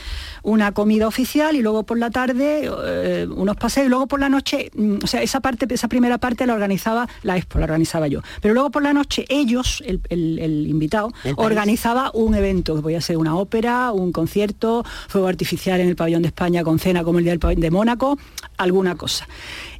una 0.43 0.73
comida 0.73 1.07
oficial 1.07 1.55
y 1.55 1.61
luego 1.61 1.83
por 1.83 1.97
la 1.97 2.09
tarde 2.09 2.69
eh, 2.85 3.27
unos 3.33 3.55
paseos 3.55 3.87
y 3.87 3.89
luego 3.89 4.07
por 4.07 4.19
la 4.19 4.27
noche, 4.27 4.71
mm, 4.75 4.97
o 5.03 5.07
sea, 5.07 5.21
esa 5.21 5.39
parte, 5.39 5.65
esa 5.73 5.87
primera 5.87 6.17
parte 6.17 6.45
la 6.45 6.53
organizaba 6.53 7.07
la 7.23 7.37
Expo, 7.37 7.59
la 7.59 7.65
organizaba 7.65 8.07
yo. 8.07 8.21
Pero 8.41 8.53
luego 8.53 8.71
por 8.71 8.83
la 8.83 8.91
noche 8.93 9.25
ellos, 9.29 9.81
el, 9.85 10.67
invitado, 10.67 11.13
organizaba 11.37 12.11
un 12.13 12.35
evento, 12.35 12.75
que 12.75 12.81
podía 12.81 12.99
ser 12.99 13.17
una 13.17 13.35
ópera, 13.37 13.91
un 13.93 14.11
concierto, 14.11 14.83
fuego 15.07 15.27
artificial 15.27 15.60
en 15.67 15.87
el 15.87 15.95
pabellón 15.95 16.21
de 16.21 16.29
España 16.29 16.63
con 16.63 16.79
cena 16.79 17.03
como 17.03 17.19
el 17.19 17.25
día 17.25 17.37
de 17.37 17.71
Mónaco, 17.71 18.17
alguna 18.57 18.95
cosa. 18.95 19.27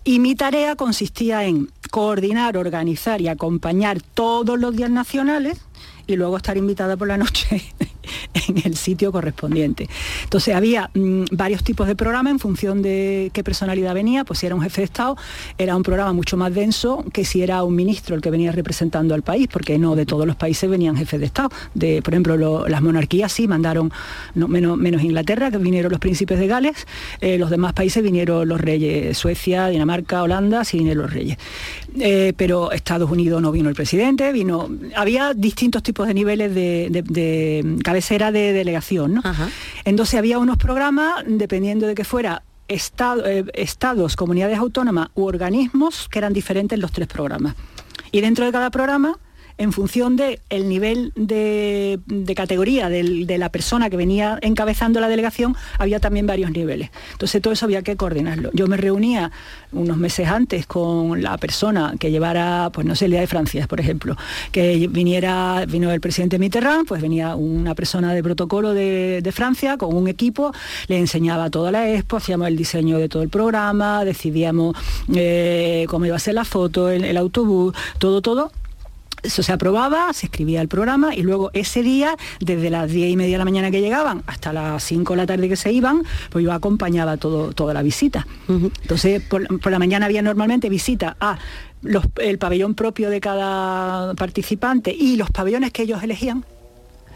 Y 0.03 0.19
mi 0.19 0.35
tarea 0.35 0.75
consistía 0.75 1.45
en 1.45 1.69
coordinar, 1.89 2.57
organizar 2.57 3.21
y 3.21 3.27
acompañar 3.27 4.01
todos 4.01 4.59
los 4.59 4.75
días 4.75 4.89
nacionales 4.89 5.59
y 6.07 6.15
luego 6.15 6.37
estar 6.37 6.57
invitada 6.57 6.97
por 6.97 7.07
la 7.07 7.17
noche 7.17 7.63
en 8.47 8.61
el 8.65 8.75
sitio 8.75 9.11
correspondiente. 9.11 9.89
Entonces 10.23 10.55
había 10.55 10.89
mm, 10.93 11.25
varios 11.31 11.63
tipos 11.63 11.87
de 11.87 11.95
programas 11.95 12.31
en 12.31 12.39
función 12.39 12.81
de 12.81 13.31
qué 13.33 13.43
personalidad 13.43 13.93
venía, 13.93 14.23
pues 14.23 14.39
si 14.39 14.45
era 14.45 14.55
un 14.55 14.61
jefe 14.61 14.81
de 14.81 14.85
Estado 14.85 15.17
era 15.57 15.75
un 15.75 15.83
programa 15.83 16.13
mucho 16.13 16.37
más 16.37 16.53
denso 16.53 17.03
que 17.13 17.25
si 17.25 17.41
era 17.41 17.63
un 17.63 17.75
ministro 17.75 18.15
el 18.15 18.21
que 18.21 18.29
venía 18.29 18.51
representando 18.51 19.13
al 19.13 19.21
país, 19.21 19.47
porque 19.51 19.77
no 19.77 19.95
de 19.95 20.05
todos 20.05 20.25
los 20.25 20.35
países 20.35 20.69
venían 20.69 20.95
jefes 20.95 21.19
de 21.19 21.25
Estado. 21.25 21.49
De, 21.73 22.01
por 22.01 22.13
ejemplo, 22.13 22.67
las 22.67 22.81
monarquías 22.81 23.31
sí 23.31 23.47
mandaron, 23.47 23.91
no, 24.35 24.47
menos, 24.47 25.03
Inglaterra, 25.03 25.51
que 25.51 25.57
vinieron 25.57 25.91
los 25.91 25.99
príncipes 25.99 26.39
de 26.39 26.47
Gales, 26.47 26.87
eh, 27.19 27.37
los 27.37 27.49
demás 27.49 27.73
países 27.73 28.03
vinieron 28.03 28.47
los 28.47 28.59
reyes, 28.59 29.17
Suecia, 29.17 29.67
Dinamarca, 29.67 30.23
Holanda, 30.23 30.63
sí 30.63 30.77
vinieron 30.77 31.03
los 31.03 31.13
reyes. 31.13 31.37
Eh, 31.99 32.33
pero 32.35 32.71
Estados 32.71 33.09
Unidos 33.09 33.41
no 33.41 33.51
vino 33.51 33.69
el 33.69 33.75
presidente, 33.75 34.31
vino, 34.31 34.69
había 34.95 35.33
distintos 35.33 35.83
tipos 35.83 36.07
de 36.07 36.13
niveles 36.13 36.53
de, 36.53 36.89
de 36.89 37.79
cabecera 38.01 38.31
de 38.31 38.51
delegación. 38.51 39.13
¿no? 39.13 39.21
Entonces 39.85 40.17
había 40.17 40.39
unos 40.39 40.57
programas, 40.57 41.23
dependiendo 41.27 41.85
de 41.85 41.93
que 41.93 42.03
fuera 42.03 42.41
eh, 42.67 43.43
estados, 43.53 44.15
comunidades 44.15 44.57
autónomas 44.57 45.09
u 45.13 45.25
organismos, 45.25 46.09
que 46.09 46.17
eran 46.17 46.33
diferentes 46.33 46.79
los 46.79 46.91
tres 46.91 47.07
programas. 47.07 47.53
Y 48.11 48.21
dentro 48.21 48.43
de 48.43 48.51
cada 48.51 48.71
programa 48.71 49.19
en 49.57 49.71
función 49.71 50.15
del 50.15 50.39
el 50.49 50.69
nivel 50.69 51.11
de, 51.15 51.99
categoría 52.35 52.89
de 52.89 53.37
la 53.37 53.49
persona 53.49 53.89
que 53.89 53.97
venía 53.97 54.39
encabezando 54.41 54.99
la 54.99 55.09
delegación, 55.09 55.55
había 55.77 55.99
también 55.99 56.25
varios 56.27 56.51
niveles. 56.51 56.89
Entonces 57.11 57.41
todo 57.41 57.53
eso 57.53 57.65
había 57.65 57.81
que 57.81 57.95
coordinarlo. 57.95 58.49
Yo 58.53 58.67
me 58.67 58.77
reunía 58.77 59.31
unos 59.71 59.97
meses 59.97 60.27
antes 60.27 60.65
con 60.65 61.21
la 61.21 61.37
persona 61.37 61.93
que 61.99 62.11
llevara, 62.11 62.69
pues 62.73 62.85
no 62.85 62.95
sé, 62.95 63.05
el 63.05 63.11
Día 63.11 63.21
de 63.21 63.27
Francia, 63.27 63.67
por 63.67 63.79
ejemplo, 63.79 64.15
que 64.51 64.87
viniera, 64.89 65.65
vino 65.67 65.91
el 65.91 66.01
presidente 66.01 66.39
Mitterrand, 66.39 66.87
pues 66.87 67.01
venía 67.01 67.35
una 67.35 67.75
persona 67.75 68.13
de 68.13 68.23
protocolo 68.23 68.73
de, 68.73 69.31
Francia 69.31 69.77
con 69.77 69.95
un 69.95 70.09
equipo, 70.09 70.51
le 70.87 70.97
enseñaba 70.97 71.49
toda 71.49 71.71
la 71.71 71.89
expo, 71.89 72.17
hacíamos 72.17 72.49
el 72.49 72.57
diseño 72.57 72.97
de 72.97 73.07
todo 73.07 73.23
el 73.23 73.29
programa, 73.29 74.03
decidíamos 74.03 74.75
eh, 75.15 75.85
cómo 75.87 76.05
iba 76.05 76.17
a 76.17 76.19
ser 76.19 76.33
la 76.33 76.43
foto, 76.43 76.89
el 76.89 77.15
autobús, 77.15 77.73
todo, 77.97 78.21
todo 78.21 78.51
eso 79.23 79.43
se 79.43 79.51
aprobaba, 79.51 80.11
se 80.13 80.27
escribía 80.27 80.61
el 80.61 80.67
programa 80.67 81.15
y 81.15 81.21
luego 81.21 81.51
ese 81.53 81.83
día, 81.83 82.15
desde 82.39 82.69
las 82.69 82.91
10 82.91 83.11
y 83.11 83.17
media 83.17 83.33
de 83.33 83.37
la 83.37 83.45
mañana 83.45 83.71
que 83.71 83.81
llegaban 83.81 84.23
hasta 84.25 84.53
las 84.53 84.83
5 84.83 85.13
de 85.13 85.17
la 85.17 85.25
tarde 85.25 85.49
que 85.49 85.55
se 85.55 85.71
iban, 85.71 86.03
pues 86.29 86.43
yo 86.43 86.51
acompañaba 86.51 87.17
todo, 87.17 87.53
toda 87.53 87.73
la 87.73 87.83
visita. 87.83 88.25
Entonces, 88.47 89.21
por, 89.21 89.71
la 89.71 89.79
mañana 89.79 90.05
había 90.05 90.21
normalmente 90.21 90.69
visita 90.69 91.15
a 91.19 91.37
el 92.17 92.37
pabellón 92.37 92.75
propio 92.75 93.09
de 93.09 93.19
cada 93.19 94.13
participante 94.15 94.95
y 94.97 95.15
los 95.15 95.31
pabellones 95.31 95.71
que 95.71 95.83
ellos 95.83 96.03
elegían. 96.03 96.45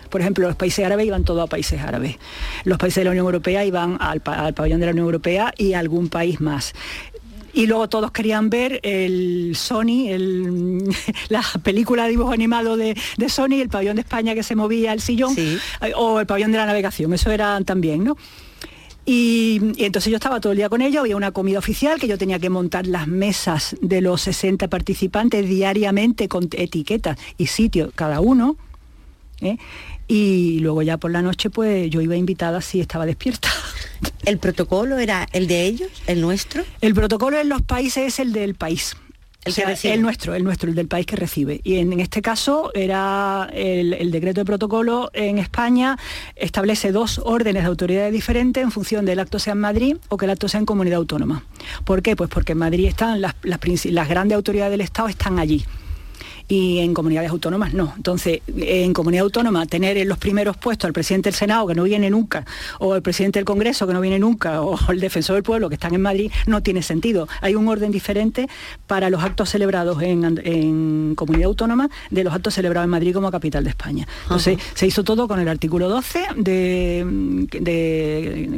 Por 0.09 0.21
ejemplo, 0.21 0.47
los 0.47 0.55
países 0.55 0.85
árabes 0.85 1.07
iban 1.07 1.23
todos 1.23 1.43
a 1.43 1.47
países 1.47 1.81
árabes. 1.81 2.17
Los 2.63 2.77
países 2.77 3.01
de 3.01 3.05
la 3.05 3.11
Unión 3.11 3.25
Europea 3.25 3.65
iban 3.65 3.97
al, 3.99 4.21
al 4.25 4.53
pabellón 4.53 4.79
de 4.79 4.85
la 4.85 4.91
Unión 4.91 5.05
Europea 5.05 5.53
y 5.57 5.73
algún 5.73 6.09
país 6.09 6.39
más 6.39 6.73
y 7.55 7.67
luego 7.67 7.87
todos 7.87 8.11
querían 8.11 8.49
ver 8.49 8.81
el 8.83 9.55
Sony, 9.55 10.09
la 11.29 11.41
película 11.63 12.03
de 12.03 12.09
dibujo 12.09 12.31
animado 12.31 12.77
de, 12.77 12.95
Sony, 13.29 13.61
el 13.61 13.69
pabellón 13.69 13.95
de 13.95 14.01
España 14.01 14.35
que 14.35 14.43
se 14.43 14.55
movía 14.55 14.93
el 14.93 15.01
sillón, 15.01 15.33
eh, 15.37 15.57
o 15.95 16.19
el 16.19 16.27
pabellón 16.27 16.51
de 16.51 16.57
la 16.57 16.65
navegación, 16.65 17.13
eso 17.13 17.31
eran 17.31 17.63
también, 17.65 18.03
¿no? 18.03 18.17
Y, 19.05 19.61
entonces 19.77 20.11
yo 20.11 20.17
estaba 20.17 20.39
todo 20.41 20.51
el 20.51 20.57
día 20.57 20.67
con 20.67 20.81
ellos, 20.81 21.01
había 21.01 21.15
una 21.15 21.31
comida 21.31 21.59
oficial 21.59 21.99
que 21.99 22.07
yo 22.07 22.17
tenía 22.17 22.39
que 22.39 22.49
montar 22.49 22.87
las 22.87 23.07
mesas 23.07 23.75
de 23.81 24.01
los 24.01 24.21
60 24.21 24.67
participantes 24.67 25.47
diariamente 25.47 26.27
con 26.27 26.49
etiquetas 26.51 27.17
y 27.37 27.47
sitio 27.47 27.91
cada 27.95 28.19
uno. 28.19 28.57
¿eh? 29.41 29.57
Y 30.07 30.59
luego 30.59 30.81
ya 30.81 30.97
por 30.97 31.11
la 31.11 31.21
noche 31.21 31.49
pues 31.49 31.89
yo 31.89 32.01
iba 32.01 32.15
invitada 32.15 32.61
si 32.61 32.79
estaba 32.79 33.05
despierta. 33.05 33.49
¿El 34.25 34.37
protocolo 34.37 34.97
era 34.97 35.27
el 35.33 35.47
de 35.47 35.65
ellos, 35.65 35.89
el 36.07 36.21
nuestro? 36.21 36.63
El 36.81 36.93
protocolo 36.93 37.39
en 37.39 37.49
los 37.49 37.61
países 37.61 38.07
es 38.07 38.19
el 38.19 38.33
del 38.33 38.55
país. 38.55 38.95
El, 39.45 39.77
el 39.91 40.01
nuestro, 40.01 40.33
el 40.33 40.43
nuestro, 40.43 40.69
el 40.69 40.75
del 40.75 40.87
país 40.87 41.05
que 41.05 41.15
recibe. 41.15 41.61
Y 41.63 41.75
en, 41.75 41.99
este 41.99 42.23
caso 42.23 42.71
era 42.73 43.47
el, 43.53 44.09
decreto 44.09 44.41
de 44.41 44.45
protocolo 44.45 45.11
en 45.13 45.37
España 45.37 45.99
establece 46.35 46.91
dos 46.91 47.21
órdenes 47.23 47.61
de 47.61 47.67
autoridades 47.67 48.11
diferentes 48.11 48.63
en 48.63 48.71
función 48.71 49.05
del 49.05 49.19
acto 49.19 49.37
sea 49.37 49.53
en 49.53 49.59
Madrid 49.59 49.97
o 50.09 50.17
que 50.17 50.25
el 50.25 50.31
acto 50.31 50.47
sea 50.47 50.59
en 50.59 50.65
comunidad 50.65 50.97
autónoma. 50.97 51.43
¿Por 51.83 52.01
qué? 52.01 52.15
Pues 52.15 52.31
porque 52.31 52.53
en 52.53 52.57
Madrid 52.57 52.87
están 52.87 53.21
las, 53.21 53.35
las 53.43 54.09
grandes 54.09 54.35
autoridades 54.35 54.71
del 54.71 54.81
Estado 54.81 55.09
están 55.09 55.37
allí 55.37 55.63
y 56.47 56.79
en 56.79 56.93
comunidades 56.93 57.31
autónomas 57.31 57.73
no. 57.73 57.93
Entonces, 57.95 58.41
en 58.55 58.93
comunidad 58.93 59.23
autónoma 59.23 59.65
tener 59.65 59.97
en 59.97 60.07
los 60.07 60.17
primeros 60.17 60.57
puestos 60.57 60.87
al 60.87 60.93
presidente 60.93 61.29
del 61.29 61.35
Senado 61.35 61.67
que 61.67 61.75
no 61.75 61.83
viene 61.83 62.09
nunca, 62.09 62.45
o 62.79 62.95
el 62.95 63.01
presidente 63.01 63.39
del 63.39 63.45
Congreso 63.45 63.87
que 63.87 63.93
no 63.93 64.01
viene 64.01 64.19
nunca, 64.19 64.61
o 64.61 64.77
el 64.91 64.99
defensor 64.99 65.35
del 65.35 65.43
pueblo 65.43 65.69
que 65.69 65.75
están 65.75 65.93
en 65.93 66.01
Madrid, 66.01 66.31
no 66.45 66.61
tiene 66.61 66.81
sentido. 66.81 67.27
Hay 67.41 67.55
un 67.55 67.67
orden 67.67 67.91
diferente 67.91 68.47
para 68.87 69.09
los 69.09 69.23
actos 69.23 69.49
celebrados 69.49 70.01
en, 70.01 71.15
comunidad 71.15 71.47
autónoma 71.47 71.89
de 72.09 72.23
los 72.23 72.33
actos 72.33 72.53
celebrados 72.53 72.85
en 72.85 72.91
Madrid 72.91 73.13
como 73.13 73.31
capital 73.31 73.63
de 73.63 73.69
España. 73.69 74.07
Entonces, 74.23 74.59
se 74.73 74.87
hizo 74.87 75.03
todo 75.03 75.27
con 75.27 75.39
el 75.39 75.47
artículo 75.47 75.89
12 75.89 76.25
de, 76.35 77.05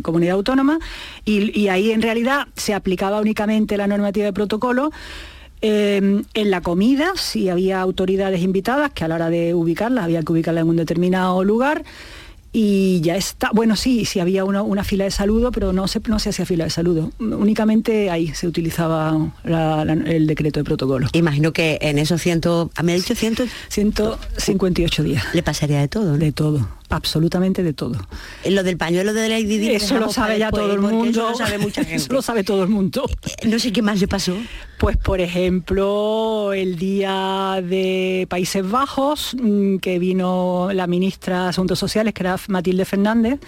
comunidad 0.01 0.35
autónoma 0.35 0.79
y, 1.25 1.59
y 1.59 1.69
ahí 1.69 1.91
en 1.91 2.01
realidad 2.01 2.47
se 2.55 2.73
aplicaba 2.73 3.19
únicamente 3.19 3.77
la 3.77 3.87
normativa 3.87 4.25
de 4.25 4.33
protocolo 4.33 4.91
Em, 5.61 6.23
en 6.33 6.51
la 6.51 6.61
comida, 6.61 7.13
si 7.15 7.49
había 7.49 7.81
autoridades 7.81 8.41
invitadas, 8.41 8.91
que 8.91 9.03
a 9.03 9.07
la 9.07 9.15
hora 9.15 9.29
de 9.29 9.53
ubicarlas 9.55 10.03
había 10.03 10.21
que 10.21 10.31
ubicarlas 10.31 10.61
en 10.63 10.69
un 10.69 10.75
determinado 10.75 11.43
lugar, 11.43 11.83
y 12.53 13.01
ya 13.01 13.15
está. 13.15 13.51
Bueno, 13.53 13.75
sí, 13.75 14.05
sí 14.05 14.19
había 14.19 14.43
una, 14.45 14.83
fila 14.83 15.03
de 15.03 15.11
saludo, 15.11 15.51
pero 15.51 15.73
no 15.73 15.87
se, 15.87 16.01
no 16.07 16.17
se 16.17 16.29
hacía 16.29 16.45
fila 16.45 16.63
de 16.63 16.69
saludo. 16.69 17.11
Únicamente 17.19 18.09
ahí 18.09 18.33
se 18.33 18.47
utilizaba 18.47 19.15
el 19.43 20.27
decreto 20.27 20.59
de 20.59 20.63
protocolo. 20.63 21.07
Imagino 21.13 21.53
que 21.53 21.77
en 21.81 21.99
esos 21.99 22.21
ciento, 22.21 22.71
¿me 22.83 22.93
ha 22.93 22.95
dicho 22.95 23.15
ciento? 23.15 23.43
158 23.69 25.03
días. 25.03 25.25
Le 25.33 25.43
pasaría 25.43 25.79
de 25.81 25.87
todo. 25.87 26.17
De 26.17 26.31
todo 26.31 26.67
absolutamente 26.89 27.63
de 27.63 27.73
todo. 27.73 27.97
Lo 28.45 28.63
del 28.63 28.77
pañuelo 28.77 29.13
de 29.13 29.29
Lady 29.29 29.57
Di 29.57 29.71
Eso 29.71 29.99
lo 29.99 30.11
sabe 30.11 30.39
ya 30.39 30.51
todo 30.51 30.73
el 30.73 30.79
mundo. 30.79 31.09
Eso 31.09 31.29
lo 31.31 31.35
sabe 31.35 31.57
mucha 31.57 31.83
gente. 31.83 31.95
Eso 32.03 32.13
lo 32.13 32.21
sabe 32.21 32.43
todo 32.43 32.63
el 32.63 32.69
mundo. 32.69 33.09
Eh, 33.41 33.47
no 33.47 33.59
sé 33.59 33.71
qué 33.71 33.81
más 33.81 33.99
le 33.99 34.07
pasó. 34.07 34.35
Pues 34.77 34.95
por 34.95 35.21
ejemplo, 35.21 36.53
el 36.53 36.77
día 36.77 37.63
de 37.63 38.27
Países 38.29 38.69
Bajos, 38.69 39.35
mm, 39.39 39.77
que 39.77 39.97
vino 39.97 40.69
la 40.71 40.85
ministra 40.85 41.43
de 41.43 41.49
Asuntos 41.49 41.79
Sociales, 41.79 42.13
que 42.13 42.21
era 42.21 42.37
Matilde 42.47 42.85
Fernández, 42.85 43.39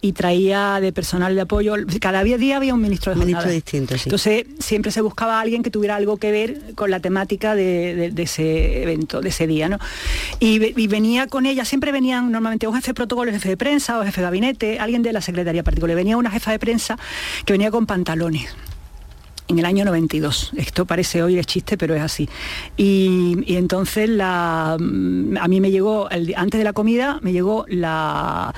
y 0.00 0.12
traía 0.12 0.78
de 0.80 0.92
personal 0.92 1.34
de 1.34 1.40
apoyo, 1.40 1.74
cada 2.00 2.22
día 2.22 2.56
había 2.56 2.72
un 2.72 2.80
ministro 2.80 3.12
de 3.12 3.18
Ministro 3.18 3.50
distinto, 3.50 3.96
sí. 3.96 4.04
Entonces 4.06 4.46
siempre 4.60 4.92
se 4.92 5.00
buscaba 5.00 5.38
a 5.38 5.40
alguien 5.40 5.62
que 5.62 5.70
tuviera 5.70 5.96
algo 5.96 6.18
que 6.18 6.30
ver 6.30 6.74
con 6.74 6.90
la 6.90 7.00
temática 7.00 7.54
de, 7.54 8.12
ese 8.16 8.82
evento, 8.82 9.20
de 9.20 9.28
ese 9.30 9.46
día, 9.46 9.68
¿no? 9.68 9.78
Y, 10.38 10.80
y, 10.80 10.86
venía 10.86 11.26
con 11.26 11.46
ella, 11.46 11.64
siempre 11.64 11.90
venían 11.90 12.30
normalmente 12.30 12.68
un 12.68 12.76
de 12.90 12.94
protocolo, 12.94 13.32
jefe 13.32 13.50
de 13.50 13.56
prensa 13.56 13.98
o 13.98 14.04
jefe 14.04 14.20
de 14.20 14.24
gabinete, 14.24 14.78
alguien 14.78 15.02
de 15.02 15.12
la 15.12 15.20
Secretaría 15.20 15.62
particular. 15.62 15.96
Venía 15.96 16.16
una 16.16 16.30
jefa 16.30 16.52
de 16.52 16.58
prensa 16.58 16.98
que 17.44 17.52
venía 17.52 17.70
con 17.70 17.86
pantalones 17.86 18.54
en 19.48 19.58
el 19.58 19.64
año 19.64 19.84
92. 19.84 20.52
Esto 20.56 20.86
parece 20.86 21.22
hoy 21.22 21.38
es 21.38 21.46
chiste, 21.46 21.78
pero 21.78 21.94
es 21.94 22.02
así. 22.02 22.28
Y, 22.76 23.44
entonces 23.56 24.08
la, 24.08 24.76
mm, 24.78 25.36
a 25.38 25.48
mí 25.48 25.60
me 25.60 25.70
llegó, 25.70 26.08
antes 26.36 26.58
de 26.58 26.64
la 26.64 26.72
comida, 26.72 27.18
me 27.22 27.32
llegó 27.32 27.64
la 27.68 28.54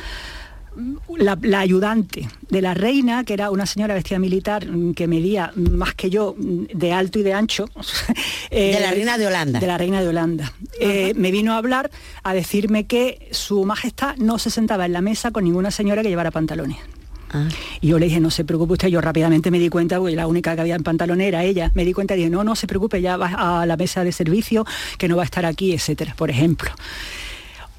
la, 1.16 1.60
ayudante 1.60 2.28
de 2.48 2.62
la 2.62 2.74
reina, 2.74 3.24
que 3.24 3.34
era 3.34 3.50
una 3.50 3.66
señora 3.66 3.94
vestida 3.94 4.18
militar 4.18 4.66
mm, 4.66 4.94
que 4.94 5.06
medía 5.06 5.52
más 5.56 5.94
que 5.94 6.10
yo 6.10 6.34
mm, 6.38 6.64
de 6.74 6.92
alto 6.92 7.18
y 7.18 7.22
de 7.22 7.32
ancho. 7.32 7.68
de 8.50 8.78
la 8.80 8.90
reina 8.90 9.18
de 9.18 9.26
Holanda. 9.26 9.60
De 9.60 9.66
la 9.66 9.78
reina 9.78 10.00
de 10.00 10.08
Holanda. 10.08 10.52
Eh, 10.80 11.12
me 11.16 11.30
vino 11.30 11.52
a 11.52 11.56
hablar, 11.56 11.90
a 12.22 12.34
decirme 12.34 12.86
que 12.86 13.28
su 13.32 13.64
majestad 13.64 14.16
no 14.16 14.38
se 14.38 14.50
sentaba 14.50 14.86
en 14.86 14.92
la 14.92 15.00
mesa 15.00 15.30
con 15.30 15.44
ninguna 15.44 15.70
señora 15.70 16.02
que 16.02 16.08
llevara 16.08 16.30
pantalones. 16.30 16.78
Ah. 17.30 17.48
Y 17.80 17.88
yo 17.88 17.98
le 17.98 18.06
dije, 18.06 18.20
no 18.20 18.30
se 18.30 18.44
preocupe 18.44 18.74
usted, 18.74 18.88
yo 18.88 19.00
rápidamente 19.00 19.50
me 19.50 19.58
di 19.58 19.68
cuenta, 19.68 19.98
porque 19.98 20.16
la 20.16 20.26
única 20.26 20.54
que 20.54 20.60
había 20.62 20.76
en 20.76 20.82
pantalón 20.82 21.20
era 21.20 21.44
ella, 21.44 21.70
me 21.74 21.84
di 21.84 21.92
cuenta 21.92 22.14
y 22.14 22.18
dije, 22.18 22.30
no, 22.30 22.42
no 22.44 22.56
se 22.56 22.66
preocupe, 22.66 23.02
ya 23.02 23.16
va 23.16 23.60
a 23.60 23.66
la 23.66 23.76
mesa 23.76 24.04
de 24.04 24.12
servicio, 24.12 24.64
que 24.96 25.08
no 25.08 25.16
va 25.16 25.22
a 25.22 25.26
estar 25.26 25.44
aquí, 25.44 25.72
etcétera, 25.74 26.14
por 26.16 26.30
ejemplo. 26.30 26.70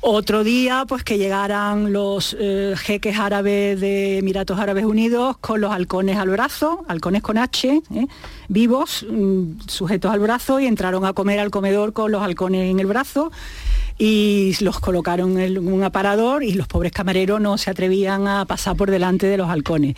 Otro 0.01 0.45
día, 0.45 0.85
pues 0.87 1.03
que 1.03 1.17
llegaran 1.17 1.91
los 1.91 2.35
eh, 2.39 2.73
jeques 2.77 3.19
árabes 3.19 3.81
de 3.81 4.19
Emiratos 4.19 4.57
Árabes 4.57 4.85
Unidos 4.85 5.35
con 5.41 5.59
los 5.59 5.73
halcones 5.73 6.15
al 6.15 6.29
brazo, 6.29 6.85
halcones 6.87 7.21
con 7.21 7.37
H, 7.37 7.81
¿eh? 7.93 8.07
vivos, 8.47 9.05
mm, 9.09 9.59
sujetos 9.67 10.09
al 10.09 10.21
brazo, 10.21 10.61
y 10.61 10.67
entraron 10.67 11.03
a 11.03 11.11
comer 11.11 11.39
al 11.39 11.51
comedor 11.51 11.91
con 11.91 12.13
los 12.13 12.21
halcones 12.21 12.71
en 12.71 12.79
el 12.79 12.85
brazo 12.85 13.29
y 13.97 14.55
los 14.61 14.79
colocaron 14.79 15.37
en 15.37 15.57
un 15.57 15.83
aparador 15.83 16.45
y 16.45 16.53
los 16.53 16.67
pobres 16.67 16.93
camareros 16.93 17.41
no 17.41 17.57
se 17.57 17.69
atrevían 17.69 18.25
a 18.25 18.45
pasar 18.45 18.77
por 18.77 18.89
delante 18.89 19.27
de 19.27 19.35
los 19.35 19.49
halcones. 19.49 19.95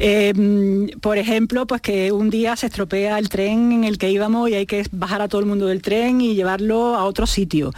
Em, 0.00 0.88
por 1.00 1.18
ejemplo, 1.18 1.68
pues 1.68 1.80
que 1.80 2.10
un 2.10 2.30
día 2.30 2.56
se 2.56 2.66
estropea 2.66 3.20
el 3.20 3.28
tren 3.28 3.70
en 3.70 3.84
el 3.84 3.96
que 3.96 4.10
íbamos 4.10 4.50
y 4.50 4.54
hay 4.54 4.66
que 4.66 4.84
bajar 4.90 5.22
a 5.22 5.28
todo 5.28 5.40
el 5.40 5.46
mundo 5.46 5.66
del 5.66 5.82
tren 5.82 6.20
y 6.20 6.34
llevarlo 6.34 6.96
a 6.96 7.04
otro 7.04 7.28
sitio. 7.28 7.70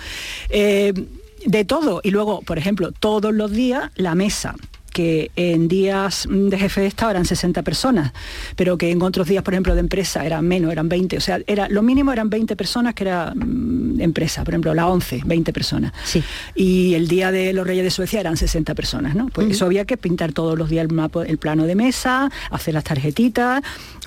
De 1.47 1.65
todo. 1.65 2.01
Y 2.03 2.11
luego, 2.11 2.43
por 2.43 2.59
ejemplo, 2.59 2.93
todos 2.93 3.35
los 3.35 3.51
días 3.51 3.91
la 3.97 4.15
mesa 4.15 4.55
que 4.93 5.31
en 5.37 5.69
días 5.69 6.29
de 6.31 6.59
jefe 6.59 6.83
de 6.83 6.87
Estado 6.87 7.13
eran 7.13 7.25
60 7.25 7.63
personas, 7.63 8.13
pero 8.57 8.77
que 8.77 8.91
en 8.91 9.03
otros 9.03 9.27
días, 9.27 9.43
por 9.43 9.55
ejemplo, 9.55 9.75
de 9.75 9.81
empresa 9.81 10.25
eran 10.25 10.47
menos, 10.47 10.71
eran 10.71 10.89
20. 10.89 11.17
O 11.17 11.21
sea, 11.21 11.41
era, 11.47 11.69
lo 11.69 11.83
mínimo 11.83 12.13
eran 12.13 12.31
20 12.31 12.55
personas 12.57 12.95
que 12.95 13.05
era 13.05 13.33
mm, 13.35 14.01
empresa, 14.01 14.45
por 14.45 14.55
ejemplo, 14.55 14.75
la 14.75 14.87
11, 14.87 15.23
20 15.25 15.53
personas. 15.53 15.93
Sí. 16.05 16.23
Y 16.55 16.95
el 16.95 17.09
día 17.09 17.33
de 17.33 17.53
los 17.53 17.67
Reyes 17.67 17.85
de 17.85 17.91
Suecia 17.91 18.21
eran 18.21 18.37
60 18.37 18.75
personas, 18.75 19.15
¿no? 19.15 19.29
Pues 19.29 19.51
eso 19.51 19.65
había 19.65 19.85
que 19.85 19.97
pintar 19.97 20.33
todos 20.33 20.59
los 20.59 20.69
días 20.69 20.83
el, 20.83 20.93
mapa, 20.93 21.25
el 21.25 21.39
plano 21.39 21.65
de 21.65 21.75
mesa, 21.75 22.31
hacer 22.51 22.75
las 22.75 22.85
tarjetitas, 22.85 23.63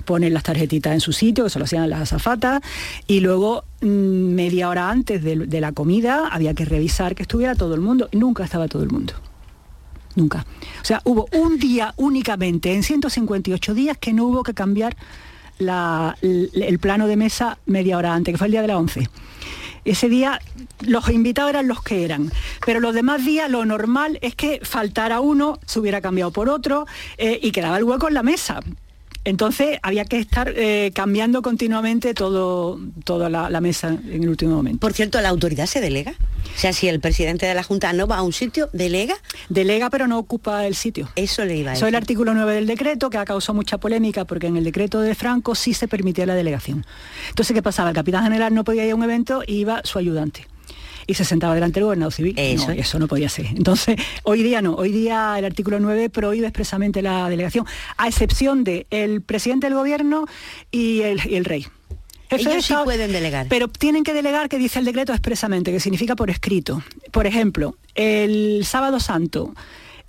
poner 0.05 0.31
las 0.31 0.43
tarjetitas 0.43 0.93
en 0.93 1.01
su 1.01 1.11
sitio, 1.11 1.43
que 1.43 1.49
se 1.49 1.59
lo 1.59 1.65
hacían 1.65 1.89
las 1.89 2.01
azafatas, 2.01 2.61
y 3.07 3.19
luego 3.19 3.63
mm, 3.81 3.87
media 3.87 4.69
hora 4.69 4.89
antes 4.89 5.23
de 5.23 5.61
la 5.61 5.71
comida 5.71 6.27
había 6.31 6.53
que 6.53 6.65
revisar 6.65 7.15
que 7.15 7.23
estuviera 7.23 7.55
todo 7.55 7.75
el 7.75 7.81
mundo. 7.81 8.07
Y 8.11 8.17
nunca 8.17 8.43
estaba 8.43 8.67
todo 8.67 8.83
el 8.83 8.89
mundo 8.89 9.13
nunca. 10.15 10.45
O 10.81 10.85
sea, 10.85 11.01
hubo 11.03 11.27
un 11.33 11.57
día 11.57 11.93
únicamente 11.97 12.73
en 12.73 12.83
158 12.83 13.73
días 13.73 13.97
que 13.97 14.13
no 14.13 14.25
hubo 14.25 14.43
que 14.43 14.53
cambiar 14.53 14.95
el, 15.59 16.79
plano 16.81 17.07
de 17.07 17.15
mesa 17.15 17.57
media 17.65 17.97
hora 17.97 18.13
antes, 18.13 18.33
que 18.33 18.37
fue 18.37 18.47
el 18.47 18.51
día 18.51 18.61
de 18.61 18.67
la 18.67 18.77
11. 18.77 19.09
Ese 19.85 20.09
día 20.09 20.39
los 20.81 21.09
invitados 21.09 21.51
eran 21.51 21.67
los 21.67 21.83
que 21.83 22.03
eran, 22.03 22.31
pero 22.65 22.79
los 22.79 22.95
demás 22.95 23.23
días 23.23 23.49
lo 23.49 23.63
normal 23.65 24.17
es 24.21 24.35
que 24.35 24.59
faltara 24.63 25.19
uno, 25.19 25.59
se 25.65 25.79
hubiera 25.79 26.01
cambiado 26.01 26.31
por 26.31 26.49
otro 26.49 26.87
eh, 27.17 27.39
y 27.41 27.51
quedaba 27.51 27.77
el 27.77 27.83
hueco 27.83 28.07
en 28.07 28.15
la 28.15 28.23
mesa. 28.23 28.61
Entonces 29.25 29.79
había 29.81 30.05
que 30.05 30.19
estar 30.19 30.53
eh, 30.55 30.91
cambiando 30.93 31.41
continuamente 31.41 32.13
todo, 32.13 32.79
toda 33.03 33.29
la, 33.29 33.61
mesa 33.61 33.89
en 33.89 34.23
el 34.23 34.29
último 34.29 34.55
momento. 34.55 34.79
Por 34.79 34.93
cierto, 34.93 35.19
¿la 35.19 35.29
autoridad 35.29 35.65
se 35.65 35.81
delega? 35.81 36.11
O 36.11 36.59
sea, 36.59 36.73
si 36.73 36.87
el 36.87 36.99
presidente 36.99 37.47
de 37.47 37.55
la 37.55 37.63
Junta 37.63 37.91
no 37.91 38.05
va 38.05 38.17
a 38.17 38.21
un 38.21 38.33
sitio, 38.33 38.69
¿delega? 38.71 39.15
Delega, 39.49 39.89
pero 39.89 40.07
no 40.07 40.19
ocupa 40.19 40.67
el 40.67 40.75
sitio. 40.75 41.09
Eso 41.15 41.43
le 41.43 41.57
iba 41.57 41.71
a 41.71 41.73
decir. 41.73 41.79
Eso 41.79 41.87
es 41.87 41.89
el 41.89 41.95
artículo 41.95 42.35
9 42.35 42.53
del 42.53 42.67
decreto, 42.67 43.09
que 43.09 43.17
ha 43.17 43.25
causado 43.25 43.55
mucha 43.55 43.79
polémica, 43.79 44.25
porque 44.25 44.45
en 44.45 44.57
el 44.57 44.63
decreto 44.63 45.01
de 45.01 45.15
Franco 45.15 45.55
sí 45.55 45.73
se 45.73 45.87
permitía 45.87 46.27
la 46.27 46.35
delegación. 46.35 46.85
Entonces, 47.29 47.55
¿qué 47.55 47.63
pasaba? 47.63 47.89
El 47.89 47.95
capitán 47.95 48.23
general 48.23 48.53
no 48.53 48.63
podía 48.63 48.85
ir 48.85 48.91
a 48.91 48.95
un 48.95 49.03
evento 49.03 49.41
y 49.45 49.55
iba 49.55 49.81
su 49.83 49.97
ayudante 49.97 50.47
y 51.07 51.13
se 51.13 51.25
sentaba 51.25 51.53
delante 51.53 51.79
del 51.79 51.85
gobernador 51.85 52.13
civil. 52.13 52.33
Eso. 52.37 52.67
No, 52.67 52.73
eso 52.73 52.99
no 52.99 53.07
podía 53.07 53.29
ser. 53.29 53.47
Entonces, 53.47 53.95
hoy 54.23 54.43
día 54.43 54.61
no, 54.61 54.75
hoy 54.75 54.91
día 54.91 55.35
el 55.37 55.45
artículo 55.45 55.79
9 55.79 56.09
prohíbe 56.09 56.47
expresamente 56.47 57.01
la 57.01 57.29
delegación, 57.29 57.65
a 57.97 58.07
excepción 58.07 58.63
de 58.63 58.87
el 58.89 59.21
presidente 59.21 59.67
del 59.67 59.75
gobierno 59.75 60.25
y 60.71 61.01
el, 61.01 61.45
rey. 61.45 61.67
Ellos 62.29 62.65
sí 62.65 62.73
pueden 62.83 63.11
delegar. 63.11 63.47
Pero 63.49 63.67
tienen 63.67 64.03
que 64.03 64.13
delegar, 64.13 64.49
que 64.49 64.57
dice 64.57 64.79
el 64.79 64.85
decreto 64.85 65.13
expresamente, 65.13 65.71
que 65.71 65.79
significa 65.79 66.15
por 66.15 66.29
escrito. 66.29 66.83
Por 67.11 67.27
ejemplo, 67.27 67.77
el 67.93 68.65
sábado 68.65 68.99
santo 68.99 69.53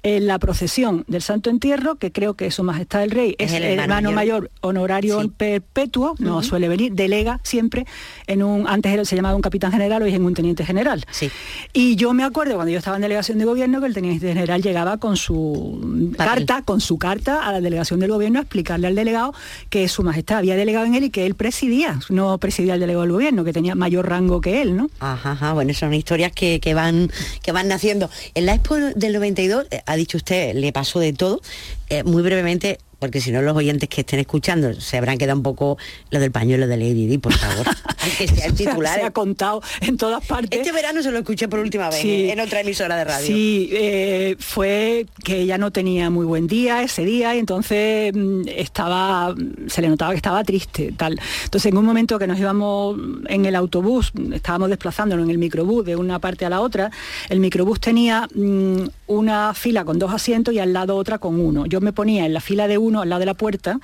en 0.06 0.28
la 0.28 0.38
procesión 0.38 1.04
del 1.08 1.20
Santo 1.20 1.50
Entierro, 1.50 1.96
que 1.96 2.12
creo 2.12 2.34
que 2.34 2.52
Su 2.52 2.62
Majestad 2.62 3.02
el 3.02 3.10
Rey 3.10 3.34
es, 3.38 3.52
el 3.52 3.64
hermano, 3.64 4.12
mayor. 4.12 4.52
honorario 4.60 5.28
perpetuo, 5.36 6.14
no 6.20 6.44
suele 6.44 6.68
venir, 6.68 6.92
delega 6.92 7.40
siempre 7.42 7.86
en 8.28 8.44
un, 8.44 8.68
antes 8.68 9.08
se 9.08 9.16
llamaba 9.16 9.34
un 9.34 9.42
capitán 9.42 9.72
general, 9.72 10.04
hoy 10.04 10.10
es 10.10 10.14
en 10.14 10.24
un 10.24 10.32
teniente 10.32 10.64
general. 10.64 11.04
Sí. 11.10 11.28
Y 11.72 11.96
yo 11.96 12.12
me 12.12 12.22
acuerdo 12.22 12.54
cuando 12.54 12.70
yo 12.70 12.78
estaba 12.78 12.96
en 12.96 13.02
delegación 13.02 13.38
de 13.38 13.46
gobierno 13.46 13.80
que 13.80 13.86
el 13.88 13.94
teniente 13.94 14.28
general 14.28 14.62
llegaba 14.62 14.98
con 14.98 15.16
su 15.16 16.14
carta, 16.16 16.62
con 16.62 16.80
su 16.80 16.98
carta 16.98 17.44
a 17.44 17.50
la 17.50 17.60
delegación 17.60 17.98
del 17.98 18.10
gobierno 18.10 18.38
a 18.38 18.42
explicarle 18.42 18.86
al 18.86 18.94
delegado 18.94 19.34
que 19.70 19.88
Su 19.88 20.04
Majestad 20.04 20.38
había 20.38 20.54
delegado 20.54 20.86
en 20.86 20.94
él 20.94 21.02
y 21.02 21.10
que 21.10 21.26
él 21.26 21.34
presidía, 21.34 21.98
no 22.10 22.38
presidía 22.38 22.74
el 22.74 22.80
delegado 22.80 23.02
del 23.02 23.12
gobierno, 23.12 23.42
que 23.42 23.52
tenía 23.52 23.74
mayor 23.74 24.08
rango 24.08 24.40
que 24.40 24.62
él, 24.62 24.76
¿no? 24.76 24.88
Ajá, 25.00 25.52
bueno, 25.52 25.74
son 25.74 25.92
historias 25.94 26.30
que, 26.30 26.60
van, 26.74 27.10
que 27.42 27.50
van 27.50 27.66
naciendo. 27.66 28.08
En 28.34 28.46
la 28.46 28.54
Expo 28.54 28.76
del 28.76 29.12
92 29.12 29.66
dicho 29.96 30.16
usted, 30.16 30.54
le 30.54 30.72
pasó 30.72 31.00
de 31.00 31.12
todo. 31.12 31.40
Eh, 31.88 32.04
muy 32.04 32.22
brevemente, 32.22 32.78
porque 33.06 33.20
si 33.20 33.30
no 33.30 33.40
los 33.40 33.56
oyentes 33.56 33.88
que 33.88 34.00
estén 34.00 34.18
escuchando 34.18 34.74
se 34.80 34.96
habrán 34.96 35.16
quedado 35.16 35.36
un 35.36 35.44
poco 35.44 35.78
lo 36.10 36.18
del 36.18 36.32
pañuelo 36.32 36.66
de 36.66 36.76
Lady 36.76 37.06
Di, 37.06 37.18
por 37.18 37.32
favor. 37.32 37.64
que 38.18 38.26
sea 38.26 38.46
el 38.46 38.54
titular. 38.54 38.98
Se 38.98 39.06
ha 39.06 39.12
contado 39.12 39.62
en 39.80 39.96
todas 39.96 40.26
partes. 40.26 40.58
Este 40.58 40.72
verano 40.72 41.04
se 41.04 41.12
lo 41.12 41.18
escuché 41.18 41.46
por 41.46 41.60
última 41.60 41.88
vez 41.88 42.04
¿eh? 42.04 42.32
en 42.32 42.40
otra 42.40 42.62
emisora 42.62 42.96
de 42.96 43.04
radio. 43.04 43.26
Sí, 43.26 43.70
eh, 43.72 44.34
fue 44.40 45.06
que 45.22 45.42
ella 45.42 45.56
no 45.56 45.70
tenía 45.70 46.10
muy 46.10 46.26
buen 46.26 46.48
día 46.48 46.82
ese 46.82 47.04
día 47.04 47.36
y 47.36 47.38
entonces 47.38 48.12
mm, 48.12 48.42
estaba, 48.48 49.32
se 49.68 49.82
le 49.82 49.88
notaba 49.88 50.10
que 50.10 50.16
estaba 50.16 50.42
triste, 50.42 50.92
tal. 50.96 51.20
Entonces 51.44 51.70
en 51.70 51.78
un 51.78 51.84
momento 51.84 52.18
que 52.18 52.26
nos 52.26 52.40
íbamos 52.40 52.98
en 53.28 53.46
el 53.46 53.54
autobús, 53.54 54.12
estábamos 54.32 54.68
desplazándonos 54.68 55.24
en 55.24 55.30
el 55.30 55.38
microbús 55.38 55.84
de 55.84 55.94
una 55.94 56.18
parte 56.18 56.44
a 56.44 56.50
la 56.50 56.60
otra, 56.60 56.90
el 57.28 57.38
microbús 57.38 57.78
tenía 57.78 58.28
mm, 58.34 58.88
una 59.06 59.54
fila 59.54 59.84
con 59.84 60.00
dos 60.00 60.12
asientos 60.12 60.52
y 60.52 60.58
al 60.58 60.72
lado 60.72 60.96
otra 60.96 61.18
con 61.18 61.38
uno. 61.38 61.66
Yo 61.66 61.80
me 61.80 61.92
ponía 61.92 62.26
en 62.26 62.34
la 62.34 62.40
fila 62.40 62.66
de 62.66 62.78
uno 62.78 62.95
al 63.02 63.08
lado 63.08 63.20
de 63.20 63.26
la 63.26 63.34
puerta 63.34 63.78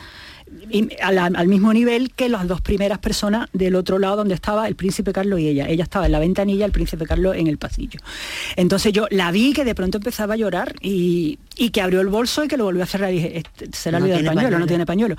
al, 1.02 1.48
mismo 1.48 1.72
nivel 1.72 2.12
que 2.12 2.28
las 2.28 2.46
dos 2.48 2.60
primeras 2.60 2.98
personas 2.98 3.48
del 3.52 3.74
otro 3.74 3.98
lado 3.98 4.16
donde 4.16 4.34
estaba 4.34 4.68
el 4.68 4.74
príncipe 4.74 5.12
Carlos 5.12 5.40
y 5.40 5.48
ella. 5.48 5.68
Ella 5.68 5.84
estaba 5.84 6.06
en 6.06 6.12
la 6.12 6.18
ventanilla, 6.18 6.64
el 6.64 6.72
príncipe 6.72 7.06
Carlos 7.06 7.36
en 7.36 7.46
el 7.46 7.58
pasillo. 7.58 8.00
Entonces 8.56 8.92
yo 8.92 9.06
la 9.10 9.30
vi 9.30 9.52
que 9.52 9.64
de 9.64 9.74
pronto 9.74 9.98
empezaba 9.98 10.34
a 10.34 10.36
llorar 10.36 10.74
y, 10.80 11.38
que 11.72 11.80
abrió 11.80 12.00
el 12.00 12.08
bolso 12.08 12.44
y 12.44 12.48
que 12.48 12.56
lo 12.56 12.64
volvió 12.64 12.82
a 12.82 12.86
cerrar 12.86 13.12
y 13.12 13.16
dije, 13.16 13.38
este, 13.38 13.68
se 13.72 13.90
le 13.90 13.98
olvidó 13.98 14.16
el 14.16 14.26
pañuelo, 14.26 14.58
no 14.58 14.66
tiene 14.66 14.84
pañuelo. 14.84 15.16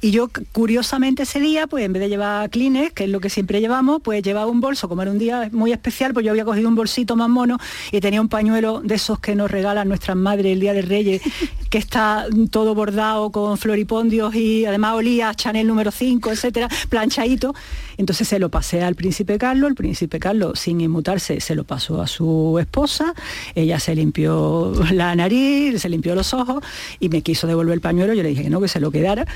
Y 0.00 0.10
yo 0.10 0.30
curiosamente 0.52 1.24
ese 1.24 1.38
día, 1.38 1.66
pues 1.66 1.84
en 1.84 1.92
vez 1.92 2.00
de 2.00 2.08
llevar 2.08 2.50
Kleenex, 2.50 2.92
que 2.92 3.04
es 3.04 3.10
lo 3.10 3.20
que 3.20 3.30
siempre 3.30 3.60
llevamos, 3.60 4.00
pues 4.02 4.22
llevaba 4.22 4.50
un 4.50 4.60
bolso, 4.60 4.88
como 4.88 5.02
era 5.02 5.10
un 5.10 5.18
día 5.18 5.48
muy 5.52 5.72
especial, 5.72 6.12
pues 6.12 6.24
yo 6.24 6.32
había 6.32 6.44
cogido 6.44 6.68
un 6.68 6.74
bolsito 6.74 7.14
más 7.16 7.28
mono 7.28 7.58
y 7.90 8.00
tenía 8.00 8.20
un 8.20 8.28
pañuelo 8.28 8.80
de 8.80 8.94
esos 8.94 9.20
que 9.20 9.34
nos 9.34 9.50
regalan 9.50 9.88
nuestras 9.88 10.16
madres 10.16 10.52
el 10.52 10.60
Día 10.60 10.72
de 10.72 10.82
Reyes, 10.82 11.22
que 11.70 11.78
está 11.78 12.26
todo 12.50 12.74
bordado 12.74 13.30
con 13.30 13.58
floripondios 13.58 14.34
y 14.34 14.64
además 14.72 14.94
olía 14.94 15.32
Chanel 15.34 15.66
número 15.66 15.90
5, 15.90 16.32
etcétera, 16.32 16.68
planchadito. 16.88 17.54
Entonces 17.96 18.26
se 18.26 18.38
lo 18.38 18.50
pasé 18.50 18.82
al 18.82 18.94
príncipe 18.94 19.38
Carlos, 19.38 19.68
el 19.70 19.74
príncipe 19.74 20.18
Carlos, 20.18 20.58
sin 20.58 20.80
inmutarse, 20.80 21.40
se 21.40 21.54
lo 21.54 21.64
pasó 21.64 22.02
a 22.02 22.06
su 22.06 22.58
esposa, 22.58 23.14
ella 23.54 23.78
se 23.78 23.94
limpió 23.94 24.72
la 24.92 25.14
nariz, 25.14 25.80
se 25.80 25.88
limpió 25.88 26.14
los 26.14 26.34
ojos 26.34 26.64
y 26.98 27.08
me 27.08 27.22
quiso 27.22 27.46
devolver 27.46 27.74
el 27.74 27.80
pañuelo, 27.80 28.14
yo 28.14 28.22
le 28.22 28.30
dije 28.30 28.42
que 28.42 28.50
no, 28.50 28.60
que 28.60 28.68
se 28.68 28.80
lo 28.80 28.90
quedara, 28.90 29.26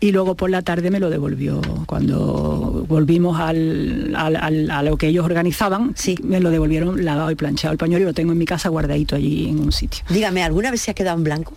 y 0.00 0.12
luego 0.12 0.34
por 0.34 0.50
la 0.50 0.62
tarde 0.62 0.90
me 0.90 1.00
lo 1.00 1.10
devolvió. 1.10 1.60
Cuando 1.86 2.84
volvimos 2.88 3.38
al, 3.38 4.14
a 4.16 4.82
lo 4.82 4.96
que 4.96 5.08
ellos 5.08 5.24
organizaban, 5.24 5.92
sí. 5.96 6.16
me 6.22 6.40
lo 6.40 6.50
devolvieron 6.50 7.04
lavado 7.04 7.30
y 7.30 7.34
planchado 7.34 7.72
el 7.72 7.78
pañuelo 7.78 8.04
y 8.04 8.06
lo 8.06 8.14
tengo 8.14 8.32
en 8.32 8.38
mi 8.38 8.46
casa 8.46 8.68
guardadito 8.68 9.16
allí 9.16 9.48
en 9.48 9.60
un 9.60 9.72
sitio. 9.72 10.04
Dígame, 10.08 10.42
¿alguna 10.42 10.70
vez 10.70 10.80
se 10.80 10.90
ha 10.90 10.94
quedado 10.94 11.16
en 11.16 11.24
blanco? 11.24 11.54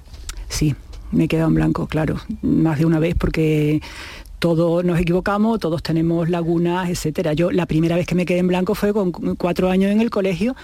Sí, 0.50 0.76
me 1.12 1.26
he 1.26 1.28
quedado 1.28 1.50
en 1.50 1.56
blanco, 1.56 1.88
claro, 1.88 2.18
más 2.42 2.80
de 2.80 2.86
una 2.86 3.00
vez 3.00 3.16
porque 3.16 3.82
todos 4.40 4.86
nos 4.86 5.00
equivocamos, 5.00 5.60
todos 5.60 5.84
tenemos 5.84 6.30
lagunas, 6.30 6.90
etcétera. 6.90 7.34
Yo 7.34 7.52
la 7.52 7.66
primera 7.66 7.96
vez 7.96 8.08
que 8.08 8.16
me 8.16 8.26
quedé 8.26 8.40
en 8.40 8.48
blanco 8.48 8.74
fue 8.74 8.94
con 8.94 9.12
cuatro 9.12 9.70
años 9.70 9.92
en 9.92 10.02
el 10.02 10.10
colegio, 10.10 10.56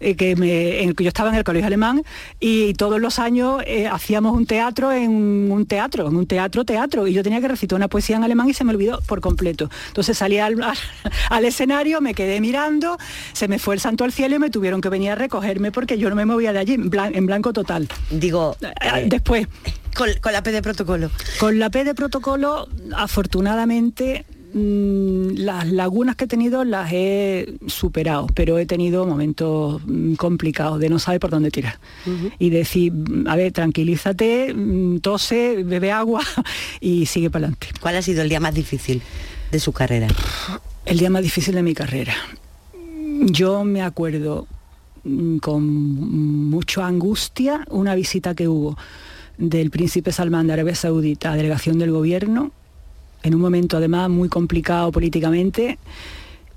eh, 0.00 0.14
que 0.14 0.36
me, 0.36 0.94
yo 0.94 1.08
estaba 1.08 1.30
en 1.30 1.34
el 1.34 1.44
colegio 1.44 1.66
alemán 1.66 2.02
y 2.40 2.74
todos 2.74 3.00
los 3.00 3.18
años 3.18 3.62
eh, 3.66 3.88
hacíamos 3.88 4.34
un 4.36 4.46
teatro 4.46 4.92
en 4.92 5.50
un 5.50 5.66
teatro, 5.66 6.08
en 6.08 6.16
un 6.16 6.26
teatro 6.26 6.64
teatro, 6.64 7.06
y 7.06 7.12
yo 7.12 7.22
tenía 7.22 7.40
que 7.40 7.48
recitar 7.48 7.76
una 7.76 7.88
poesía 7.88 8.16
en 8.16 8.24
alemán 8.24 8.48
y 8.48 8.54
se 8.54 8.62
me 8.62 8.72
olvidó 8.72 9.00
por 9.02 9.20
completo. 9.20 9.68
Entonces 9.88 10.16
salí 10.16 10.38
al, 10.38 10.56
al, 11.30 11.44
escenario, 11.44 12.00
me 12.00 12.14
quedé 12.14 12.40
mirando, 12.40 12.96
se 13.32 13.48
me 13.48 13.58
fue 13.58 13.74
el 13.74 13.80
santo 13.80 14.04
al 14.04 14.12
cielo 14.12 14.36
y 14.36 14.38
me 14.38 14.50
tuvieron 14.50 14.80
que 14.80 14.88
venir 14.88 15.10
a 15.10 15.14
recogerme 15.16 15.72
porque 15.72 15.98
yo 15.98 16.08
no 16.08 16.14
me 16.14 16.24
movía 16.24 16.52
de 16.52 16.60
allí, 16.60 16.74
en, 16.74 17.26
blanco 17.26 17.52
total. 17.52 17.88
Digo, 18.10 18.56
eh, 18.60 19.06
después 19.06 19.48
con, 19.94 20.32
la 20.32 20.42
P 20.42 20.52
de 20.52 20.62
protocolo. 20.62 21.10
Con 21.38 21.58
la 21.58 21.70
P 21.70 21.84
de 21.84 21.94
protocolo, 21.94 22.68
afortunadamente, 22.94 24.24
mm, 24.52 25.36
las 25.36 25.70
lagunas 25.70 26.16
que 26.16 26.24
he 26.24 26.28
tenido 26.28 26.64
las 26.64 26.92
he 26.92 27.54
superado, 27.66 28.26
pero 28.34 28.58
he 28.58 28.66
tenido 28.66 29.06
momentos 29.06 29.82
mm, 29.86 30.14
complicados 30.14 30.80
de 30.80 30.88
no 30.88 30.98
saber 30.98 31.20
por 31.20 31.30
dónde 31.30 31.50
tirar. 31.50 31.78
Y 32.38 32.50
decir, 32.50 32.92
mm, 32.92 33.28
a 33.28 33.36
ver, 33.36 33.52
tranquilízate, 33.52 34.54
tose, 35.00 35.62
bebe 35.64 35.92
agua 35.92 36.22
y 36.80 37.06
sigue 37.06 37.30
para 37.30 37.46
adelante. 37.46 37.68
¿Cuál 37.80 37.96
ha 37.96 38.02
sido 38.02 38.22
el 38.22 38.28
día 38.28 38.40
más 38.40 38.54
difícil 38.54 39.02
de 39.50 39.60
su 39.60 39.72
carrera? 39.72 40.08
El 40.84 40.98
día 40.98 41.10
más 41.10 41.22
difícil 41.22 41.54
de 41.54 41.62
mi 41.62 41.74
carrera. 41.74 42.14
Yo 43.26 43.64
me 43.64 43.82
acuerdo 43.82 44.46
con 45.40 45.64
mucha 46.48 46.86
angustia 46.86 47.64
una 47.70 47.94
visita 47.94 48.34
que 48.34 48.48
hubo 48.48 48.76
del 49.38 49.70
príncipe 49.70 50.12
Salmán 50.12 50.46
de 50.46 50.54
Arabia 50.54 50.74
Saudita 50.74 51.34
delegación 51.34 51.78
del 51.78 51.90
gobierno, 51.90 52.52
en 53.22 53.34
un 53.34 53.40
momento 53.40 53.76
además 53.76 54.10
muy 54.10 54.28
complicado 54.28 54.92
políticamente, 54.92 55.78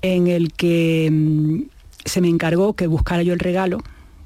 en 0.01 0.27
el 0.27 0.53
que 0.53 1.09
mm, 1.11 1.61
se 2.05 2.21
me 2.21 2.29
encargó 2.29 2.73
que 2.73 2.87
buscara 2.87 3.23
yo 3.23 3.33
el 3.33 3.39
regalo 3.39 3.79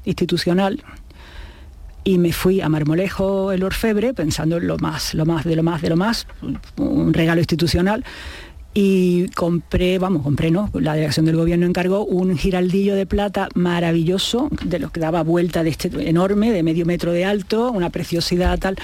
institucional 0.05 0.83
y 2.03 2.17
me 2.17 2.33
fui 2.33 2.61
a 2.61 2.69
Marmolejo 2.69 3.51
el 3.51 3.63
Orfebre 3.63 4.13
pensando 4.13 4.57
en 4.57 4.67
lo 4.67 4.77
más, 4.77 5.13
lo 5.13 5.25
más, 5.25 5.45
de 5.45 5.55
lo 5.55 5.63
más, 5.63 5.81
de 5.81 5.89
lo 5.89 5.97
más, 5.97 6.27
un 6.77 7.13
regalo 7.13 7.39
institucional 7.39 8.03
y 8.73 9.27
compré, 9.29 9.99
vamos, 9.99 10.23
compré, 10.23 10.49
¿no? 10.49 10.69
La 10.73 10.93
delegación 10.93 11.25
del 11.25 11.35
gobierno 11.35 11.65
encargó 11.65 12.05
un 12.05 12.37
giraldillo 12.37 12.95
de 12.95 13.05
plata 13.05 13.49
maravilloso, 13.53 14.49
de 14.63 14.79
los 14.79 14.91
que 14.91 15.01
daba 15.01 15.23
vuelta 15.23 15.63
de 15.63 15.71
este 15.71 15.89
enorme, 16.09 16.51
de 16.51 16.63
medio 16.63 16.85
metro 16.85 17.11
de 17.11 17.25
alto, 17.25 17.71
una 17.71 17.89
preciosidad 17.89 18.57
tal. 18.59 18.77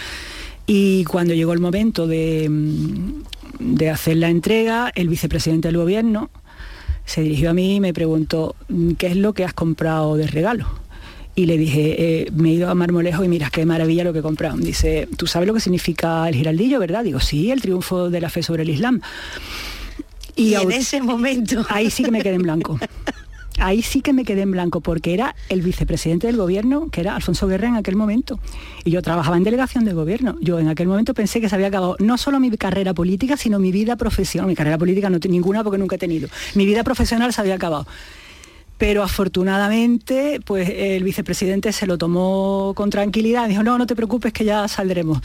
Y 0.66 1.06
cuando 1.06 1.34
llegó 1.34 1.54
el 1.54 1.60
momento 1.60 2.06
de, 2.06 2.48
mm, 2.50 3.76
de 3.78 3.90
hacer 3.90 4.18
la 4.18 4.30
entrega, 4.30 4.92
el 4.94 5.08
vicepresidente 5.08 5.70
del 5.70 5.78
gobierno 5.78 6.30
se 7.06 7.22
dirigió 7.22 7.52
a 7.52 7.54
mí 7.54 7.76
y 7.76 7.80
me 7.80 7.94
preguntó, 7.94 8.56
¿qué 8.98 9.08
es 9.08 9.16
lo 9.16 9.34
que 9.34 9.46
has 9.46 9.54
comprado 9.54 10.18
de 10.18 10.28
regalo? 10.28 10.68
y 11.38 11.46
le 11.46 11.56
dije, 11.56 11.96
eh, 12.00 12.32
me 12.34 12.50
he 12.50 12.54
ido 12.54 12.68
a 12.68 12.74
Marmolejo 12.74 13.24
y 13.24 13.28
mira 13.28 13.52
qué 13.52 13.64
maravilla 13.64 14.04
lo 14.04 14.12
que 14.12 14.20
he 14.20 14.24
comprado. 14.24 14.58
Dice, 14.58 15.08
¿tú 15.18 15.28
sabes 15.28 15.48
lo 15.48 15.54
que 15.54 15.60
significa 15.60 16.28
el 16.28 16.34
giraldillo, 16.34 16.80
verdad? 16.80 17.04
Digo, 17.04 17.20
sí, 17.20 17.52
el 17.52 17.62
triunfo 17.62 18.10
de 18.10 18.20
la 18.20 18.32
fe 18.32 18.42
sobre 18.42 18.64
el 18.64 18.72
Islam. 18.72 19.02
Y, 20.38 20.54
en 20.54 20.72
ese 20.72 21.02
momento... 21.02 21.66
Ahí 21.70 21.90
sí 21.90 22.04
que 22.04 22.12
me 22.12 22.22
quedé 22.22 22.36
en 22.36 22.44
blanco. 22.44 22.80
Ahí 23.60 23.82
sí 23.82 24.02
que 24.02 24.14
me 24.14 24.24
quedé 24.24 24.44
en 24.44 24.52
blanco 24.52 24.82
porque 24.82 25.16
era 25.16 25.36
el 25.50 25.64
vicepresidente 25.64 26.28
del 26.28 26.38
gobierno, 26.38 26.90
que 26.92 27.02
era 27.02 27.16
Alfonso 27.16 27.48
Guerra 27.48 27.68
en 27.68 27.76
aquel 27.76 27.96
momento. 27.96 28.40
Y 28.86 28.92
yo 28.92 29.02
trabajaba 29.02 29.36
en 29.36 29.44
delegación 29.44 29.84
del 29.84 29.96
gobierno. 29.96 30.38
Yo 30.42 30.60
en 30.60 30.68
aquel 30.68 30.88
momento 30.88 31.16
pensé 31.16 31.42
que 31.42 31.50
se 31.50 31.56
había 31.56 31.68
acabado 31.68 31.98
no 32.00 32.20
solo 32.20 32.40
mi 32.40 32.52
carrera 32.52 32.94
política, 32.94 33.36
sino 33.36 33.58
mi 33.58 33.72
vida 33.72 33.96
profesional. 33.96 34.48
Mi 34.48 34.56
carrera 34.56 34.78
política 34.78 35.10
no 35.10 35.18
ninguna 35.28 35.64
porque 35.64 35.80
nunca 35.80 35.96
he 35.96 36.00
tenido. 36.00 36.30
Mi 36.54 36.68
vida 36.68 36.84
profesional 36.84 37.34
se 37.34 37.42
había 37.42 37.56
acabado 37.56 37.88
pero 38.78 39.04
afortunadamente 39.04 40.40
pues 40.46 40.70
el 40.70 41.04
vicepresidente 41.04 41.72
se 41.72 41.88
lo 41.88 41.98
tomó 41.98 42.74
con 42.76 42.90
tranquilidad, 42.90 43.48
dijo, 43.48 43.64
no, 43.64 43.78
no 43.78 43.88
te 43.88 43.96
preocupes 43.96 44.34
que 44.34 44.46
ya 44.46 44.68
saldremos. 44.68 45.20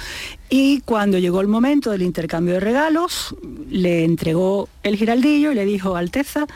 Y 0.49 0.81
cuando 0.81 1.19
llegó 1.19 1.41
el 1.41 1.49
momento 1.49 1.91
del 1.91 2.03
intercambio 2.03 2.55
de 2.55 2.61
regalos, 2.61 3.35
le 3.71 4.05
entregó 4.05 4.69
el 4.83 4.97
giraldillo 4.97 5.53
y 5.53 5.55
le 5.55 5.65
dijo, 5.65 5.97
Alteza, 5.97 6.47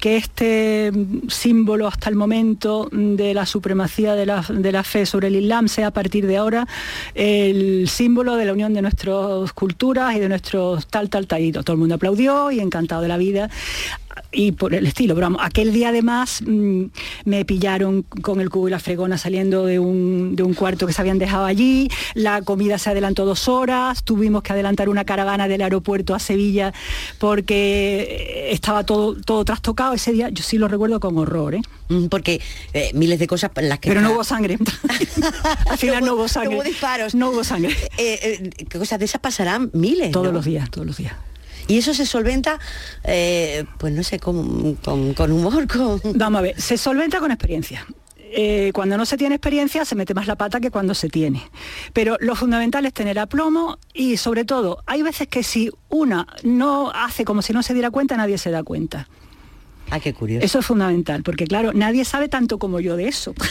que 0.00 0.16
este 0.16 0.92
símbolo 1.28 1.88
hasta 1.88 2.10
el 2.10 2.16
momento 2.16 2.88
de 2.92 3.32
la 3.34 3.46
supremacía 3.46 4.14
de 4.14 4.26
la, 4.26 4.44
de 4.48 4.72
la, 4.72 4.84
fe 4.84 5.06
sobre 5.06 5.28
el 5.28 5.36
Islam 5.36 5.68
sea 5.68 5.88
a 5.88 5.90
partir 5.90 6.26
de 6.26 6.36
ahora 6.36 6.66
el 7.14 7.88
símbolo 7.88 8.36
de 8.36 8.44
la 8.44 8.52
unión 8.52 8.74
de 8.74 8.82
nuestras 8.82 9.52
culturas 9.52 10.14
y 10.14 10.20
de 10.20 10.28
nuestros 10.28 10.86
tal, 10.86 11.08
tal, 11.08 11.26
tal. 11.26 11.50
Todo 11.52 11.72
el 11.72 11.78
mundo 11.78 11.94
aplaudió 11.94 12.50
y 12.50 12.60
encantado 12.60 13.02
de 13.02 13.08
la 13.08 13.16
vida 13.16 13.48
y 14.32 14.52
por 14.52 14.74
el 14.74 14.86
estilo, 14.86 15.14
pero 15.14 15.26
vamos, 15.26 15.40
aquel 15.42 15.72
día 15.72 15.90
además 15.90 16.42
mm, 16.46 16.84
me 17.24 17.44
pillaron 17.44 18.02
con 18.02 18.40
el 18.40 18.50
cubo 18.50 18.68
y 18.68 18.70
la 18.70 18.78
fregona 18.78 19.18
saliendo 19.18 19.66
de 19.66 19.78
un, 19.78 20.36
de 20.36 20.42
un, 20.42 20.54
cuarto 20.54 20.86
que 20.86 20.92
se 20.92 21.00
habían 21.00 21.18
dejado 21.18 21.44
allí, 21.44 21.88
la 22.14 22.42
comida 22.42 22.78
se 22.78 22.90
adelantó 22.90 23.24
dos 23.24 23.48
horas, 23.48 24.02
tuvimos 24.04 24.42
que 24.42 24.52
adelantar 24.52 24.88
una 24.88 25.04
caravana 25.04 25.48
del 25.48 25.62
aeropuerto 25.62 26.14
a 26.14 26.18
Sevilla 26.18 26.72
porque 27.18 28.48
estaba 28.50 28.84
todo, 28.84 29.14
todo 29.20 29.44
trastocado 29.44 29.94
ese 29.94 30.12
día, 30.12 30.28
yo 30.30 30.42
sí 30.42 30.58
lo 30.58 30.68
recuerdo 30.68 31.00
con 31.00 31.16
horror, 31.18 31.54
¿eh? 31.54 31.62
Mm, 31.88 32.06
porque 32.06 32.40
eh, 32.72 32.90
miles 32.94 33.18
de 33.18 33.26
cosas 33.26 33.50
en 33.56 33.68
las 33.68 33.78
que... 33.78 33.88
Pero 33.88 34.00
no 34.00 34.12
hubo 34.12 34.24
sangre. 34.24 34.58
Al 35.70 35.78
final 35.78 36.04
no, 36.04 36.14
hubo 36.14 36.28
sangre. 36.28 36.50
No 36.50 36.56
hubo 36.56 36.64
disparos. 36.64 37.14
No 37.14 37.30
hubo 37.30 37.44
sangre. 37.44 37.76
Eh, 37.96 38.50
¿Qué 38.68 38.78
cosas 38.78 38.98
de 38.98 39.04
esas 39.04 39.20
pasarán? 39.20 39.70
Miles. 39.72 40.10
Todos 40.10 40.32
los 40.32 40.44
días, 40.44 40.70
todos 40.70 40.86
los 40.86 40.96
días. 40.96 41.14
Y 41.68 41.78
eso 41.78 41.94
se 41.94 42.06
solventa, 42.06 42.58
eh, 43.04 43.64
pues 43.78 43.92
no 43.92 44.02
sé, 44.02 44.18
con, 44.18 44.74
con, 44.76 45.32
humor, 45.32 45.66
con... 45.72 46.00
Vamos 46.14 46.38
a 46.38 46.42
ver, 46.42 46.60
se 46.60 46.76
solventa 46.76 47.18
con 47.18 47.30
experiencia. 47.30 47.86
Eh, 48.38 48.72
cuando 48.74 48.98
no 48.98 49.06
se 49.06 49.16
tiene 49.16 49.36
experiencia 49.36 49.84
se 49.84 49.94
mete 49.94 50.12
más 50.12 50.26
la 50.26 50.36
pata 50.36 50.60
que 50.60 50.70
cuando 50.70 50.94
se 50.94 51.08
tiene. 51.08 51.42
Pero 51.92 52.16
lo 52.20 52.34
fundamental 52.34 52.84
es 52.84 52.92
tener 52.92 53.18
aplomo 53.18 53.78
y 53.94 54.16
sobre 54.16 54.44
todo, 54.44 54.82
hay 54.86 55.02
veces 55.02 55.28
que 55.28 55.42
si 55.42 55.70
una 55.88 56.26
no 56.42 56.90
hace 56.90 57.24
como 57.24 57.42
si 57.42 57.52
no 57.52 57.62
se 57.62 57.72
diera 57.72 57.90
cuenta, 57.90 58.16
nadie 58.16 58.38
se 58.38 58.50
da 58.50 58.62
cuenta. 58.62 59.08
Ah, 59.90 60.00
qué 60.00 60.12
curioso. 60.12 60.44
Eso 60.44 60.58
es 60.58 60.66
fundamental, 60.66 61.22
porque 61.22 61.46
claro, 61.46 61.72
nadie 61.72 62.04
sabe 62.04 62.28
tanto 62.28 62.58
como 62.58 62.80
yo 62.80 62.96
de 62.96 63.08
eso. 63.08 63.34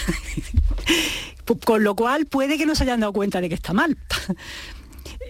Con 1.64 1.84
lo 1.84 1.96
cual 1.96 2.26
puede 2.26 2.58
que 2.58 2.66
no 2.66 2.76
se 2.76 2.84
hayan 2.84 3.00
dado 3.00 3.14
cuenta 3.14 3.40
de 3.40 3.50
que 3.50 3.56
está 3.56 3.72
mal. 3.72 3.98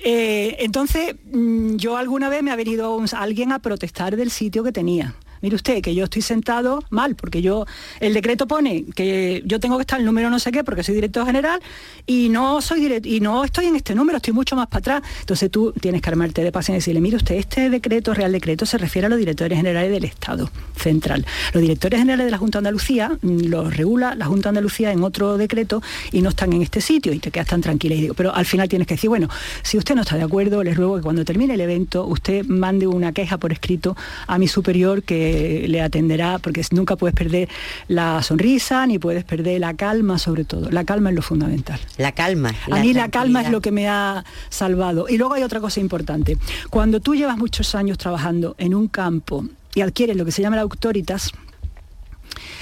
Eh, 0.07 0.57
entonces, 0.59 1.15
mm, 1.31 1.77
yo 1.77 1.97
alguna 1.97 2.29
vez 2.29 2.43
me 2.43 2.51
ha 2.51 2.55
venido 2.55 3.03
alguien 3.13 3.51
a 3.51 3.57
protestar 3.57 4.15
del 4.15 4.29
sitio 4.29 4.63
que 4.63 4.71
tenía 4.71 5.15
mire 5.45 5.55
usted, 5.55 5.79
que 5.79 5.93
yo 5.93 6.05
estoy 6.05 6.23
sentado 6.23 6.83
mal, 6.89 7.15
porque 7.15 7.43
yo, 7.43 7.65
el 7.99 8.15
decreto 8.15 8.47
pone 8.47 8.83
que 8.95 9.43
yo 9.45 9.59
tengo 9.59 9.77
que 9.77 9.81
estar 9.81 9.99
el 9.99 10.05
número 10.05 10.31
no 10.31 10.39
sé 10.39 10.51
qué, 10.51 10.63
porque 10.63 10.81
soy 10.81 10.95
director 10.95 11.23
general, 11.23 11.59
y 12.07 12.29
no 12.29 12.61
soy 12.61 12.85
y 13.03 13.19
no 13.19 13.43
estoy 13.43 13.67
en 13.67 13.75
este 13.75 13.93
número, 13.93 14.17
estoy 14.17 14.33
mucho 14.33 14.55
más 14.55 14.67
para 14.67 14.79
atrás. 14.79 15.03
Entonces 15.19 15.51
tú 15.51 15.71
tienes 15.79 16.01
que 16.01 16.09
armarte 16.09 16.43
de 16.43 16.51
paz 16.51 16.69
y 16.69 16.73
decirle, 16.73 16.99
mire 16.99 17.17
usted, 17.17 17.35
este 17.35 17.69
decreto, 17.69 18.15
Real 18.15 18.31
Decreto, 18.31 18.65
se 18.65 18.79
refiere 18.79 19.05
a 19.05 19.09
los 19.09 19.19
directores 19.19 19.55
generales 19.55 19.91
del 19.91 20.03
Estado 20.05 20.49
central. 20.75 21.23
Los 21.53 21.61
directores 21.61 21.99
generales 21.99 22.25
de 22.25 22.31
la 22.31 22.39
Junta 22.39 22.57
de 22.57 22.67
Andalucía 22.67 23.17
mm, 23.21 23.45
los 23.45 23.77
regula 23.77 24.15
la 24.15 24.25
Junta 24.25 24.49
de 24.49 24.57
Andalucía 24.57 24.91
en 24.91 25.03
otro 25.03 25.37
decreto 25.37 25.83
y 26.11 26.23
no 26.23 26.29
están 26.29 26.53
en 26.53 26.63
este 26.63 26.81
sitio 26.81 27.13
y 27.13 27.19
te 27.19 27.29
quedas 27.29 27.47
tan 27.47 27.61
tranquila. 27.61 27.93
Y 27.93 28.01
digo, 28.01 28.15
pero 28.15 28.33
al 28.33 28.45
final 28.45 28.67
tienes 28.67 28.87
que 28.87 28.95
decir, 28.95 29.09
bueno, 29.09 29.29
si 29.61 29.77
usted 29.77 29.93
no 29.93 30.01
está 30.01 30.17
de 30.17 30.23
acuerdo, 30.23 30.63
les 30.63 30.75
ruego 30.75 30.95
que 30.95 31.03
cuando 31.03 31.23
termine 31.23 31.53
el 31.53 31.61
evento 31.61 32.05
usted 32.05 32.45
mande 32.45 32.87
una 32.87 33.11
queja 33.13 33.37
por 33.37 33.51
escrito 33.51 33.95
a 34.27 34.37
mi 34.37 34.47
superior 34.47 35.03
que 35.03 35.34
le 35.67 35.81
atenderá, 35.81 36.39
porque 36.39 36.63
nunca 36.71 36.95
puedes 36.95 37.15
perder 37.15 37.49
la 37.87 38.21
sonrisa, 38.23 38.85
ni 38.87 38.99
puedes 38.99 39.23
perder 39.23 39.59
la 39.59 39.73
calma 39.73 40.17
sobre 40.17 40.45
todo. 40.45 40.69
La 40.71 40.83
calma 40.83 41.09
es 41.09 41.15
lo 41.15 41.21
fundamental. 41.21 41.79
La 41.97 42.11
calma. 42.11 42.53
a 42.71 42.79
mí 42.79 42.93
la 42.93 43.09
calma 43.09 43.41
es 43.41 43.49
lo 43.49 43.61
que 43.61 43.71
me 43.71 43.87
ha 43.87 44.23
salvado. 44.49 45.07
Y 45.09 45.17
luego 45.17 45.33
hay 45.33 45.43
otra 45.43 45.59
cosa 45.59 45.79
importante. 45.79 46.37
Cuando 46.69 46.99
tú 46.99 47.15
llevas 47.15 47.37
muchos 47.37 47.75
años 47.75 47.97
trabajando 47.97 48.55
en 48.57 48.73
un 48.73 48.87
campo 48.87 49.45
y 49.73 49.81
adquieres 49.81 50.15
lo 50.15 50.25
que 50.25 50.31
se 50.31 50.41
llama 50.41 50.55
la 50.55 50.63
autoritas, 50.63 51.31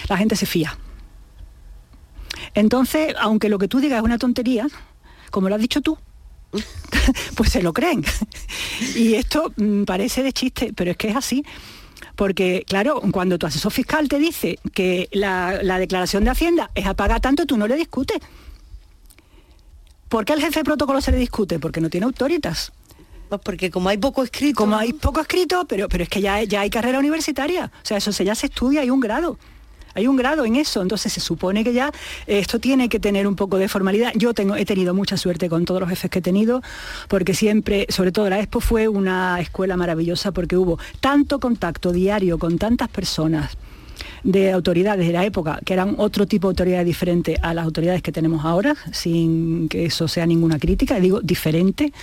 la 0.10 0.18
gente 0.18 0.36
se 0.36 0.46
fía. 0.46 0.78
Entonces, 2.54 3.16
aunque 3.20 3.50
lo 3.50 3.58
que 3.58 3.68
tú 3.68 3.80
digas 3.80 4.00
es 4.00 4.04
una 4.04 4.18
tontería, 4.18 4.68
como 5.32 5.50
lo 5.50 5.56
has 5.56 5.62
dicho 5.62 5.82
tú, 5.82 5.98
pues 7.36 7.50
se 7.50 7.62
lo 7.62 7.74
creen. 7.74 8.04
y 8.96 9.16
esto 9.16 9.52
mm, 9.56 9.84
parece 9.84 10.24
de 10.24 10.34
chiste, 10.34 10.74
pero 10.76 10.92
es 10.92 10.98
que 10.98 11.10
es 11.10 11.16
así. 11.16 11.44
Porque, 12.16 12.64
claro, 12.68 13.02
cuando 13.12 13.38
tu 13.38 13.48
asesor 13.48 13.72
fiscal 13.72 14.08
te 14.08 14.20
dice 14.20 14.60
que 14.74 15.10
la, 15.12 15.58
declaración 15.80 16.24
de 16.24 16.30
Hacienda 16.30 16.70
es 16.76 16.86
a 16.86 16.94
pagar 16.94 17.22
tanto, 17.22 17.46
tú 17.46 17.58
no 17.58 17.68
le 17.68 17.76
discutes. 17.76 18.20
¿Por 20.10 20.26
qué 20.26 20.34
al 20.34 20.42
jefe 20.42 20.60
de 20.60 20.64
protocolo 20.64 21.02
se 21.02 21.12
le 21.12 21.18
discute? 21.18 21.58
Porque 21.60 21.82
no 21.82 21.90
tiene 21.90 22.06
autoritas. 22.06 22.72
Pues 23.30 23.42
porque 23.44 23.72
como 23.72 23.90
hay 23.90 23.98
poco 23.98 24.24
escrito. 24.24 24.58
Como 24.58 24.76
hay 24.76 24.94
poco 24.94 25.22
escrito, 25.22 25.66
pero, 25.68 25.90
pero 25.90 26.04
es 26.04 26.10
que 26.10 26.22
ya, 26.22 26.44
ya 26.44 26.62
hay 26.62 26.70
carrera 26.70 27.00
universitaria. 27.00 27.72
O 27.82 27.86
sea, 27.86 27.98
eso 27.98 28.12
se, 28.12 28.24
ya 28.24 28.36
se 28.36 28.46
estudia, 28.46 28.82
hay 28.82 28.92
un 28.92 29.00
grado 29.00 29.40
hay 29.94 30.08
un 30.08 30.16
grado 30.16 30.46
en 30.46 30.56
eso, 30.56 30.82
entonces 30.82 31.14
se 31.14 31.20
supone 31.20 31.64
que 31.64 31.74
ya 31.74 31.92
esto 32.28 32.60
tiene 32.60 32.90
que 32.90 33.00
tener 33.00 33.28
un 33.28 33.36
poco 33.36 33.58
de 33.58 33.68
formalidad. 33.68 34.12
Yo 34.16 34.32
he 34.32 34.66
tenido 34.66 34.94
mucha 34.94 35.18
suerte 35.18 35.50
con 35.50 35.66
todos 35.66 35.80
los 35.80 35.90
jefes 35.90 36.10
que 36.10 36.20
he 36.20 36.22
tenido, 36.22 36.62
porque 37.08 37.34
siempre, 37.34 37.86
sobre 37.90 38.12
todo 38.12 38.30
la 38.30 38.40
Expo 38.40 38.60
fue 38.60 38.88
una 38.88 39.40
escuela 39.40 39.78
maravillosa 39.78 40.32
porque 40.32 40.58
hubo 40.58 40.80
tanto 41.00 41.40
contacto 41.40 41.92
diario 41.92 42.38
con 42.38 42.58
tantas 42.58 42.90
personas 42.90 43.58
de 44.24 44.52
autoridades 44.52 45.06
de 45.06 45.14
la 45.14 45.26
época, 45.26 45.60
que 45.66 45.74
eran 45.74 45.96
otro 45.98 46.26
tipo 46.26 46.48
de 46.48 46.52
autoridades 46.52 46.86
diferente 46.86 47.38
a 47.42 47.54
las 47.54 47.66
autoridades 47.66 48.02
que 48.02 48.12
tenemos 48.12 48.44
ahora, 48.46 48.76
sin 48.92 49.70
que 49.70 49.86
eso 49.86 50.08
sea 50.08 50.26
ninguna 50.26 50.60
crítica, 50.60 51.00
digo 51.00 51.22
diferente, 51.22 51.94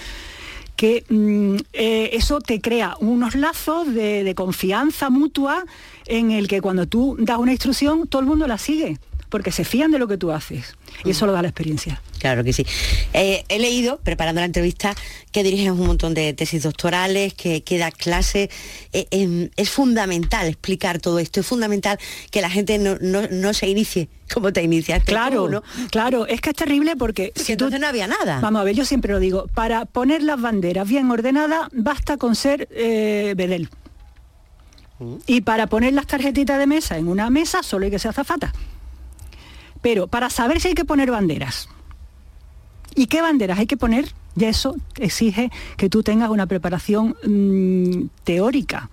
que 0.80 1.04
mm, 1.10 1.56
eh, 1.74 2.08
eso 2.14 2.40
te 2.40 2.62
crea 2.62 2.96
unos 3.00 3.34
lazos 3.34 3.92
de, 3.92 4.32
confianza 4.34 5.10
mutua 5.10 5.66
en 6.06 6.30
el 6.30 6.48
que 6.48 6.62
cuando 6.62 6.86
tú 6.86 7.18
das 7.18 7.36
una 7.36 7.52
instrucción 7.52 8.06
todo 8.06 8.22
el 8.22 8.26
mundo 8.26 8.46
la 8.46 8.56
sigue 8.56 8.98
porque 9.28 9.52
se 9.52 9.66
fían 9.66 9.90
de 9.90 9.98
lo 9.98 10.08
que 10.08 10.16
tú 10.16 10.32
haces. 10.32 10.78
Y 11.04 11.10
eso 11.10 11.26
lo 11.26 11.32
da 11.32 11.42
la 11.42 11.48
experiencia. 11.48 12.00
Claro 12.20 12.44
que 12.44 12.52
sí. 12.52 12.66
Eh, 13.14 13.44
he 13.48 13.58
leído, 13.58 13.98
preparando 13.98 14.42
la 14.42 14.44
entrevista, 14.44 14.94
que 15.32 15.42
diriges 15.42 15.70
un 15.70 15.86
montón 15.86 16.12
de 16.12 16.34
tesis 16.34 16.62
doctorales, 16.62 17.32
que, 17.32 17.62
que 17.62 17.78
das 17.78 17.94
clases. 17.94 18.50
Eh, 18.92 19.06
em, 19.10 19.48
es 19.56 19.70
fundamental 19.70 20.46
explicar 20.46 20.98
todo 20.98 21.18
esto, 21.18 21.40
es 21.40 21.46
fundamental 21.46 21.98
que 22.30 22.42
la 22.42 22.50
gente 22.50 22.78
no, 22.78 23.54
se 23.54 23.68
inicie 23.68 24.10
como 24.32 24.52
te 24.52 24.62
iniciaste. 24.62 25.10
Claro, 25.10 25.48
¿no? 25.48 25.62
claro, 25.90 26.26
es 26.26 26.40
que 26.42 26.50
es 26.50 26.56
terrible 26.56 26.94
porque... 26.94 27.32
si 27.34 27.52
entonces 27.52 27.80
no 27.80 27.86
había 27.86 28.06
nada. 28.06 28.38
Vamos 28.40 28.60
a 28.60 28.64
ver, 28.64 28.76
yo 28.76 28.84
siempre 28.84 29.12
lo 29.12 29.18
digo, 29.18 29.46
para 29.54 29.86
poner 29.86 30.22
las 30.22 30.40
banderas 30.40 30.86
bien 30.86 31.10
ordenadas 31.10 31.68
basta 31.72 32.18
con 32.18 32.36
ser 32.36 32.68
eh, 32.70 33.32
Bedel. 33.34 33.70
Mm. 34.98 35.14
Y 35.26 35.40
para 35.40 35.66
poner 35.68 35.94
las 35.94 36.06
tarjetitas 36.06 36.58
de 36.58 36.66
mesa 36.66 36.98
en 36.98 37.08
una 37.08 37.30
mesa 37.30 37.62
solo 37.62 37.86
hay 37.86 37.90
que 37.90 37.98
ser 37.98 38.10
azafata. 38.10 38.52
Pero 39.82 40.06
para 40.06 40.30
saber 40.30 40.60
si 40.60 40.68
hay 40.68 40.74
que 40.74 40.84
poner 40.84 41.10
banderas, 41.10 41.68
¿Y 42.94 43.06
qué 43.06 43.22
banderas 43.22 43.58
hay 43.58 43.66
que 43.66 43.76
poner? 43.76 44.12
Y 44.36 44.44
eso 44.44 44.76
exige 44.96 45.50
que 45.76 45.88
tú 45.88 46.02
tengas 46.02 46.30
una 46.30 46.46
preparación 46.46 47.16
mm, 47.24 48.08
teórica 48.24 48.90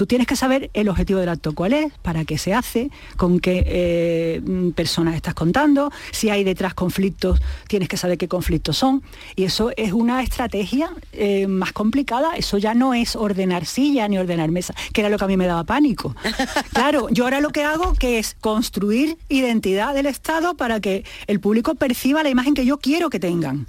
Tú 0.00 0.06
tienes 0.06 0.26
que 0.26 0.34
saber 0.34 0.70
el 0.72 0.88
objetivo 0.88 1.20
del 1.20 1.28
acto 1.28 1.54
cuál 1.54 1.74
es, 1.74 1.92
para 2.00 2.24
qué 2.24 2.38
se 2.38 2.54
hace, 2.54 2.90
con 3.18 3.38
qué 3.38 3.62
eh, 3.66 4.40
mm, 4.42 4.70
personas 4.70 5.14
estás 5.14 5.34
contando, 5.34 5.92
si 6.10 6.30
hay 6.30 6.42
detrás 6.42 6.72
conflictos, 6.72 7.38
tienes 7.68 7.86
que 7.86 7.98
saber 7.98 8.16
qué 8.16 8.26
conflictos 8.26 8.78
son. 8.78 9.02
Y 9.36 9.44
eso 9.44 9.72
es 9.76 9.92
una 9.92 10.22
estrategia 10.22 10.88
eh, 11.12 11.46
más 11.48 11.74
complicada. 11.74 12.34
Eso 12.36 12.56
ya 12.56 12.72
no 12.72 12.94
es 12.94 13.14
ordenar 13.14 13.66
silla 13.66 14.08
ni 14.08 14.16
ordenar 14.16 14.50
mesa, 14.50 14.72
que 14.94 15.02
era 15.02 15.10
lo 15.10 15.18
que 15.18 15.24
a 15.24 15.28
mí 15.28 15.36
me 15.36 15.46
daba 15.46 15.64
pánico. 15.64 16.16
Claro, 16.72 17.08
yo 17.10 17.24
ahora 17.24 17.40
lo 17.40 17.50
que 17.50 17.64
hago 17.64 17.92
que 17.92 18.18
es 18.18 18.36
construir 18.40 19.18
identidad 19.28 19.92
del 19.92 20.06
Estado 20.06 20.54
para 20.54 20.80
que 20.80 21.04
el 21.26 21.40
público 21.40 21.74
perciba 21.74 22.22
la 22.22 22.30
imagen 22.30 22.54
que 22.54 22.64
yo 22.64 22.78
quiero 22.78 23.10
que 23.10 23.20
tengan 23.20 23.66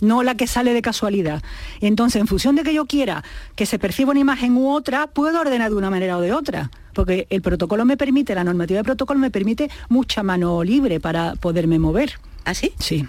no 0.00 0.22
la 0.22 0.34
que 0.34 0.46
sale 0.46 0.72
de 0.72 0.82
casualidad. 0.82 1.42
Entonces, 1.80 2.20
en 2.20 2.26
función 2.26 2.56
de 2.56 2.62
que 2.62 2.74
yo 2.74 2.86
quiera 2.86 3.24
que 3.54 3.66
se 3.66 3.78
perciba 3.78 4.10
una 4.10 4.20
imagen 4.20 4.56
u 4.56 4.70
otra, 4.70 5.06
puedo 5.06 5.40
ordenar 5.40 5.70
de 5.70 5.76
una 5.76 5.90
manera 5.90 6.18
o 6.18 6.20
de 6.20 6.32
otra, 6.32 6.70
porque 6.94 7.26
el 7.30 7.42
protocolo 7.42 7.84
me 7.84 7.96
permite, 7.96 8.34
la 8.34 8.44
normativa 8.44 8.78
de 8.78 8.84
protocolo 8.84 9.18
me 9.18 9.30
permite 9.30 9.70
mucha 9.88 10.22
mano 10.22 10.62
libre 10.64 11.00
para 11.00 11.34
poderme 11.34 11.78
mover. 11.78 12.18
¿Ah, 12.44 12.54
sí? 12.54 12.72
Sí. 12.78 13.06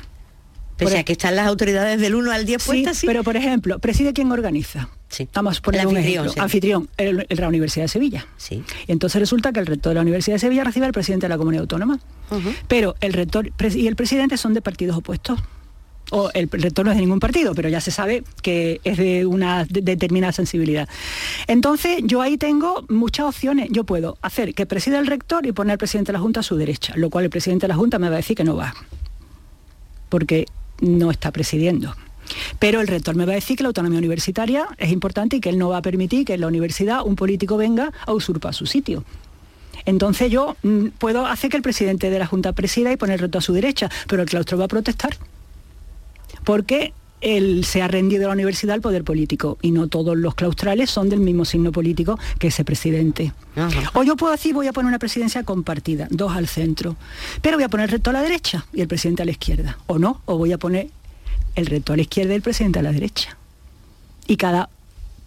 Pese 0.78 1.00
a 1.00 1.04
que 1.04 1.12
están 1.12 1.36
las 1.36 1.48
autoridades 1.48 2.00
del 2.00 2.16
1 2.16 2.32
al 2.32 2.46
10 2.46 2.66
puestas, 2.66 2.98
sí, 2.98 3.06
pero 3.06 3.24
por 3.24 3.36
ejemplo, 3.36 3.80
preside 3.80 4.14
quien 4.14 4.32
organiza. 4.32 4.88
Sí. 5.10 5.28
Vamos 5.34 5.58
a 5.58 5.62
poner 5.62 5.86
un 5.86 5.98
ejemplo. 5.98 6.32
Anfitrión, 6.38 6.88
el, 6.98 7.28
la 7.28 7.48
Universidad 7.50 7.84
de 7.86 7.90
Sevilla. 7.90 8.28
Sí. 8.38 8.64
Y 8.88 8.92
entonces 8.92 9.20
resulta 9.20 9.52
que 9.52 9.60
el 9.60 9.66
rector 9.66 9.90
de 9.90 9.96
la 9.96 10.02
Universidad 10.02 10.36
de 10.36 10.40
Sevilla 10.40 10.64
recibe 10.64 10.86
al 10.86 10.94
presidente 10.94 11.26
de 11.26 11.30
la 11.30 11.38
comunidad 11.38 11.64
autónoma. 11.64 12.00
Pero 12.68 12.96
el 13.02 13.12
rector 13.14 13.52
y 13.76 13.88
el 13.88 13.96
presidente 13.96 14.38
son 14.38 14.54
de 14.54 14.62
partidos 14.62 14.96
opuestos 14.96 15.40
o 16.12 16.30
el 16.34 16.50
rector 16.50 16.86
no 16.86 16.92
es 16.92 16.98
de 16.98 17.02
ningún 17.02 17.20
partido, 17.20 17.54
pero 17.54 17.70
ya 17.70 17.82
se 17.82 17.92
sabe 17.92 18.24
que 18.42 18.82
es 18.84 18.98
de 18.98 19.26
una 19.26 19.66
determinada 19.66 20.34
sensibilidad. 20.34 20.88
Entonces, 21.48 22.02
yo 22.04 22.22
ahí 22.22 22.38
tengo 22.38 22.86
muchas 22.90 23.28
opciones. 23.28 23.70
Yo 23.72 23.84
puedo 23.84 24.18
hacer 24.22 24.54
que 24.54 24.66
presida 24.66 25.00
el 25.00 25.08
rector 25.08 25.46
y 25.46 25.52
poner 25.52 25.74
al 25.74 25.78
presidente 25.78 26.12
de 26.12 26.14
la 26.14 26.20
Junta 26.20 26.40
a 26.42 26.44
su 26.44 26.56
derecha, 26.56 26.94
lo 26.96 27.10
cual 27.10 27.26
el 27.26 27.30
presidente 27.30 27.66
de 27.66 27.70
la 27.70 27.76
Junta 27.76 28.00
me 28.00 28.10
va 28.10 28.16
a 28.16 28.18
decir 28.18 28.36
que 28.36 28.44
no 28.44 28.56
va, 28.56 28.74
porque 30.10 30.46
no 30.82 31.12
está 31.12 31.32
presidiendo. 31.32 31.96
Pero 32.60 32.80
el 32.82 32.88
rector 32.88 33.16
me 33.16 33.26
va 33.26 33.32
a 33.32 33.36
decir 33.36 33.58
que 33.58 33.64
la 33.64 33.68
autonomía 33.68 33.98
universitaria 33.98 34.68
es 34.78 34.92
importante 34.92 35.38
y 35.38 35.40
que 35.40 35.50
él 35.50 35.58
no 35.58 35.70
va 35.70 35.78
a 35.78 35.82
permitir 35.82 36.26
que 36.26 36.36
en 36.36 36.42
la 36.42 36.48
universidad 36.48 37.04
un 37.04 37.16
político 37.16 37.58
venga 37.58 37.92
a 38.06 38.14
usurpar 38.14 38.54
su 38.54 38.66
sitio. 38.66 39.04
Entonces 39.86 40.30
yo 40.30 40.56
mm, 40.62 40.88
puedo 41.00 41.26
hacer 41.26 41.50
que 41.50 41.58
el 41.58 41.64
presidente 41.64 42.10
de 42.10 42.20
la 42.20 42.28
Junta 42.28 42.54
presida 42.54 42.92
y 42.92 42.98
poner 42.98 43.16
el 43.16 43.20
rector 43.22 43.40
a 43.40 43.42
su 43.42 43.54
derecha, 43.54 43.90
pero 44.08 44.22
el 44.22 44.30
claustro 44.30 44.58
va 44.58 44.66
a 44.66 44.68
protestar 44.68 45.18
porque 46.44 46.94
él 47.22 47.66
se 47.66 47.82
ha 47.82 47.88
rendido 47.88 48.26
a 48.26 48.28
la 48.30 48.34
universidad 48.34 48.76
al 48.76 48.82
poder 48.82 49.04
político 49.04 49.58
y 49.62 49.72
no 49.72 49.88
todos 49.88 50.18
los 50.18 50.36
claustrales 50.36 50.90
son 50.90 51.10
del 51.10 51.20
mismo 51.20 51.46
signo 51.46 51.72
político 51.72 52.18
que 52.38 52.48
ese 52.48 52.64
presidente. 52.64 53.34
O 53.94 54.04
yo 54.04 54.16
puedo 54.16 54.32
decir, 54.32 54.54
voy 54.54 54.68
a 54.68 54.74
poner 54.74 54.88
una 54.88 55.00
presidencia 55.00 55.44
compartida, 55.44 56.08
dos 56.10 56.32
al 56.32 56.48
centro, 56.48 56.96
pero 57.42 57.58
voy 57.58 57.64
a 57.64 57.70
poner 57.70 57.86
el 57.86 57.92
rector 57.92 58.16
a 58.16 58.20
la 58.20 58.24
derecha 58.24 58.66
y 58.74 58.82
el 58.82 58.88
presidente 58.88 59.24
a 59.24 59.26
la 59.26 59.32
izquierda. 59.32 59.78
O 59.88 60.00
no, 60.00 60.22
o 60.26 60.38
voy 60.38 60.54
a 60.54 60.58
poner 60.58 60.90
el 61.56 61.66
rector 61.66 61.96
a 61.96 61.98
la 61.98 62.04
izquierda 62.04 62.34
y 62.34 62.36
el 62.38 62.42
presidente 62.42 62.80
a 62.80 62.84
la 62.84 62.92
derecha. 62.92 63.38
Y 64.28 64.38
cada 64.38 64.70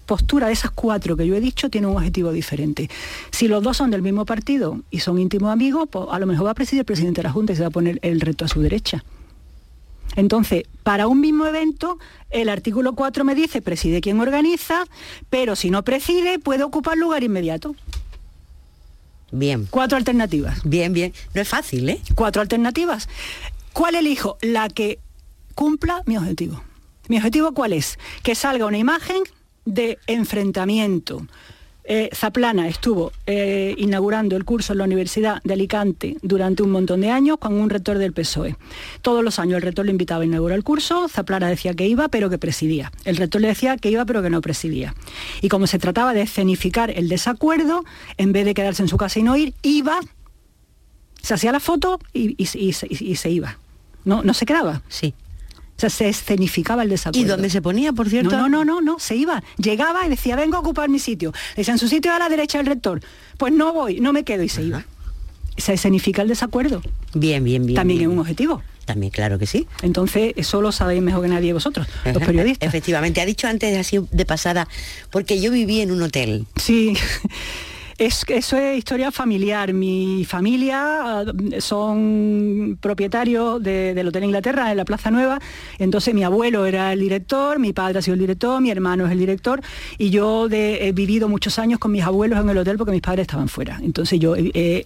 postura 0.06 0.46
de 0.46 0.52
esas 0.52 0.70
cuatro 0.70 1.16
que 1.16 1.26
yo 1.26 1.34
he 1.34 1.40
dicho 1.40 1.70
tiene 1.70 1.86
un 1.86 1.96
objetivo 1.96 2.32
diferente. 2.32 2.88
Si 3.30 3.48
los 3.48 3.62
dos 3.62 3.76
son 3.76 3.90
del 3.90 4.02
mismo 4.02 4.24
partido 4.24 4.80
y 4.90 5.00
son 5.00 5.18
íntimos 5.18 5.50
amigos, 5.50 5.88
pues 5.90 6.06
a 6.10 6.18
lo 6.18 6.26
mejor 6.26 6.46
va 6.46 6.50
a 6.52 6.54
presidir 6.54 6.80
el 6.80 6.86
presidente 6.86 7.20
de 7.20 7.24
la 7.24 7.32
Junta 7.32 7.52
y 7.52 7.56
se 7.56 7.62
va 7.62 7.68
a 7.68 7.70
poner 7.70 7.98
el 8.02 8.20
reto 8.20 8.44
a 8.44 8.48
su 8.48 8.60
derecha. 8.60 9.04
Entonces, 10.16 10.64
para 10.82 11.06
un 11.06 11.20
mismo 11.20 11.46
evento, 11.46 11.98
el 12.30 12.48
artículo 12.48 12.94
4 12.94 13.24
me 13.24 13.34
dice 13.34 13.62
preside 13.62 14.00
quien 14.00 14.20
organiza, 14.20 14.84
pero 15.30 15.56
si 15.56 15.70
no 15.70 15.82
preside, 15.84 16.38
puede 16.38 16.64
ocupar 16.64 16.98
lugar 16.98 17.22
inmediato. 17.22 17.74
Bien. 19.30 19.66
Cuatro 19.70 19.96
alternativas. 19.96 20.60
Bien, 20.62 20.92
bien. 20.92 21.14
No 21.34 21.40
es 21.40 21.48
fácil, 21.48 21.88
¿eh? 21.88 22.00
Cuatro 22.14 22.42
alternativas. 22.42 23.08
¿Cuál 23.72 23.94
elijo? 23.94 24.36
La 24.42 24.68
que 24.68 24.98
cumpla 25.54 26.02
mi 26.04 26.18
objetivo. 26.18 26.62
¿Mi 27.08 27.16
objetivo 27.16 27.52
cuál 27.52 27.72
es? 27.72 27.98
Que 28.22 28.34
salga 28.34 28.66
una 28.66 28.78
imagen 28.78 29.22
de 29.64 29.98
enfrentamiento, 30.06 31.26
eh, 31.84 32.10
Zaplana 32.14 32.68
estuvo 32.68 33.12
eh, 33.26 33.74
inaugurando 33.76 34.36
el 34.36 34.44
curso 34.44 34.72
en 34.72 34.78
la 34.78 34.84
Universidad 34.84 35.42
de 35.42 35.54
Alicante 35.54 36.16
durante 36.22 36.62
un 36.62 36.70
montón 36.70 37.00
de 37.00 37.10
años 37.10 37.38
con 37.38 37.54
un 37.54 37.70
rector 37.70 37.98
del 37.98 38.12
PSOE. 38.12 38.56
Todos 39.00 39.24
los 39.24 39.38
años 39.38 39.56
el 39.56 39.62
rector 39.62 39.86
le 39.86 39.90
invitaba 39.90 40.22
a 40.22 40.26
inaugurar 40.26 40.56
el 40.56 40.64
curso, 40.64 41.08
Zaplana 41.08 41.48
decía 41.48 41.74
que 41.74 41.86
iba 41.86 42.08
pero 42.08 42.30
que 42.30 42.38
presidía. 42.38 42.92
El 43.04 43.16
rector 43.16 43.40
le 43.40 43.48
decía 43.48 43.76
que 43.76 43.90
iba 43.90 44.04
pero 44.04 44.22
que 44.22 44.30
no 44.30 44.40
presidía. 44.40 44.94
Y 45.40 45.48
como 45.48 45.66
se 45.66 45.78
trataba 45.78 46.14
de 46.14 46.22
escenificar 46.22 46.90
el 46.90 47.08
desacuerdo, 47.08 47.84
en 48.16 48.32
vez 48.32 48.44
de 48.44 48.54
quedarse 48.54 48.82
en 48.82 48.88
su 48.88 48.96
casa 48.96 49.18
y 49.18 49.22
no 49.24 49.36
ir, 49.36 49.54
iba, 49.62 49.98
se 51.20 51.34
hacía 51.34 51.52
la 51.52 51.60
foto 51.60 51.98
y, 52.12 52.44
se 52.46 53.30
iba. 53.30 53.58
No, 54.04 54.22
no 54.22 54.34
se 54.34 54.46
quedaba. 54.46 54.82
Sí 54.88 55.14
sea, 55.82 55.90
se 55.90 56.08
escenificaba 56.08 56.82
el 56.82 56.88
desacuerdo. 56.88 57.26
¿Y 57.26 57.28
dónde 57.28 57.50
se 57.50 57.60
ponía, 57.62 57.92
por 57.92 58.08
cierto? 58.08 58.36
No, 58.36 58.48
no, 58.48 58.64
no, 58.64 58.80
no, 58.80 58.98
se 58.98 59.16
iba. 59.16 59.42
Llegaba 59.56 60.06
y 60.06 60.10
decía, 60.10 60.36
vengo 60.36 60.56
a 60.56 60.60
ocupar 60.60 60.88
mi 60.88 60.98
sitio. 60.98 61.32
Decía, 61.56 61.72
en 61.72 61.78
su 61.78 61.88
sitio 61.88 62.12
a 62.12 62.18
la 62.18 62.28
derecha 62.28 62.58
del 62.58 62.66
rector. 62.66 63.00
Pues 63.38 63.52
no 63.52 63.72
voy, 63.72 64.00
no 64.00 64.12
me 64.12 64.24
quedo 64.24 64.42
y 64.42 64.48
se 64.48 64.62
iba. 64.62 64.84
Se 65.56 65.74
escenifica 65.74 66.22
el 66.22 66.28
desacuerdo. 66.28 66.82
Bien, 67.14 67.44
bien, 67.44 67.66
bien. 67.66 67.76
También 67.76 68.00
es 68.00 68.06
un 68.06 68.18
objetivo. 68.18 68.62
También, 68.84 69.12
claro 69.12 69.38
que 69.38 69.46
sí. 69.46 69.66
Entonces, 69.82 70.32
eso 70.36 70.60
lo 70.60 70.72
sabéis 70.72 71.02
mejor 71.02 71.22
que 71.22 71.28
nadie 71.28 71.52
vosotros, 71.52 71.86
los 72.04 72.22
periodistas. 72.22 72.68
Efectivamente, 72.68 73.20
ha 73.20 73.26
dicho 73.26 73.46
antes 73.46 73.78
así 73.78 74.00
de 74.10 74.24
pasada, 74.24 74.66
porque 75.10 75.40
yo 75.40 75.52
viví 75.52 75.80
en 75.80 75.92
un 75.92 76.02
hotel. 76.02 76.46
Sí. 76.56 76.94
Eso 78.06 78.56
es 78.56 78.78
historia 78.78 79.12
familiar. 79.12 79.72
Mi 79.72 80.24
familia 80.24 81.24
eh, 81.52 81.60
son 81.60 82.76
propietarios 82.80 83.62
del 83.62 84.08
Hotel 84.08 84.24
Inglaterra 84.24 84.70
en 84.70 84.76
la 84.76 84.84
Plaza 84.84 85.10
Nueva. 85.10 85.38
Entonces 85.78 86.12
mi 86.12 86.24
abuelo 86.24 86.66
era 86.66 86.92
el 86.92 87.00
director, 87.00 87.58
mi 87.58 87.72
padre 87.72 88.00
ha 88.00 88.02
sido 88.02 88.14
el 88.14 88.20
director, 88.20 88.60
mi 88.60 88.70
hermano 88.70 89.06
es 89.06 89.12
el 89.12 89.18
director 89.18 89.60
y 89.98 90.10
yo 90.10 90.48
he 90.50 90.92
vivido 90.92 91.28
muchos 91.28 91.58
años 91.58 91.78
con 91.78 91.92
mis 91.92 92.02
abuelos 92.02 92.40
en 92.40 92.48
el 92.48 92.58
hotel 92.58 92.76
porque 92.76 92.92
mis 92.92 93.02
padres 93.02 93.22
estaban 93.22 93.48
fuera. 93.48 93.78
Entonces 93.82 94.18
yo 94.18 94.34
he, 94.36 94.84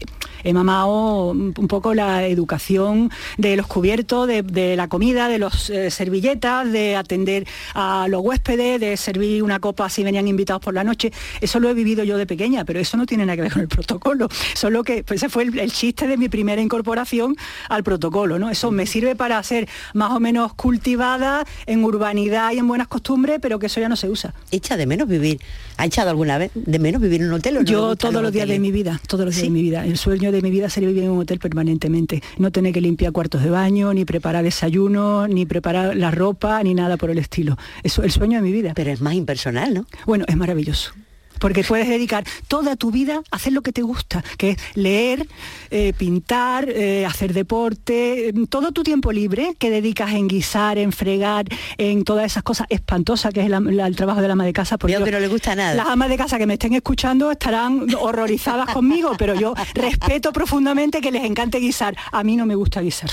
mamado 0.52 1.30
un 1.30 1.68
poco 1.68 1.94
la 1.94 2.26
educación 2.26 3.10
de 3.38 3.56
los 3.56 3.66
cubiertos, 3.66 4.26
de, 4.26 4.76
la 4.76 4.88
comida, 4.88 5.28
de 5.28 5.38
los 5.38 5.70
eh, 5.70 5.90
servilletas, 5.90 6.70
de 6.70 6.96
atender 6.96 7.46
a 7.74 8.06
los 8.08 8.20
huéspedes, 8.22 8.80
de 8.80 8.96
servir 8.96 9.42
una 9.42 9.58
copa 9.58 9.88
si 9.88 10.02
venían 10.02 10.28
invitados 10.28 10.62
por 10.62 10.74
la 10.74 10.84
noche. 10.84 11.12
Eso 11.40 11.60
lo 11.60 11.68
he 11.68 11.74
vivido 11.74 12.04
yo 12.04 12.18
de 12.18 12.26
pequeña, 12.26 12.64
pero 12.64 12.78
eso 12.80 12.96
no 12.96 13.05
tiene 13.06 13.24
nada 13.24 13.36
que 13.36 13.42
ver 13.42 13.52
con 13.52 13.62
el 13.62 13.68
protocolo. 13.68 14.28
Solo 14.54 14.82
que 14.84 15.02
pues, 15.04 15.22
ese 15.22 15.28
fue 15.28 15.44
el, 15.44 15.72
chiste 15.72 16.06
de 16.06 16.16
mi 16.16 16.28
primera 16.28 16.60
incorporación 16.60 17.36
al 17.68 17.82
protocolo, 17.82 18.38
¿no? 18.38 18.50
Eso 18.50 18.70
me 18.70 18.86
sirve 18.86 19.16
para 19.16 19.42
ser 19.42 19.68
más 19.94 20.12
o 20.12 20.20
menos 20.20 20.54
cultivada 20.54 21.44
en 21.66 21.84
urbanidad 21.84 22.52
y 22.52 22.58
en 22.58 22.68
buenas 22.68 22.88
costumbres, 22.88 23.38
pero 23.40 23.58
que 23.58 23.66
eso 23.66 23.80
ya 23.80 23.88
no 23.88 23.96
se 23.96 24.08
usa. 24.08 24.34
¿Echa 24.50 24.76
de 24.76 24.86
menos 24.86 25.08
vivir? 25.08 25.40
¿Ha 25.76 25.86
echado 25.86 26.10
alguna 26.10 26.38
vez 26.38 26.50
de 26.54 26.78
menos 26.78 27.00
vivir 27.00 27.20
en 27.20 27.28
un 27.28 27.34
hotel? 27.34 27.64
Yo 27.64 27.96
todos 27.96 28.22
los 28.22 28.32
días 28.32 28.48
de 28.48 28.58
mi 28.58 28.72
vida, 28.72 29.00
todos 29.06 29.24
los 29.24 29.34
días 29.34 29.46
de 29.46 29.50
mi 29.50 29.62
vida. 29.62 29.84
El 29.84 29.96
sueño 29.98 30.32
de 30.32 30.42
mi 30.42 30.50
vida 30.50 30.70
sería 30.70 30.88
vivir 30.88 31.04
en 31.04 31.10
un 31.10 31.20
hotel 31.20 31.38
permanentemente. 31.38 32.22
No 32.38 32.50
tener 32.50 32.72
que 32.72 32.80
limpiar 32.80 33.12
cuartos 33.12 33.42
de 33.42 33.50
baño, 33.50 33.92
ni 33.92 34.04
preparar 34.04 34.44
desayuno, 34.44 35.28
ni 35.28 35.46
preparar 35.46 35.96
la 35.96 36.10
ropa, 36.10 36.62
ni 36.62 36.74
nada 36.74 36.96
por 36.96 37.10
el 37.10 37.18
estilo. 37.18 37.56
Eso 37.82 38.02
el 38.02 38.10
sueño 38.10 38.38
de 38.38 38.42
mi 38.42 38.52
vida. 38.52 38.72
Pero 38.74 38.90
es 38.90 39.00
más 39.00 39.14
impersonal, 39.14 39.74
¿no? 39.74 39.86
Bueno, 40.06 40.24
es 40.28 40.36
maravilloso 40.36 40.92
porque 41.38 41.64
puedes 41.64 41.88
dedicar 41.88 42.24
toda 42.48 42.76
tu 42.76 42.90
vida 42.90 43.22
a 43.30 43.36
hacer 43.36 43.52
lo 43.52 43.62
que 43.62 43.72
te 43.72 43.82
gusta, 43.82 44.22
que 44.38 44.50
es 44.50 44.58
leer, 44.74 45.26
eh, 45.70 45.92
pintar, 45.96 46.68
eh, 46.68 47.06
hacer 47.06 47.32
deporte, 47.32 48.32
mm, 48.34 48.44
todo 48.44 48.72
tu 48.72 48.82
tiempo 48.82 49.12
libre 49.12 49.54
que 49.58 49.70
dedicas 49.70 50.12
en 50.12 50.28
guisar, 50.28 50.78
en 50.78 50.92
fregar, 50.92 51.46
en 51.78 52.04
todas 52.04 52.26
esas 52.26 52.42
cosas 52.42 52.66
espantosas 52.70 53.32
que 53.32 53.40
es 53.40 53.50
el 53.50 53.96
trabajo 53.96 54.20
de 54.20 54.28
la 54.28 54.32
ama 54.32 54.44
de 54.44 54.52
casa. 54.52 54.78
Porque 54.78 54.96
que 54.96 55.10
no 55.10 55.20
le 55.20 55.28
gusta 55.28 55.54
nada. 55.54 55.74
Las 55.74 55.88
amas 55.88 56.08
de 56.08 56.16
casa 56.16 56.38
que 56.38 56.46
me 56.46 56.54
estén 56.54 56.74
escuchando 56.74 57.30
estarán 57.30 57.86
horrorizadas 57.98 58.72
conmigo, 58.72 59.12
pero 59.18 59.34
yo 59.34 59.54
respeto 59.74 60.32
profundamente 60.32 61.00
que 61.00 61.10
les 61.10 61.24
encante 61.24 61.58
guisar. 61.58 61.96
A 62.12 62.24
mí 62.24 62.36
no 62.36 62.46
me 62.46 62.54
gusta 62.54 62.80
guisar. 62.80 63.10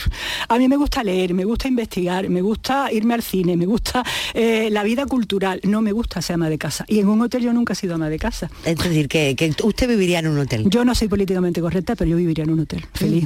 A 0.47 0.57
mí 0.57 0.67
me 0.67 0.77
gusta 0.77 1.03
leer, 1.03 1.33
me 1.33 1.45
gusta 1.45 1.67
investigar, 1.67 2.29
me 2.29 2.41
gusta 2.41 2.91
irme 2.91 3.13
al 3.13 3.21
cine, 3.21 3.57
me 3.57 3.65
gusta 3.65 4.03
eh, 4.33 4.69
la 4.71 4.83
vida 4.83 5.05
cultural. 5.05 5.59
No 5.63 5.81
me 5.81 5.91
gusta 5.91 6.21
ser 6.21 6.35
ama 6.35 6.49
de 6.49 6.57
casa. 6.57 6.85
Y 6.87 6.99
en 6.99 7.07
un 7.07 7.21
hotel 7.21 7.43
yo 7.43 7.53
nunca 7.53 7.73
he 7.73 7.75
sido 7.75 7.95
ama 7.95 8.09
de 8.09 8.12
casa. 8.19 8.49
Es 8.65 8.77
decir, 8.77 9.07
que, 9.07 9.55
usted 9.63 9.87
viviría 9.87 10.19
en 10.19 10.27
un 10.27 10.39
hotel. 10.39 10.65
Yo 10.69 10.85
no 10.85 10.95
soy 10.95 11.07
políticamente 11.07 11.61
correcta, 11.61 11.95
pero 11.95 12.09
yo 12.09 12.17
viviría 12.17 12.43
en 12.43 12.51
un 12.51 12.61
hotel, 12.61 12.85
feliz. 12.93 13.25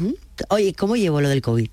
Oye, 0.49 0.73
¿cómo 0.73 0.95
llevo 0.95 1.21
lo 1.21 1.29
del 1.29 1.41
COVID? 1.41 1.67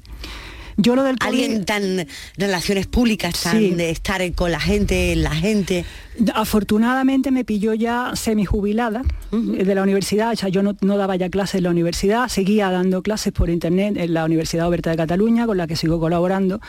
Yo 0.77 0.97
lo 0.97 1.05
del 1.05 1.19
COVID... 1.19 1.29
Alguien 1.29 1.65
tan 1.65 2.07
relaciones 2.37 2.87
públicas, 2.87 3.43
tan 3.43 3.77
de 3.77 3.91
estar 3.91 4.33
con 4.33 4.51
la 4.51 4.61
gente, 4.61 5.15
la 5.17 5.35
gente. 5.35 5.85
Afortunadamente 6.33 7.33
me 7.33 7.45
pilló 7.45 7.75
ya 7.75 8.13
semi-jubilada 8.15 9.03
eh, 9.33 9.65
de 9.65 9.75
la 9.75 9.83
universidad, 9.83 10.33
o 10.33 10.37
sea, 10.37 10.49
yo 10.49 10.63
no, 10.63 10.97
daba 10.97 11.17
ya 11.17 11.29
clases 11.29 11.57
en 11.57 11.65
la 11.65 11.71
universidad, 11.71 12.29
seguía 12.29 12.71
dando 12.71 13.03
clases 13.03 13.33
por 13.33 13.51
internet 13.51 13.97
en 13.97 14.15
la 14.15 14.25
Universidad 14.25 14.69
Oberta 14.69 14.91
de 14.91 14.97
Cataluña, 14.97 15.45
con 15.45 15.57
la 15.57 15.67
que 15.67 15.75
sigo 15.75 15.99
colaborando, 15.99 16.61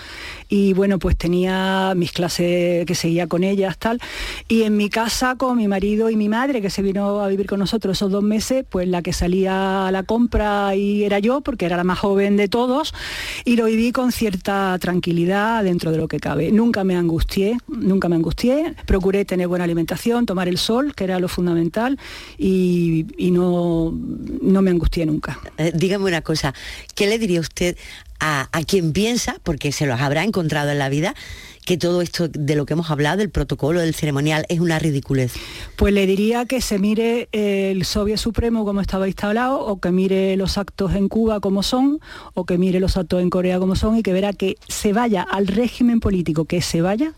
y 0.50 0.74
bueno, 0.74 0.98
pues 0.98 1.16
tenía 1.16 1.94
mis 1.96 2.12
clases 2.12 2.86
que 2.88 2.96
seguía 2.96 3.28
con 3.28 3.44
ellas, 3.44 3.78
tal, 3.78 4.02
y 4.48 4.64
en 4.64 4.78
mi 4.78 4.90
casa 4.90 5.36
con 5.36 5.58
mi 5.58 5.68
marido 5.68 6.10
y 6.10 6.16
mi 6.16 6.28
madre, 6.28 6.60
que 6.60 6.72
se 6.72 6.82
vino 6.82 7.22
a 7.22 7.28
vivir 7.28 7.46
con 7.46 7.60
nosotros 7.60 7.98
esos 7.98 8.12
dos 8.12 8.24
meses, 8.24 8.66
pues 8.68 8.88
la 8.88 9.04
que 9.04 9.14
salía 9.14 9.88
a 9.88 9.92
la 9.92 10.02
compra 10.02 10.76
y 10.76 11.04
era 11.04 11.20
yo, 11.20 11.42
porque 11.42 11.68
era 11.68 11.78
la 11.78 11.84
más 11.84 12.00
joven 12.00 12.36
de 12.36 12.48
todos, 12.48 12.96
y 13.44 13.58
lo 13.58 13.66
viví 13.66 13.92
con 13.92 14.12
cierta 14.12 14.76
tranquilidad 14.80 15.64
dentro 15.64 15.92
de 15.92 15.98
lo 15.98 16.08
que 16.08 16.20
cabe. 16.20 16.52
Nunca 16.52 16.84
me 16.84 16.96
angustié, 16.96 17.58
nunca 17.68 18.10
me 18.10 18.16
angustié, 18.16 18.74
procuré 18.88 19.24
tener 19.24 19.35
buena 19.46 19.66
alimentación, 19.66 20.26
tomar 20.26 20.48
el 20.48 20.58
sol, 20.58 20.96
que 20.96 21.04
era 21.04 21.20
lo 21.20 21.28
fundamental, 21.28 22.00
y, 22.38 23.06
no, 23.32 23.94
no 24.42 24.62
me 24.62 24.72
angustié 24.72 25.06
nunca. 25.06 25.40
Eh, 25.58 25.72
dígame 25.76 26.06
una 26.06 26.22
cosa, 26.22 26.54
¿qué 26.96 27.08
le 27.08 27.20
diría 27.20 27.42
usted 27.42 27.76
a, 28.20 28.48
quien 28.66 28.94
piensa, 28.94 29.36
porque 29.44 29.72
se 29.72 29.86
los 29.86 30.00
habrá 30.02 30.24
encontrado 30.24 30.72
en 30.72 30.80
la 30.80 30.90
vida, 30.90 31.14
que 31.66 31.78
todo 31.78 32.02
esto 32.02 32.28
de 32.28 32.56
lo 32.56 32.66
que 32.66 32.74
hemos 32.74 32.90
hablado, 32.90 33.18
del 33.18 33.30
protocolo, 33.30 33.82
del 33.82 33.94
ceremonial, 33.94 34.46
es 34.50 34.60
una 34.60 34.80
ridiculez? 34.80 35.34
Pues 35.76 35.94
le 35.94 36.08
diría 36.08 36.46
que 36.46 36.62
se 36.62 36.80
mire 36.80 37.28
el 37.32 37.86
Soviet 37.86 38.18
Supremo 38.18 38.66
como 38.66 38.82
estaba 38.82 39.08
instalado, 39.08 39.60
o 39.60 39.80
que 39.80 39.92
mire 39.92 40.38
los 40.38 40.58
actos 40.58 40.96
en 40.96 41.08
Cuba 41.08 41.40
como 41.40 41.62
son, 41.62 42.00
o 42.34 42.46
que 42.46 42.58
mire 42.58 42.80
los 42.80 42.98
actos 42.98 43.22
en 43.22 43.30
Corea 43.30 43.60
como 43.60 43.76
son, 43.76 43.98
y 43.98 44.04
que 44.04 44.14
verá 44.14 44.34
que 44.34 44.58
se 44.68 44.94
vaya 44.94 45.22
al 45.22 45.48
régimen 45.48 46.00
político 46.00 46.46
que 46.46 46.62
se 46.62 46.82
vaya, 46.82 47.14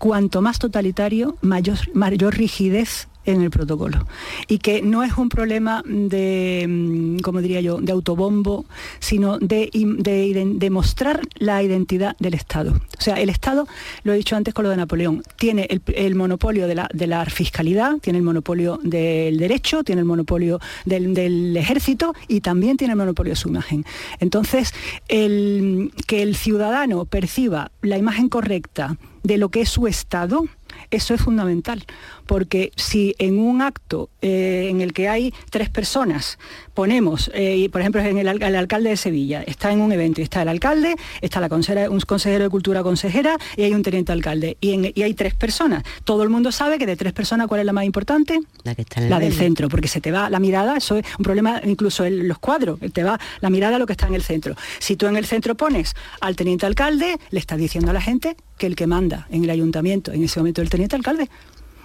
cuanto 0.00 0.40
más 0.40 0.58
totalitario, 0.58 1.36
mayor, 1.42 2.34
rigidez 2.34 3.06
en 3.26 3.42
el 3.42 3.50
protocolo 3.50 4.06
y 4.48 4.58
que 4.58 4.80
no 4.80 5.02
es 5.02 5.18
un 5.18 5.28
problema 5.28 5.82
de, 5.84 6.66
mm, 6.66 7.18
como 7.18 7.42
diría 7.42 7.60
yo, 7.60 7.76
de 7.78 7.92
autobombo, 7.92 8.64
sino 8.98 9.38
de, 9.38 9.68
de, 9.74 10.70
mostrar 10.70 11.20
la 11.36 11.62
identidad 11.62 12.16
del 12.18 12.32
Estado. 12.32 12.72
O 12.72 13.00
sea, 13.00 13.20
el 13.20 13.28
Estado, 13.28 13.68
lo 14.04 14.14
he 14.14 14.16
dicho 14.16 14.36
antes 14.36 14.54
con 14.54 14.62
lo 14.64 14.70
de 14.70 14.78
Napoleón, 14.78 15.22
tiene 15.36 15.68
el, 15.94 16.14
monopolio 16.14 16.66
de 16.66 16.74
la, 16.74 16.88
de 16.94 17.06
la, 17.06 17.26
fiscalidad, 17.26 17.98
tiene 17.98 18.20
el 18.20 18.24
monopolio 18.24 18.80
del 18.82 19.36
derecho, 19.36 19.84
tiene 19.84 20.00
el 20.00 20.06
monopolio 20.06 20.60
del, 20.86 21.12
del, 21.12 21.54
ejército 21.58 22.14
y 22.26 22.40
también 22.40 22.78
tiene 22.78 22.92
el 22.92 22.98
monopolio 22.98 23.32
de 23.32 23.36
su 23.36 23.48
imagen. 23.48 23.84
Entonces, 24.18 24.72
el, 25.08 25.92
que 26.06 26.22
el 26.22 26.36
ciudadano 26.36 27.04
perciba 27.04 27.70
la 27.82 27.98
imagen 27.98 28.30
correcta 28.30 28.96
de 29.22 29.38
lo 29.38 29.50
que 29.50 29.62
es 29.62 29.68
su 29.68 29.86
Estado, 29.86 30.44
eso 30.90 31.14
es 31.14 31.20
fundamental, 31.20 31.84
porque 32.30 32.70
si 32.76 33.16
en 33.18 33.40
un 33.40 33.60
acto 33.60 34.08
eh, 34.22 34.68
en 34.70 34.80
el 34.80 34.92
que 34.92 35.08
hay 35.08 35.34
tres 35.50 35.68
personas 35.68 36.38
ponemos, 36.74 37.28
eh, 37.34 37.68
por 37.72 37.80
ejemplo, 37.80 38.00
en 38.00 38.18
el, 38.18 38.28
alcalde 38.28 38.90
de 38.90 38.96
Sevilla, 38.96 39.42
está 39.42 39.72
en 39.72 39.80
un 39.80 39.90
evento 39.90 40.20
y 40.20 40.24
está 40.24 40.42
el 40.42 40.48
alcalde, 40.48 40.94
está 41.22 41.40
la 41.40 41.48
consejera, 41.48 41.90
un 41.90 41.98
consejero 41.98 42.44
de 42.44 42.50
cultura 42.50 42.84
consejera 42.84 43.36
y 43.56 43.64
hay 43.64 43.74
un 43.74 43.82
teniente 43.82 44.12
alcalde 44.12 44.56
y, 44.60 45.02
hay 45.02 45.14
tres 45.14 45.34
personas. 45.34 45.82
Todo 46.04 46.22
el 46.22 46.28
mundo 46.28 46.52
sabe 46.52 46.78
que 46.78 46.86
de 46.86 46.94
tres 46.94 47.12
personas, 47.12 47.48
¿cuál 47.48 47.62
es 47.62 47.66
la 47.66 47.72
más 47.72 47.84
importante? 47.84 48.38
La 48.62 48.76
que 48.76 48.82
está 48.82 49.02
en 49.02 49.10
La 49.10 49.18
del 49.18 49.32
centro, 49.32 49.68
porque 49.68 49.88
se 49.88 50.00
te 50.00 50.12
va 50.12 50.30
la 50.30 50.38
mirada, 50.38 50.76
eso 50.76 50.98
es 50.98 51.06
un 51.18 51.24
problema 51.24 51.60
incluso 51.64 52.04
en 52.04 52.28
los 52.28 52.38
cuadros, 52.38 52.78
te 52.92 53.02
va 53.02 53.18
la 53.40 53.50
mirada 53.50 53.74
a 53.74 53.78
lo 53.80 53.86
que 53.86 53.94
está 53.94 54.06
en 54.06 54.14
el 54.14 54.22
centro. 54.22 54.54
Si 54.78 54.94
tú 54.94 55.08
en 55.08 55.16
el 55.16 55.26
centro 55.26 55.56
pones 55.56 55.96
al 56.20 56.36
teniente 56.36 56.64
alcalde, 56.64 57.18
le 57.32 57.40
estás 57.40 57.58
diciendo 57.58 57.90
a 57.90 57.92
la 57.92 58.00
gente 58.00 58.36
que 58.56 58.68
el 58.68 58.76
que 58.76 58.86
manda 58.86 59.26
en 59.32 59.42
el 59.42 59.50
ayuntamiento 59.50 60.12
en 60.12 60.22
ese 60.22 60.38
momento 60.38 60.62
el 60.62 60.70
teniente 60.70 60.94
alcalde. 60.94 61.28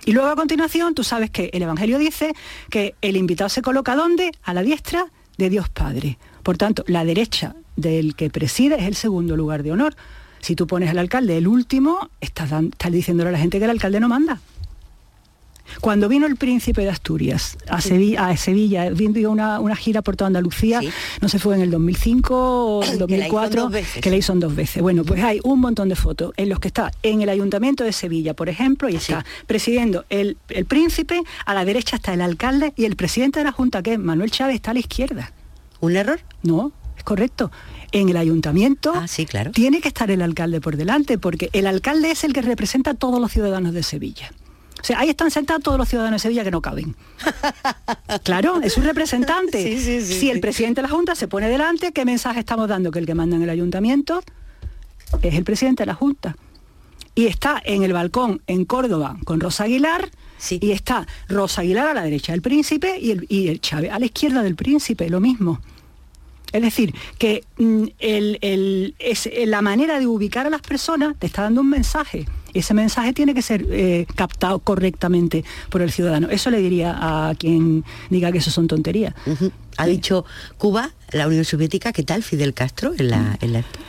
Y 0.05 0.11
luego 0.11 0.29
a 0.29 0.35
continuación 0.35 0.93
tú 0.93 1.03
sabes 1.03 1.31
que 1.31 1.49
el 1.51 1.63
Evangelio 1.63 1.97
dice 1.97 2.33
que 2.69 2.93
el 3.01 3.17
invitado 3.17 3.49
se 3.49 3.63
coloca 3.63 3.95
¿dónde? 3.95 4.31
A 4.43 4.53
la 4.53 4.61
diestra 4.61 5.07
de 5.37 5.49
Dios 5.49 5.67
Padre. 5.69 6.19
Por 6.43 6.57
tanto, 6.57 6.83
la 6.87 7.03
derecha 7.03 7.55
del 7.75 8.15
que 8.15 8.29
preside 8.29 8.75
es 8.75 8.83
el 8.83 8.95
segundo 8.95 9.35
lugar 9.35 9.63
de 9.63 9.71
honor. 9.71 9.95
Si 10.41 10.55
tú 10.55 10.67
pones 10.67 10.91
al 10.91 10.99
alcalde 10.99 11.37
el 11.37 11.47
último, 11.47 12.11
estás, 12.21 12.51
estás 12.51 12.91
diciéndole 12.91 13.29
a 13.29 13.31
la 13.31 13.39
gente 13.39 13.57
que 13.57 13.65
el 13.65 13.71
alcalde 13.71 13.99
no 13.99 14.07
manda. 14.07 14.39
Cuando 15.81 16.07
vino 16.07 16.27
el 16.27 16.35
príncipe 16.35 16.81
de 16.81 16.89
Asturias 16.89 17.57
a 17.67 17.81
Sevilla, 17.81 18.27
a 18.27 18.37
Sevilla 18.37 18.89
vino 18.89 19.29
una, 19.29 19.59
una, 19.59 19.75
gira 19.75 20.01
por 20.01 20.15
toda 20.15 20.27
Andalucía, 20.27 20.81
no 21.21 21.29
sé, 21.29 21.39
fue 21.39 21.55
en 21.55 21.61
el 21.61 21.71
2005 21.71 22.35
o 22.35 22.83
el 22.91 22.97
2004, 22.97 23.71
que 24.01 24.09
le 24.09 24.17
hizo 24.17 24.33
dos 24.35 24.55
veces. 24.55 24.81
Bueno, 24.81 25.03
pues 25.03 25.23
hay 25.23 25.39
un 25.43 25.59
montón 25.59 25.89
de 25.89 25.95
fotos 25.95 26.33
en 26.37 26.49
los 26.49 26.59
que 26.59 26.67
está 26.67 26.91
en 27.03 27.21
el 27.21 27.29
Ayuntamiento 27.29 27.83
de 27.83 27.93
Sevilla, 27.93 28.33
por 28.33 28.49
ejemplo, 28.49 28.89
y 28.89 28.95
está 28.95 29.25
presidiendo 29.47 30.05
el, 30.09 30.37
el 30.49 30.65
príncipe, 30.65 31.21
a 31.45 31.53
la 31.53 31.65
derecha 31.65 31.97
está 31.97 32.13
el 32.13 32.21
alcalde 32.21 32.73
y 32.75 32.85
el 32.85 32.95
presidente 32.95 33.39
de 33.39 33.45
la 33.45 33.51
Junta, 33.51 33.81
que 33.81 33.93
es 33.93 33.99
Manuel 33.99 34.31
Chávez, 34.31 34.55
está 34.55 34.71
a 34.71 34.73
la 34.73 34.79
izquierda. 34.79 35.31
¿Un 35.79 35.95
error? 35.95 36.19
No, 36.43 36.71
es 36.97 37.03
correcto 37.03 37.51
en 37.91 38.09
el 38.09 38.17
ayuntamiento 38.17 38.91
ah, 38.93 39.07
sí, 39.07 39.25
claro. 39.25 39.51
tiene 39.51 39.79
que 39.79 39.87
estar 39.87 40.11
el 40.11 40.21
alcalde 40.21 40.59
por 40.59 40.75
delante, 40.75 41.17
porque 41.17 41.49
el 41.53 41.65
alcalde 41.65 42.11
es 42.11 42.23
el 42.23 42.33
que 42.33 42.41
representa 42.41 42.91
a 42.91 42.93
todos 42.93 43.21
los 43.21 43.31
ciudadanos 43.31 43.73
de 43.73 43.83
Sevilla. 43.83 44.31
O 44.85 44.87
sea, 44.87 44.99
ahí 44.99 45.09
están 45.09 45.31
sentados 45.31 45.63
todos 45.63 45.79
los 45.79 45.89
ciudadanos 45.89 46.21
de 46.21 46.27
Sevilla 46.27 46.43
que 46.43 46.51
no 46.51 46.61
caben. 46.61 46.95
claro, 48.23 48.61
es 48.61 48.77
un 48.77 48.83
representante. 48.83 49.79
si 50.03 50.29
el 50.29 50.39
presidente 50.39 50.83
de 50.83 50.87
la 50.87 50.93
Junta 50.93 51.15
se 51.15 51.27
pone 51.27 51.49
delante, 51.49 51.91
¿qué 51.91 52.05
mensaje 52.05 52.41
estamos 52.41 52.69
dando? 52.69 52.91
Que 52.91 52.99
el 52.99 53.07
que 53.07 53.15
manda 53.15 53.35
en 53.35 53.41
el 53.41 53.49
ayuntamiento 53.49 54.21
es 55.23 55.33
el 55.33 55.43
presidente 55.43 55.81
de 55.81 55.87
la 55.87 55.95
Junta. 55.95 56.35
Y 57.15 57.25
está 57.25 57.59
en 57.65 57.81
el 57.81 57.93
balcón 57.93 58.43
en 58.45 58.63
Córdoba 58.65 59.17
con 59.25 59.39
Rosa 59.39 59.63
Aguilar, 59.63 60.11
y 60.51 60.69
está 60.69 61.07
Rosa 61.29 61.61
Aguilar 61.61 61.87
a 61.87 61.93
la 61.95 62.03
derecha 62.03 62.33
del 62.33 62.43
príncipe 62.43 62.99
y 62.99 63.09
el, 63.09 63.25
y 63.27 63.47
el 63.47 63.61
Chávez 63.61 63.91
a 63.91 63.97
la 63.97 64.05
izquierda 64.05 64.43
del 64.43 64.55
príncipe, 64.55 65.09
lo 65.09 65.19
mismo. 65.19 65.61
Es 66.55 66.61
decir, 66.61 66.95
que 67.17 67.43
mm, 67.57 67.83
es, 67.99 69.29
la 69.45 69.61
manera 69.61 69.99
de 69.99 70.07
ubicar 70.07 70.47
a 70.47 70.49
las 70.49 70.61
personas 70.61 71.17
te 71.19 71.27
está 71.27 71.41
dando 71.41 71.61
un 71.61 71.69
mensaje 71.69 72.25
ese 72.53 72.73
mensaje 72.73 73.11
tiene 73.11 73.33
que 73.33 73.41
ser 73.41 73.65
eh, 73.69 74.05
captado 74.15 74.59
correctamente 74.59 75.43
por 75.69 75.81
el 75.81 75.91
ciudadano. 75.91 76.29
Eso 76.29 76.49
le 76.49 76.59
diría 76.59 76.95
a 76.97 77.35
quien 77.35 77.83
diga 78.09 78.31
que 78.31 78.37
eso 78.37 78.49
son 78.49 78.67
tonterías. 78.67 79.13
Ha 79.75 79.85
dicho 79.85 80.23
Cuba, 80.57 80.91
la 81.11 81.27
Unión 81.27 81.43
Soviética, 81.43 81.91
¿qué 81.91 82.03
tal 82.03 82.23
Fidel 82.23 82.53
Castro 82.53 82.93
en 82.97 83.09
la, 83.09 83.37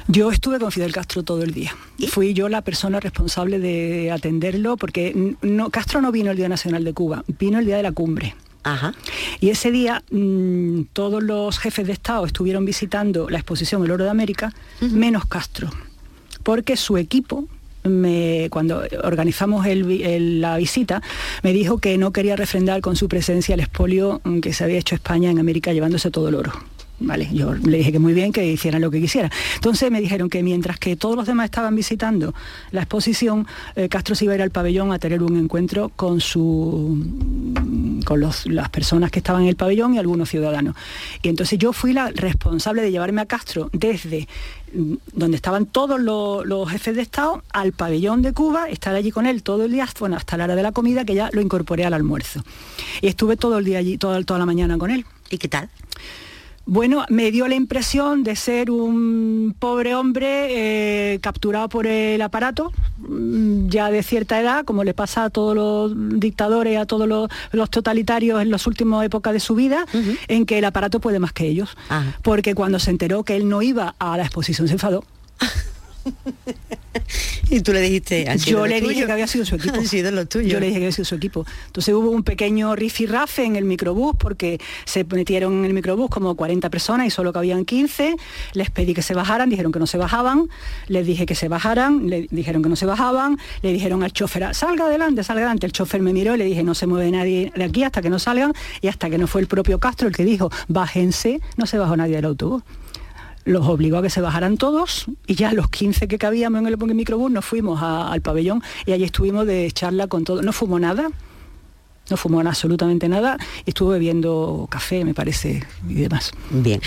Yo 0.08 0.32
estuve 0.32 0.58
con 0.58 0.72
Fidel 0.72 0.92
Castro 0.92 1.22
todo 1.22 1.44
el 1.44 1.54
día. 1.54 1.76
¿Y? 1.96 2.08
Fui 2.08 2.34
yo 2.34 2.48
la 2.48 2.62
persona 2.62 2.98
responsable 2.98 3.60
de 3.60 4.10
atenderlo 4.10 4.76
porque 4.76 5.36
no, 5.42 5.70
Castro 5.70 6.02
no 6.02 6.10
vino 6.10 6.32
el 6.32 6.36
Día 6.36 6.48
Nacional 6.48 6.82
de 6.82 6.92
Cuba, 6.92 7.22
vino 7.38 7.60
el 7.60 7.66
día 7.66 7.76
de 7.76 7.84
la 7.84 7.92
cumbre. 7.92 8.34
Ajá. 8.66 8.94
Y 9.38 9.50
ese 9.50 9.70
día 9.70 10.02
mm, 10.10 10.82
todos 10.92 11.22
los 11.22 11.58
jefes 11.58 11.86
de 11.86 11.92
Estado 11.92 12.26
estuvieron 12.26 12.64
visitando 12.64 13.30
la 13.30 13.38
exposición 13.38 13.84
El 13.84 13.92
Oro 13.92 14.02
de 14.02 14.10
América, 14.10 14.52
menos 14.80 15.24
Castro, 15.26 15.70
porque 16.42 16.76
su 16.76 16.96
equipo 16.98 17.46
cuando 18.50 18.82
organizamos 19.04 19.64
la 19.64 20.56
visita, 20.56 21.02
me 21.44 21.52
dijo 21.52 21.78
que 21.78 21.96
no 21.98 22.12
quería 22.12 22.34
refrendar 22.34 22.80
con 22.80 22.96
su 22.96 23.06
presencia 23.06 23.54
el 23.54 23.60
expolio 23.60 24.20
mm, 24.24 24.40
que 24.40 24.52
se 24.52 24.64
había 24.64 24.78
hecho 24.78 24.96
España 24.96 25.30
en 25.30 25.38
América 25.38 25.72
llevándose 25.72 26.10
todo 26.10 26.28
el 26.28 26.34
oro. 26.34 26.52
Vale, 26.98 27.28
yo 27.30 27.52
le 27.52 27.78
dije 27.78 27.92
que 27.92 27.98
muy 27.98 28.14
bien, 28.14 28.32
que 28.32 28.46
hicieran 28.46 28.80
lo 28.80 28.90
que 28.90 29.00
quisieran. 29.00 29.30
Entonces 29.56 29.90
me 29.90 30.00
dijeron 30.00 30.30
que 30.30 30.42
mientras 30.42 30.78
que 30.78 30.96
todos 30.96 31.14
los 31.14 31.26
demás 31.26 31.44
estaban 31.44 31.74
visitando 31.74 32.34
la 32.70 32.82
exposición, 32.82 33.46
eh, 33.74 33.88
Castro 33.90 34.14
se 34.14 34.24
iba 34.24 34.32
a 34.32 34.36
ir 34.36 34.42
al 34.42 34.50
pabellón 34.50 34.92
a 34.92 34.98
tener 34.98 35.22
un 35.22 35.36
encuentro 35.36 35.90
con 35.90 36.20
su 36.20 36.98
con 38.04 38.20
las 38.20 38.68
personas 38.70 39.10
que 39.10 39.18
estaban 39.18 39.42
en 39.42 39.48
el 39.48 39.56
pabellón 39.56 39.94
y 39.94 39.98
algunos 39.98 40.30
ciudadanos. 40.30 40.74
Y 41.22 41.28
entonces 41.28 41.58
yo 41.58 41.72
fui 41.74 41.92
la 41.92 42.10
responsable 42.10 42.80
de 42.80 42.90
llevarme 42.90 43.20
a 43.20 43.26
Castro 43.26 43.68
desde 43.72 44.26
mm, 44.72 44.94
donde 45.12 45.36
estaban 45.36 45.66
todos 45.66 46.00
los, 46.00 46.70
jefes 46.70 46.96
de 46.96 47.02
Estado 47.02 47.42
al 47.52 47.72
pabellón 47.72 48.22
de 48.22 48.32
Cuba, 48.32 48.70
estar 48.70 48.94
allí 48.94 49.10
con 49.10 49.26
él 49.26 49.42
todo 49.42 49.64
el 49.64 49.72
día, 49.72 49.86
bueno, 49.98 50.16
hasta 50.16 50.36
la 50.38 50.44
hora 50.44 50.56
de 50.56 50.62
la 50.62 50.72
comida, 50.72 51.04
que 51.04 51.14
ya 51.14 51.28
lo 51.32 51.42
incorporé 51.42 51.84
al 51.84 51.92
almuerzo. 51.92 52.42
Y 53.02 53.08
estuve 53.08 53.36
todo 53.36 53.58
el 53.58 53.66
día 53.66 53.78
allí, 53.78 53.98
toda, 53.98 54.22
toda 54.22 54.38
la 54.38 54.46
mañana 54.46 54.78
con 54.78 54.90
él. 54.90 55.04
¿Y 55.30 55.38
qué 55.38 55.48
tal? 55.48 55.68
Bueno, 56.68 57.04
me 57.08 57.30
dio 57.30 57.46
la 57.46 57.54
impresión 57.54 58.24
de 58.24 58.34
ser 58.34 58.72
un 58.72 59.54
pobre 59.56 59.94
hombre 59.94 61.14
eh, 61.14 61.20
capturado 61.20 61.68
por 61.68 61.86
el 61.86 62.20
aparato, 62.20 62.72
mm, 62.98 63.68
ya 63.68 63.88
de 63.88 64.02
cierta 64.02 64.40
edad, 64.40 64.64
como 64.64 64.82
le 64.82 64.92
pasa 64.92 65.24
a 65.24 65.30
todos 65.30 65.54
los 65.54 65.92
dictadores, 66.18 66.76
a 66.76 66.84
todos 66.84 67.06
los, 67.52 67.70
totalitarios 67.70 68.42
en 68.42 68.50
las 68.50 68.66
últimas 68.66 69.06
épocas 69.06 69.32
de 69.32 69.38
su 69.38 69.54
vida, 69.54 69.86
en 70.26 70.44
que 70.44 70.58
el 70.58 70.64
aparato 70.64 70.98
puede 70.98 71.20
más 71.20 71.32
que 71.32 71.46
ellos. 71.46 71.76
Porque 72.22 72.56
cuando 72.56 72.80
se 72.80 72.90
enteró 72.90 73.22
que 73.22 73.36
él 73.36 73.48
no 73.48 73.62
iba 73.62 73.94
a 74.00 74.16
la 74.16 74.24
exposición 74.24 74.66
se 74.66 74.74
enfadó. 74.74 75.04
y 77.50 77.60
tú 77.60 77.72
le 77.72 77.80
dijiste, 77.80 78.26
yo 78.44 78.66
le 78.66 78.80
dije 78.80 79.06
que 79.06 79.12
había 79.12 79.26
sido 79.26 79.44
su 79.44 79.54
equipo. 79.56 79.82
sido 79.82 80.10
los 80.10 80.28
tuyos. 80.28 80.52
Yo 80.52 80.60
le 80.60 80.66
dije 80.66 80.78
que 80.78 80.84
había 80.86 80.92
sido 80.92 81.04
su 81.04 81.14
equipo. 81.14 81.46
Entonces 81.66 81.94
hubo 81.94 82.10
un 82.10 82.22
pequeño 82.22 82.74
rifirrafe 82.76 83.44
en 83.44 83.56
el 83.56 83.64
microbús 83.64 84.14
porque 84.18 84.60
se 84.84 85.04
metieron 85.04 85.58
en 85.58 85.64
el 85.64 85.72
microbús 85.72 86.10
como 86.10 86.34
40 86.34 86.70
personas 86.70 87.06
y 87.06 87.10
solo 87.10 87.32
cabían 87.32 87.64
15. 87.64 88.16
Les 88.54 88.70
pedí 88.70 88.94
que 88.94 89.02
se 89.02 89.14
bajaran, 89.14 89.48
dijeron 89.50 89.72
que 89.72 89.78
no 89.78 89.86
se 89.86 89.98
bajaban. 89.98 90.48
Les 90.88 91.06
dije 91.06 91.26
que 91.26 91.34
se 91.34 91.48
bajaran, 91.48 92.08
le 92.08 92.28
dijeron 92.30 92.62
que 92.62 92.68
no 92.68 92.76
se 92.76 92.86
bajaban. 92.86 93.38
Le 93.62 93.72
dijeron 93.72 94.02
al 94.02 94.12
chofer, 94.12 94.54
salga 94.54 94.86
adelante, 94.86 95.22
salga 95.24 95.42
adelante. 95.42 95.66
El 95.66 95.72
chofer 95.72 96.00
me 96.02 96.12
miró 96.12 96.34
y 96.34 96.38
le 96.38 96.44
dije, 96.44 96.62
no 96.62 96.74
se 96.74 96.86
mueve 96.86 97.10
nadie 97.10 97.52
de 97.54 97.64
aquí 97.64 97.84
hasta 97.84 98.02
que 98.02 98.10
no 98.10 98.18
salgan. 98.18 98.52
Y 98.80 98.88
hasta 98.88 99.10
que 99.10 99.18
no 99.18 99.26
fue 99.26 99.40
el 99.40 99.46
propio 99.46 99.78
Castro 99.78 100.08
el 100.08 100.14
que 100.14 100.24
dijo, 100.24 100.50
bájense, 100.68 101.40
no 101.56 101.66
se 101.66 101.78
bajó 101.78 101.96
nadie 101.96 102.16
del 102.16 102.24
autobús 102.26 102.62
los 103.46 103.66
obligó 103.66 103.98
a 103.98 104.02
que 104.02 104.10
se 104.10 104.20
bajaran 104.20 104.58
todos 104.58 105.06
y 105.26 105.36
ya 105.36 105.52
los 105.52 105.70
15 105.70 106.08
que 106.08 106.18
cabíamos 106.18 106.60
en 106.60 106.66
el, 106.66 106.76
microbús 106.94 107.30
nos 107.30 107.44
fuimos 107.44 107.80
al 107.82 108.20
pabellón 108.20 108.62
y 108.84 108.92
allí 108.92 109.04
estuvimos 109.04 109.46
de 109.46 109.70
charla 109.72 110.08
con 110.08 110.24
todo. 110.24 110.42
No 110.42 110.52
fumó 110.52 110.78
nada, 110.78 111.08
no 112.10 112.16
fumó 112.16 112.40
absolutamente 112.40 113.08
nada 113.08 113.38
y 113.64 113.70
estuvo 113.70 113.90
bebiendo 113.90 114.66
café, 114.68 115.04
me 115.04 115.14
parece, 115.14 115.64
y 115.88 115.94
demás. 115.94 116.32
Bien. 116.50 116.80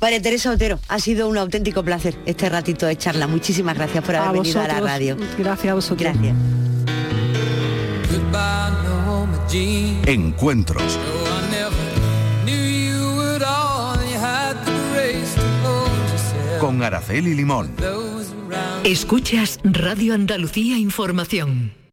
María 0.00 0.20
Teresa 0.20 0.50
Otero, 0.50 0.78
ha 0.88 0.98
sido 0.98 1.28
un 1.28 1.38
auténtico 1.38 1.82
placer 1.82 2.14
este 2.26 2.50
ratito 2.50 2.84
de 2.84 2.96
charla. 2.96 3.26
Muchísimas 3.26 3.74
gracias 3.74 4.04
por 4.04 4.16
haber 4.16 4.42
venido 4.42 4.60
a 4.60 4.68
la 4.68 4.80
radio. 4.80 5.16
Gracias 5.38 5.72
a 5.72 5.74
vosotros. 5.74 6.12
Gracias. 6.12 6.36
Encuentros. 10.06 10.98
Con 16.64 16.82
Araceli 16.82 17.34
Limón. 17.34 17.68
Escuchas 18.84 19.60
Radio 19.64 20.14
Andalucía 20.14 20.78
Información. 20.78 21.83